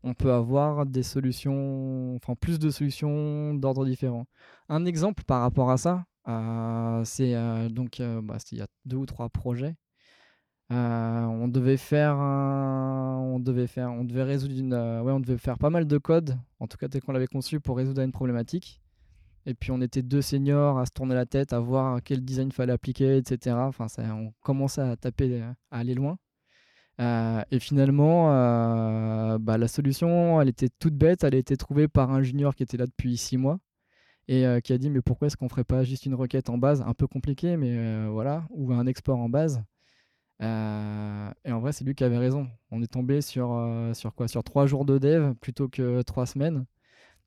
on 0.04 0.14
peut 0.14 0.34
avoir 0.34 0.86
des 0.86 1.04
solutions, 1.04 2.16
enfin 2.16 2.36
plus 2.36 2.60
de 2.60 2.70
solutions 2.70 3.54
d'ordre 3.54 3.86
différent. 3.86 4.26
Un 4.70 4.86
exemple 4.86 5.24
par 5.24 5.42
rapport 5.42 5.72
à 5.72 5.78
ça, 5.78 6.06
euh, 6.28 7.04
c'est 7.06 7.36
euh, 7.36 7.70
donc 7.70 8.02
bah, 8.24 8.38
il 8.52 8.60
y 8.60 8.62
a 8.62 8.68
deux 8.86 8.98
ou 8.98 9.06
trois 9.06 9.30
projets. 9.30 9.76
On 10.70 11.48
devait 11.48 11.78
faire 11.78 12.18
on 12.18 13.40
devait 13.40 13.68
faire 13.68 13.92
on 13.92 14.04
devait 14.04 14.24
résoudre 14.24 14.54
ouais 15.04 15.12
on 15.14 15.20
devait 15.20 15.38
faire 15.38 15.58
pas 15.58 15.70
mal 15.70 15.88
de 15.88 15.98
code 15.98 16.38
en 16.60 16.68
tout 16.68 16.78
cas 16.78 16.90
tel 16.90 17.02
qu'on 17.02 17.14
l'avait 17.14 17.28
conçu 17.28 17.60
pour 17.62 17.78
résoudre 17.78 18.02
une 18.02 18.12
problématique 18.12 18.82
et 19.48 19.54
puis 19.54 19.72
on 19.72 19.82
était 19.82 20.04
deux 20.04 20.22
seniors 20.22 20.78
à 20.78 20.86
se 20.86 20.92
tourner 20.92 21.16
la 21.16 21.26
tête 21.26 21.54
à 21.54 21.60
voir 21.60 22.02
quel 22.04 22.24
design 22.24 22.52
fallait 22.52 22.74
appliquer 22.74 23.16
etc 23.18 23.56
enfin 23.56 23.88
on 24.12 24.34
commençait 24.42 24.82
à 24.82 24.96
taper 24.98 25.42
euh, 25.42 25.52
à 25.72 25.80
aller 25.80 25.96
loin. 25.96 26.20
Euh, 27.00 27.44
et 27.52 27.60
finalement 27.60 28.34
euh, 28.34 29.38
bah, 29.40 29.58
la 29.58 29.68
solution 29.68 30.42
elle 30.42 30.50
était 30.50 30.70
toute 30.80 30.96
bête. 30.96 31.24
Elle 31.24 31.36
a 31.36 31.38
été 31.38 31.56
trouvée 31.58 31.88
par 31.88 32.12
un 32.12 32.22
junior 32.24 32.56
qui 32.56 32.64
était 32.64 32.78
là 32.78 32.86
depuis 32.88 33.18
six 33.18 33.38
mois 33.38 33.60
et 34.28 34.46
qui 34.64 34.74
a 34.74 34.78
dit 34.78 34.90
mais 34.90 35.02
pourquoi 35.02 35.28
est-ce 35.28 35.38
qu'on 35.38 35.50
ferait 35.50 35.64
pas 35.64 35.84
juste 35.84 36.06
une 36.06 36.16
requête 36.16 36.50
en 36.50 36.58
base? 36.58 36.82
Un 36.82 36.94
peu 36.94 37.08
compliquée 37.08 37.56
mais 37.58 38.08
voilà 38.10 38.46
ou 38.50 38.74
un 38.74 38.86
export 38.88 39.20
en 39.20 39.30
base. 39.30 39.64
Et 40.42 41.52
en 41.52 41.60
vrai, 41.60 41.72
c'est 41.72 41.86
lui 41.86 41.96
qui 41.96 42.04
avait 42.04 42.18
raison. 42.18 42.48
On 42.72 42.82
est 42.84 42.92
tombé 42.92 43.22
sur 43.22 43.48
quoi? 44.16 44.28
Sur 44.28 44.44
trois 44.44 44.66
jours 44.68 44.86
de 44.86 44.98
dev 44.98 45.34
plutôt 45.36 45.70
que 45.70 46.02
trois 46.02 46.26
semaines. 46.26 46.66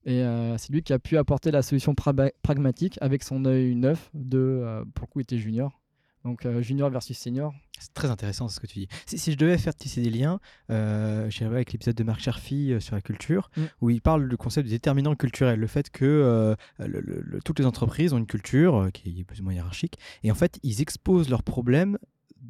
Et 0.07 0.23
euh, 0.23 0.57
c'est 0.59 0.73
lui 0.73 0.83
qui 0.83 0.93
a 0.93 0.99
pu 0.99 1.17
apporter 1.19 1.51
la 1.51 1.63
solution 1.63 1.95
pragmatique 1.95 2.97
avec 3.01 3.23
son 3.23 3.45
œil 3.45 3.75
neuf 3.75 4.11
de, 4.15 4.39
euh, 4.39 4.85
pour 4.95 5.07
le 5.07 5.13
coup, 5.13 5.21
il 5.21 5.23
était 5.23 5.39
junior. 5.39 5.79
Donc 6.25 6.45
euh, 6.45 6.61
junior 6.61 6.91
versus 6.91 7.17
senior. 7.19 7.55
C'est 7.79 7.95
très 7.95 8.11
intéressant 8.11 8.47
ce 8.49 8.61
que 8.61 8.67
tu 8.67 8.81
dis. 8.81 8.89
Si, 9.07 9.17
si 9.17 9.33
je 9.33 9.39
devais 9.39 9.57
faire 9.57 9.75
tisser 9.75 10.03
des 10.03 10.11
liens, 10.11 10.39
euh, 10.69 11.31
j'irais 11.31 11.55
avec 11.55 11.73
l'épisode 11.73 11.95
de 11.95 12.05
Marc 12.05 12.21
Cherfi 12.21 12.73
euh, 12.75 12.81
sur 12.81 12.95
la 12.95 13.01
culture, 13.01 13.51
Mm. 13.57 13.63
où 13.81 13.89
il 13.91 14.03
parle 14.03 14.29
du 14.29 14.37
concept 14.37 14.67
de 14.67 14.71
déterminant 14.71 15.15
culturel, 15.15 15.59
le 15.59 15.67
fait 15.67 15.89
que 15.89 16.55
le- 16.79 17.01
le- 17.01 17.23
le- 17.23 17.41
toutes 17.43 17.59
les 17.59 17.65
entreprises 17.65 18.13
ont 18.13 18.19
une 18.19 18.27
culture 18.27 18.91
qui 18.93 19.21
est 19.21 19.25
plus 19.25 19.41
ou 19.41 19.45
moins 19.45 19.55
hiérarchique, 19.55 19.97
et 20.23 20.31
en 20.31 20.35
fait, 20.35 20.59
ils 20.63 20.83
exposent 20.83 21.31
leurs 21.31 21.43
problèmes 21.43 21.97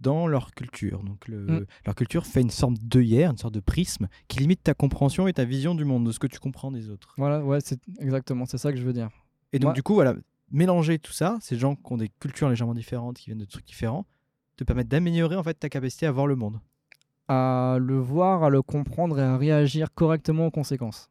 dans 0.00 0.26
leur 0.26 0.52
culture. 0.52 1.02
Donc 1.02 1.28
le- 1.28 1.60
Mm. 1.60 1.66
leur 1.86 1.94
culture 1.94 2.26
fait 2.26 2.40
une 2.40 2.50
sorte 2.50 2.74
d'œillère, 2.82 3.30
une 3.30 3.36
sorte 3.38 3.54
de 3.54 3.60
prisme, 3.60 4.08
qui 4.28 4.38
limite 4.40 4.62
ta 4.62 4.74
compréhension 4.74 5.26
et 5.28 5.32
ta 5.32 5.44
vision 5.44 5.74
du 5.74 5.84
monde, 5.84 6.06
de 6.06 6.12
ce 6.12 6.18
que 6.18 6.26
tu 6.26 6.38
comprends 6.38 6.70
des 6.70 6.88
autres. 6.88 7.14
Voilà, 7.18 7.44
ouais, 7.44 7.58
c'est 7.62 7.80
exactement, 7.98 8.46
c'est 8.46 8.58
ça 8.58 8.72
que 8.72 8.78
je 8.78 8.84
veux 8.84 8.92
dire. 8.92 9.10
Et 9.52 9.58
donc 9.58 9.74
du 9.74 9.82
coup, 9.82 9.94
voilà, 9.94 10.14
mélanger 10.50 10.98
tout 10.98 11.12
ça, 11.12 11.38
ces 11.40 11.56
gens 11.56 11.74
qui 11.76 11.92
ont 11.92 11.96
des 11.96 12.08
cultures 12.20 12.48
légèrement 12.48 12.74
différentes, 12.74 13.18
qui 13.18 13.26
viennent 13.26 13.38
de 13.38 13.44
trucs 13.44 13.66
différents, 13.66 14.06
te 14.56 14.64
permettent 14.64 14.88
d'améliorer 14.88 15.36
en 15.36 15.42
fait 15.42 15.54
ta 15.54 15.68
capacité 15.68 16.06
à 16.06 16.12
voir 16.12 16.26
le 16.26 16.36
monde. 16.36 16.60
À 17.28 17.76
le 17.80 17.98
voir, 17.98 18.42
à 18.42 18.50
le 18.50 18.60
comprendre 18.62 19.18
et 19.18 19.22
à 19.22 19.36
réagir 19.36 19.94
correctement 19.94 20.46
aux 20.46 20.50
conséquences. 20.50 21.08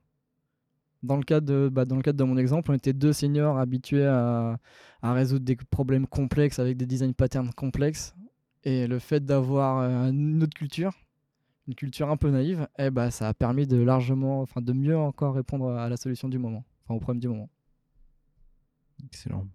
Dans 1.02 1.15
le 1.15 1.23
cadre 1.23 1.47
de, 1.47 1.69
bah, 1.69 1.86
dans 1.86 1.95
le 1.95 2.02
cadre 2.02 2.17
de 2.19 2.23
mon 2.25 2.36
exemple, 2.38 2.71
on 2.71 2.73
était 2.73 2.91
deux 2.91 3.13
seniors 3.13 3.58
habitués 3.58 4.06
à, 4.06 4.58
à 5.02 5.13
résoudre 5.13 5.45
des 5.45 5.56
problèmes 5.56 6.06
complexes 6.08 6.60
avec 6.60 6.75
des 6.75 6.86
design 6.86 7.13
patterns 7.13 7.52
complexes. 7.54 8.13
Et 8.63 8.88
le 8.88 9.00
fait 9.00 9.26
d'avoir 9.26 9.80
euh, 9.80 10.10
une 10.12 10.43
autre 10.43 10.54
culture, 10.54 10.91
une 11.67 11.76
culture 11.76 12.10
un 12.10 12.17
peu 12.17 12.30
naïve, 12.30 12.67
eh 12.78 12.89
bah, 12.89 13.10
ça 13.12 13.28
a 13.30 13.34
permis 13.34 13.65
de 13.67 13.78
largement, 13.78 14.41
enfin 14.41 14.62
de 14.62 14.74
mieux 14.74 14.98
encore 14.98 15.36
répondre 15.36 15.72
à 15.72 15.88
la 15.88 15.98
solution 15.98 16.28
du 16.30 16.38
moment, 16.39 16.63
enfin 16.84 16.95
au 16.95 17.00
problème 17.00 17.22
du 17.22 17.28
moment. 17.30 17.50
Excellent. 19.06 19.45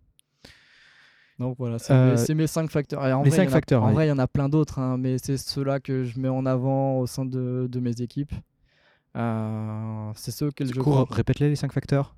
Donc 1.39 1.57
voilà, 1.59 1.79
c'est 1.79 1.93
Euh, 1.93 2.25
mes, 2.29 2.35
mes 2.35 2.47
cinq 2.47 2.71
facteurs. 2.71 3.05
Et 3.07 3.13
en 3.13 3.23
les 3.23 3.31
vrai, 3.31 3.37
cinq 3.39 3.43
il 3.43 3.47
y 3.47 3.49
en 3.49 3.51
a- 3.51 3.55
facteurs, 3.55 3.83
En 3.83 3.93
vrai, 3.93 4.07
il 4.07 4.09
y 4.09 4.13
en 4.13 4.19
a 4.19 4.29
plein 4.29 4.49
d'autres, 4.49 4.79
hein, 4.79 4.97
mais 4.97 5.19
c'est 5.19 5.37
ceux-là 5.37 5.81
que 5.81 6.05
je 6.05 6.19
mets 6.21 6.29
en 6.29 6.47
avant 6.47 6.99
au 6.99 7.07
sein 7.07 7.25
de, 7.27 7.67
de 7.71 7.81
mes 7.81 8.01
équipes. 8.01 8.33
Euh, 9.17 10.11
c'est 10.15 10.31
ceux 10.31 10.51
que 10.51 10.65
je 10.65 10.73
coup, 10.75 10.81
crois. 10.91 11.07
répète-les 11.11 11.49
les 11.49 11.57
cinq 11.57 11.73
facteurs. 11.73 12.15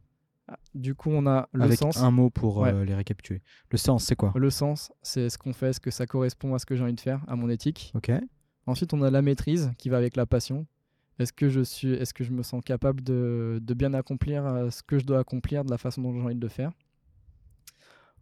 Du 0.74 0.94
coup, 0.94 1.10
on 1.10 1.26
a 1.26 1.48
le 1.52 1.62
avec 1.64 1.78
sens. 1.78 1.96
un 1.96 2.10
mot 2.10 2.30
pour 2.30 2.58
Ouais. 2.58 2.72
euh, 2.72 2.84
les 2.84 2.94
récapituler. 2.94 3.42
Le 3.70 3.78
sens, 3.78 4.04
c'est 4.04 4.14
quoi? 4.14 4.32
Le 4.36 4.50
sens, 4.50 4.92
c'est 5.02 5.28
ce 5.28 5.38
qu'on 5.38 5.52
fait, 5.52 5.70
est-ce 5.70 5.80
que 5.80 5.90
ça 5.90 6.06
correspond 6.06 6.54
à 6.54 6.58
ce 6.60 6.66
que 6.66 6.76
j'ai 6.76 6.84
envie 6.84 6.92
de 6.94 7.00
faire, 7.00 7.24
à 7.26 7.34
mon 7.34 7.48
éthique. 7.48 7.90
Ok. 7.96 8.12
Ensuite, 8.66 8.94
on 8.94 9.02
a 9.02 9.10
la 9.10 9.22
maîtrise 9.22 9.72
qui 9.78 9.88
va 9.88 9.96
avec 9.96 10.14
la 10.16 10.24
passion. 10.26 10.66
Est-ce 11.18 11.32
que, 11.32 11.48
je 11.48 11.62
suis, 11.62 11.92
est-ce 11.94 12.12
que 12.14 12.22
je 12.24 12.30
me 12.30 12.42
sens 12.42 12.62
capable 12.64 13.02
de, 13.02 13.58
de 13.62 13.74
bien 13.74 13.92
accomplir 13.94 14.44
euh, 14.46 14.70
ce 14.70 14.82
que 14.82 14.98
je 14.98 15.04
dois 15.06 15.18
accomplir 15.18 15.64
de 15.64 15.70
la 15.70 15.78
façon 15.78 16.02
dont 16.02 16.12
j'ai 16.12 16.20
envie 16.20 16.34
de 16.34 16.40
le 16.40 16.48
faire? 16.48 16.70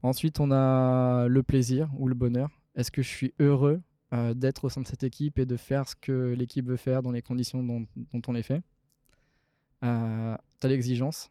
Ensuite, 0.02 0.38
on 0.40 0.50
a 0.50 1.26
le 1.28 1.42
plaisir 1.42 1.90
ou 1.98 2.08
le 2.08 2.14
bonheur. 2.14 2.48
Est-ce 2.74 2.90
que 2.90 3.02
je 3.02 3.08
suis 3.08 3.34
heureux 3.40 3.82
euh, 4.12 4.32
d'être 4.34 4.64
au 4.64 4.68
sein 4.68 4.80
de 4.82 4.87
cette 4.87 5.02
équipe 5.02 5.38
et 5.38 5.46
de 5.46 5.56
faire 5.56 5.88
ce 5.88 5.96
que 5.96 6.34
l'équipe 6.34 6.66
veut 6.66 6.76
faire 6.76 7.02
dans 7.02 7.10
les 7.10 7.22
conditions 7.22 7.62
dont, 7.62 7.87
dont 7.96 8.22
on 8.28 8.32
les 8.32 8.42
fait? 8.42 8.62
Euh, 9.82 10.37
Tu 10.60 10.66
as 10.66 10.70
l'exigence. 10.70 11.30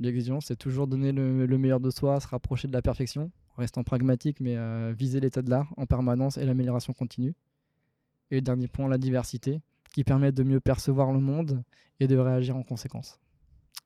L'exigence, 0.00 0.46
c'est 0.46 0.56
toujours 0.56 0.86
donner 0.86 1.12
le, 1.12 1.46
le 1.46 1.58
meilleur 1.58 1.80
de 1.80 1.90
soi, 1.90 2.20
se 2.20 2.26
rapprocher 2.26 2.68
de 2.68 2.72
la 2.72 2.82
perfection, 2.82 3.30
en 3.56 3.60
restant 3.60 3.84
pragmatique, 3.84 4.40
mais 4.40 4.56
euh, 4.56 4.92
viser 4.96 5.20
l'état 5.20 5.42
de 5.42 5.50
l'art 5.50 5.72
en 5.76 5.86
permanence 5.86 6.36
et 6.36 6.44
l'amélioration 6.44 6.92
continue. 6.92 7.34
Et 8.30 8.36
le 8.36 8.40
dernier 8.40 8.68
point, 8.68 8.88
la 8.88 8.98
diversité, 8.98 9.60
qui 9.92 10.02
permet 10.02 10.32
de 10.32 10.42
mieux 10.42 10.60
percevoir 10.60 11.12
le 11.12 11.20
monde 11.20 11.62
et 12.00 12.08
de 12.08 12.16
réagir 12.16 12.56
en 12.56 12.62
conséquence. 12.62 13.20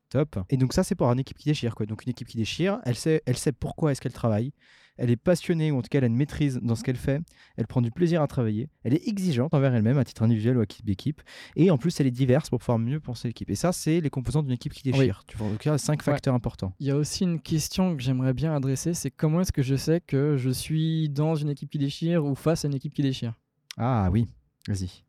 Top. 0.08 0.38
Et 0.48 0.56
donc 0.56 0.72
ça, 0.72 0.82
c'est 0.82 0.94
pour 0.94 1.08
une 1.12 1.18
équipe 1.18 1.36
qui 1.36 1.48
déchire. 1.48 1.74
Quoi. 1.74 1.84
Donc 1.84 2.04
une 2.04 2.10
équipe 2.10 2.28
qui 2.28 2.38
déchire, 2.38 2.80
elle 2.84 2.96
sait, 2.96 3.22
elle 3.26 3.36
sait 3.36 3.52
pourquoi 3.52 3.92
est-ce 3.92 4.00
qu'elle 4.00 4.12
travaille. 4.12 4.52
Elle 4.98 5.10
est 5.10 5.16
passionnée, 5.16 5.70
ou 5.72 5.78
en 5.78 5.82
tout 5.82 5.88
cas, 5.88 5.98
elle 5.98 6.04
a 6.04 6.08
une 6.08 6.16
maîtrise 6.16 6.58
dans 6.62 6.74
ce 6.74 6.82
qu'elle 6.82 6.96
fait. 6.96 7.20
Elle 7.56 7.66
prend 7.66 7.80
du 7.80 7.90
plaisir 7.90 8.20
à 8.20 8.26
travailler. 8.26 8.68
Elle 8.84 8.94
est 8.94 9.08
exigeante 9.08 9.54
envers 9.54 9.72
elle-même, 9.74 9.96
à 9.98 10.04
titre 10.04 10.22
individuel 10.22 10.58
ou 10.58 10.60
à 10.60 10.66
titre 10.66 10.84
d'équipe. 10.84 11.22
Et 11.56 11.70
en 11.70 11.78
plus, 11.78 11.98
elle 12.00 12.06
est 12.06 12.10
diverse 12.10 12.50
pour 12.50 12.58
pouvoir 12.58 12.78
mieux 12.78 13.00
penser 13.00 13.28
l'équipe. 13.28 13.48
Et 13.48 13.54
ça, 13.54 13.72
c'est 13.72 14.00
les 14.00 14.10
composants 14.10 14.42
d'une 14.42 14.52
équipe 14.52 14.74
qui 14.74 14.82
déchire. 14.82 15.22
Tu 15.26 15.36
vois, 15.36 15.46
en 15.46 15.50
tout 15.52 15.56
cas, 15.58 15.78
cinq 15.78 16.00
Ouais. 16.00 16.04
facteurs 16.12 16.34
importants. 16.34 16.74
Il 16.80 16.86
y 16.86 16.90
a 16.90 16.96
aussi 16.96 17.24
une 17.24 17.40
question 17.40 17.96
que 17.96 18.02
j'aimerais 18.02 18.34
bien 18.34 18.54
adresser, 18.54 18.92
c'est 18.94 19.10
comment 19.10 19.40
est-ce 19.40 19.52
que 19.52 19.62
je 19.62 19.76
sais 19.76 20.00
que 20.00 20.36
je 20.36 20.50
suis 20.50 21.08
dans 21.08 21.34
une 21.36 21.48
équipe 21.50 21.70
qui 21.70 21.78
déchire 21.78 22.24
ou 22.24 22.34
face 22.34 22.64
à 22.64 22.68
une 22.68 22.74
équipe 22.74 22.92
qui 22.94 23.02
déchire? 23.02 23.34
Ah 23.76 24.08
oui, 24.12 24.26
vas-y. 24.66 25.04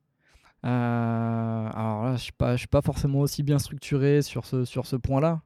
Euh, 0.66 1.70
alors 1.74 2.04
là, 2.04 2.16
je 2.16 2.22
suis 2.24 2.32
pas, 2.32 2.54
je 2.54 2.60
suis 2.60 2.68
pas 2.68 2.82
forcément 2.82 3.20
aussi 3.20 3.44
bien 3.44 3.60
structuré 3.60 4.22
sur 4.22 4.46
ce, 4.46 4.66
sur 4.66 4.86
ce 4.86 4.96
point-là. 4.96 5.42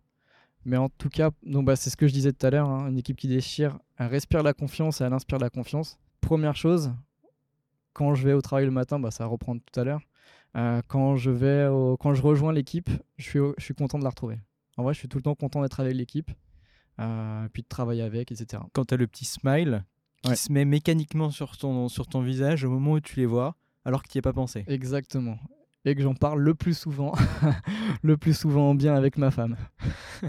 Mais 0.65 0.77
en 0.77 0.89
tout 0.89 1.09
cas, 1.09 1.31
donc 1.45 1.65
bah, 1.65 1.75
c'est 1.75 1.89
ce 1.89 1.97
que 1.97 2.07
je 2.07 2.13
disais 2.13 2.31
tout 2.33 2.45
à 2.45 2.49
l'heure, 2.49 2.69
hein, 2.69 2.87
une 2.89 2.97
équipe 2.97 3.17
qui 3.17 3.27
déchire, 3.27 3.77
elle 3.97 4.07
respire 4.07 4.43
la 4.43 4.53
confiance 4.53 5.01
et 5.01 5.03
elle 5.03 5.13
inspire 5.13 5.37
la 5.39 5.49
confiance. 5.49 5.97
Première 6.21 6.55
chose, 6.55 6.93
quand 7.93 8.15
je 8.15 8.25
vais 8.27 8.33
au 8.33 8.41
travail 8.41 8.65
le 8.65 8.71
matin, 8.71 8.99
bah, 8.99 9.11
ça 9.11 9.23
va 9.25 9.29
reprendre 9.29 9.61
tout 9.71 9.79
à 9.79 9.83
l'heure. 9.83 10.01
euh, 10.55 10.81
quand, 10.87 11.15
je 11.15 11.31
vais 11.31 11.65
au- 11.65 11.97
quand 11.97 12.13
je 12.13 12.21
rejoins 12.21 12.53
l'équipe, 12.53 12.87
je 13.17 13.23
suis, 13.23 13.39
je 13.57 13.63
suis 13.63 13.73
content 13.73 13.97
de 13.97 14.03
la 14.03 14.11
retrouver. 14.11 14.37
En 14.77 14.83
vrai, 14.83 14.93
je 14.93 14.99
suis 14.99 15.07
tout 15.07 15.17
le 15.17 15.23
temps 15.23 15.33
content 15.33 15.63
d'être 15.63 15.79
avec 15.79 15.95
l'équipe, 15.95 16.29
euh, 16.99 17.47
puis 17.51 17.63
de 17.63 17.67
travailler 17.67 18.03
avec, 18.03 18.31
etc. 18.31 18.61
Quand 18.71 18.85
tu 18.85 18.93
as 18.93 18.97
le 18.97 19.07
petit 19.07 19.25
smile 19.25 19.83
qui 20.21 20.29
Ouais. 20.29 20.35
se 20.35 20.51
met 20.51 20.63
mécaniquement 20.63 21.31
sur 21.31 21.57
ton, 21.57 21.89
sur 21.89 22.05
ton 22.07 22.21
visage 22.21 22.63
au 22.65 22.69
moment 22.69 22.91
où 22.93 22.99
tu 22.99 23.19
les 23.19 23.25
vois, 23.25 23.55
alors 23.83 24.03
que 24.03 24.07
tu 24.09 24.17
n'y 24.17 24.19
as 24.19 24.21
pas 24.21 24.31
pensé. 24.33 24.63
Exactement. 24.67 25.37
Et 25.85 25.95
que 25.95 26.01
j'en 26.01 26.13
parle 26.15 26.39
le 26.41 26.53
plus 26.55 26.77
souvent, 26.77 27.13
le 28.03 28.15
plus 28.17 28.33
souvent 28.37 28.69
en 28.69 28.75
bien 28.75 28.95
avec 28.95 29.17
ma 29.17 29.31
femme. 29.31 29.55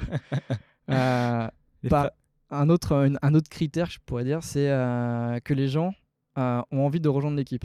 Euh, 0.90 1.48
pas- 1.88 2.12
un, 2.50 2.68
autre, 2.68 2.94
un, 2.94 3.14
un 3.22 3.34
autre 3.34 3.48
critère, 3.48 3.88
je 3.90 3.98
pourrais 4.04 4.24
dire, 4.24 4.42
c'est 4.44 4.68
euh, 4.68 5.40
que 5.40 5.54
les 5.54 5.66
gens 5.66 5.94
euh, 6.36 6.60
ont 6.70 6.84
envie 6.84 7.00
de 7.00 7.08
rejoindre 7.08 7.38
l'équipe. 7.38 7.64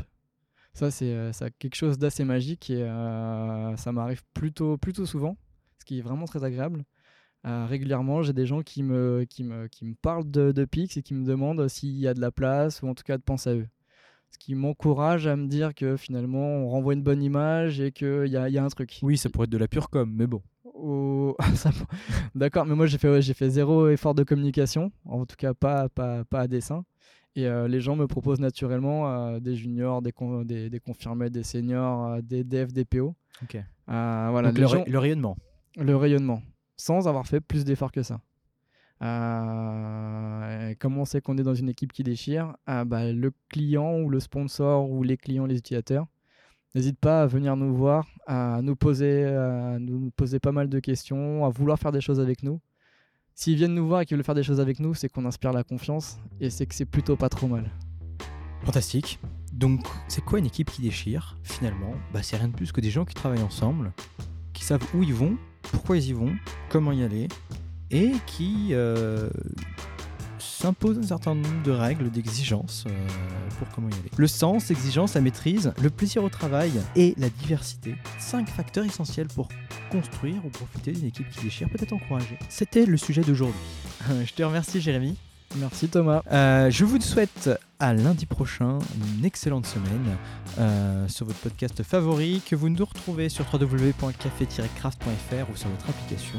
Ça, 0.73 0.89
c'est 0.89 1.13
quelque 1.59 1.75
chose 1.75 1.97
d'assez 1.97 2.23
magique 2.23 2.69
et 2.69 2.79
ça 3.75 3.91
m'arrive 3.91 4.21
plutôt, 4.33 4.77
plutôt 4.77 5.05
souvent, 5.05 5.35
ce 5.79 5.83
qui 5.85 5.99
est 5.99 6.01
vraiment 6.01 6.23
très 6.25 6.45
agréable. 6.45 6.85
Régulièrement, 7.43 8.21
j'ai 8.21 8.31
des 8.33 8.45
gens 8.45 8.61
qui 8.61 8.83
me, 8.83 9.25
qui 9.29 9.43
me, 9.43 9.67
qui 9.67 9.83
me 9.83 9.95
parlent 9.95 10.29
de, 10.31 10.53
de 10.53 10.63
Pix 10.63 10.95
et 10.95 11.01
qui 11.03 11.13
me 11.13 11.25
demandent 11.25 11.67
s'il 11.67 11.97
y 11.99 12.07
a 12.07 12.13
de 12.13 12.21
la 12.21 12.31
place 12.31 12.81
ou 12.81 12.87
en 12.87 12.95
tout 12.95 13.03
cas 13.03 13.17
de 13.17 13.23
penser 13.23 13.49
à 13.49 13.55
eux. 13.55 13.67
Ce 14.31 14.37
qui 14.37 14.55
m'encourage 14.55 15.27
à 15.27 15.35
me 15.35 15.47
dire 15.47 15.73
que 15.73 15.97
finalement 15.97 16.39
on 16.45 16.69
renvoie 16.69 16.93
une 16.93 17.01
bonne 17.03 17.21
image 17.23 17.79
et 17.81 17.91
qu'il 17.91 18.27
y 18.27 18.37
a, 18.37 18.49
y 18.49 18.57
a 18.57 18.63
un 18.63 18.67
truc. 18.69 18.99
Oui, 19.01 19.17
ça 19.17 19.29
pourrait 19.29 19.45
être 19.45 19.51
de 19.51 19.57
la 19.57 19.67
pure 19.67 19.89
com, 19.89 20.11
mais 20.13 20.27
bon. 20.27 20.41
Ça- 21.55 21.71
D'accord, 22.35 22.65
mais 22.65 22.75
moi 22.75 22.85
j'ai 22.85 22.97
fait, 22.97 23.09
ouais, 23.09 23.21
j'ai 23.21 23.33
fait 23.33 23.49
zéro 23.49 23.89
effort 23.89 24.15
de 24.15 24.23
communication, 24.23 24.91
en 25.05 25.25
tout 25.25 25.35
cas 25.37 25.53
pas, 25.53 25.89
pas, 25.89 26.23
pas 26.23 26.41
à 26.41 26.47
dessein. 26.47 26.83
Et 27.35 27.47
euh, 27.47 27.67
les 27.67 27.79
gens 27.79 27.95
me 27.95 28.07
proposent 28.07 28.39
naturellement 28.39 29.07
euh, 29.09 29.39
des 29.39 29.55
juniors, 29.55 30.01
des, 30.01 30.11
con- 30.11 30.43
des, 30.43 30.69
des 30.69 30.79
confirmés, 30.79 31.29
des 31.29 31.43
seniors, 31.43 32.05
euh, 32.07 32.21
des 32.21 32.43
devs, 32.43 32.71
des 32.73 32.85
PO. 32.85 33.15
Ok. 33.43 33.55
Euh, 33.55 34.27
voilà, 34.31 34.49
Donc 34.49 34.57
les 34.57 34.61
le, 34.63 34.67
gens- 34.67 34.79
ra- 34.79 34.85
le 34.87 34.99
rayonnement. 34.99 35.37
le 35.77 35.95
rayonnement, 35.95 36.41
sans 36.75 37.07
avoir 37.07 37.27
fait 37.27 37.39
plus 37.39 37.65
d'efforts 37.65 37.91
que 37.91 38.03
ça. 38.03 38.19
Euh, 39.01 40.73
comment 40.79 41.01
on 41.01 41.05
sait 41.05 41.21
qu'on 41.21 41.37
est 41.37 41.43
dans 41.43 41.55
une 41.55 41.69
équipe 41.69 41.93
qui 41.93 42.03
déchire? 42.03 42.55
Ah, 42.65 42.85
bah, 42.85 43.11
Le 43.11 43.31
client 43.49 43.99
ou 43.99 44.09
le 44.09 44.19
sponsor 44.19 44.89
ou 44.89 45.03
les 45.03 45.17
clients, 45.17 45.45
les 45.45 45.57
utilisateurs, 45.57 46.07
n'hésite 46.75 46.99
pas 46.99 47.23
à 47.23 47.27
venir 47.27 47.55
nous 47.55 47.73
voir, 47.73 48.07
à 48.27 48.61
nous 48.61 48.75
poser, 48.75 49.25
à 49.25 49.77
nous 49.79 50.11
poser 50.11 50.39
pas 50.39 50.51
mal 50.51 50.69
de 50.69 50.79
questions, 50.79 51.45
à 51.45 51.49
vouloir 51.49 51.79
faire 51.79 51.91
des 51.91 52.01
choses 52.01 52.19
avec 52.19 52.43
nous. 52.43 52.59
S'ils 53.33 53.55
viennent 53.55 53.73
nous 53.73 53.87
voir 53.87 54.01
et 54.01 54.05
qu'ils 54.05 54.17
veulent 54.17 54.25
faire 54.25 54.35
des 54.35 54.43
choses 54.43 54.59
avec 54.59 54.79
nous, 54.79 54.93
c'est 54.93 55.07
qu'on 55.07 55.25
inspire 55.25 55.53
la 55.53 55.63
confiance 55.63 56.19
et 56.41 56.49
c'est 56.49 56.65
que 56.65 56.75
c'est 56.75 56.85
plutôt 56.85 57.15
pas 57.15 57.29
trop 57.29 57.47
mal. 57.47 57.71
Fantastique. 58.65 59.19
Donc, 59.53 59.85
c'est 60.09 60.23
quoi 60.23 60.39
une 60.39 60.45
équipe 60.45 60.69
qui 60.69 60.81
déchire 60.81 61.37
Finalement, 61.43 61.93
bah, 62.13 62.21
c'est 62.21 62.35
rien 62.35 62.49
de 62.49 62.53
plus 62.53 62.73
que 62.73 62.81
des 62.81 62.89
gens 62.89 63.05
qui 63.05 63.15
travaillent 63.15 63.41
ensemble, 63.41 63.93
qui 64.53 64.65
savent 64.65 64.83
où 64.93 65.03
ils 65.03 65.13
vont, 65.13 65.37
pourquoi 65.71 65.95
ils 65.97 66.09
y 66.09 66.13
vont, 66.13 66.33
comment 66.69 66.91
y 66.91 67.01
aller, 67.01 67.29
et 67.91 68.11
qui 68.25 68.69
euh, 68.71 69.29
s'imposent 70.39 70.97
un 70.97 71.03
certain 71.03 71.35
nombre 71.35 71.63
de 71.63 71.71
règles, 71.71 72.09
d'exigences 72.09 72.85
euh, 72.87 72.91
pour 73.57 73.69
comment 73.69 73.89
y 73.89 73.93
aller. 73.93 74.11
Le 74.17 74.27
sens, 74.27 74.69
l'exigence, 74.69 75.13
la 75.13 75.21
maîtrise, 75.21 75.73
le 75.81 75.89
plaisir 75.89 76.23
au 76.23 76.29
travail 76.29 76.71
et 76.95 77.13
la 77.17 77.29
diversité. 77.29 77.95
Cinq 78.19 78.49
facteurs 78.49 78.85
essentiels 78.85 79.27
pour 79.27 79.47
construire 79.91 80.45
ou 80.45 80.49
profiter 80.49 80.91
d'une 80.91 81.07
équipe 81.07 81.29
qui 81.29 81.43
déchire, 81.43 81.69
peut-être 81.69 81.93
encourager. 81.93 82.37
C'était 82.49 82.85
le 82.85 82.97
sujet 82.97 83.21
d'aujourd'hui. 83.21 83.59
Je 84.25 84.33
te 84.33 84.43
remercie, 84.43 84.81
Jérémy. 84.81 85.15
Merci 85.55 85.87
Thomas. 85.87 86.21
Euh, 86.31 86.69
je 86.69 86.85
vous 86.85 87.01
souhaite 87.01 87.49
à 87.79 87.95
lundi 87.95 88.27
prochain 88.27 88.77
une 89.17 89.25
excellente 89.25 89.65
semaine 89.65 90.15
euh, 90.59 91.07
sur 91.07 91.25
votre 91.25 91.39
podcast 91.39 91.81
favori 91.81 92.43
que 92.45 92.55
vous 92.55 92.69
nous 92.69 92.85
retrouvez 92.85 93.29
sur 93.29 93.45
www.café-craft.fr 93.51 95.49
ou 95.51 95.55
sur 95.55 95.69
votre 95.69 95.89
application. 95.89 96.37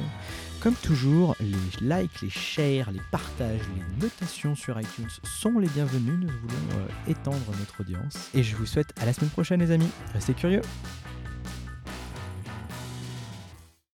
Comme 0.61 0.75
toujours, 0.75 1.37
les 1.41 1.57
likes, 1.81 2.21
les 2.21 2.29
shares, 2.29 2.91
les 2.93 3.01
partages, 3.11 3.63
les 3.75 4.05
notations 4.05 4.55
sur 4.55 4.79
iTunes 4.79 5.09
sont 5.25 5.59
les 5.59 5.69
bienvenus. 5.69 6.19
Nous 6.21 6.29
voulons 6.29 6.79
euh, 6.79 7.11
étendre 7.11 7.51
notre 7.59 7.81
audience. 7.81 8.29
Et 8.35 8.43
je 8.43 8.57
vous 8.57 8.67
souhaite 8.67 8.93
à 9.01 9.07
la 9.07 9.15
semaine 9.15 9.31
prochaine 9.31 9.61
les 9.61 9.71
amis. 9.71 9.89
Restez 10.13 10.35
curieux. 10.35 10.61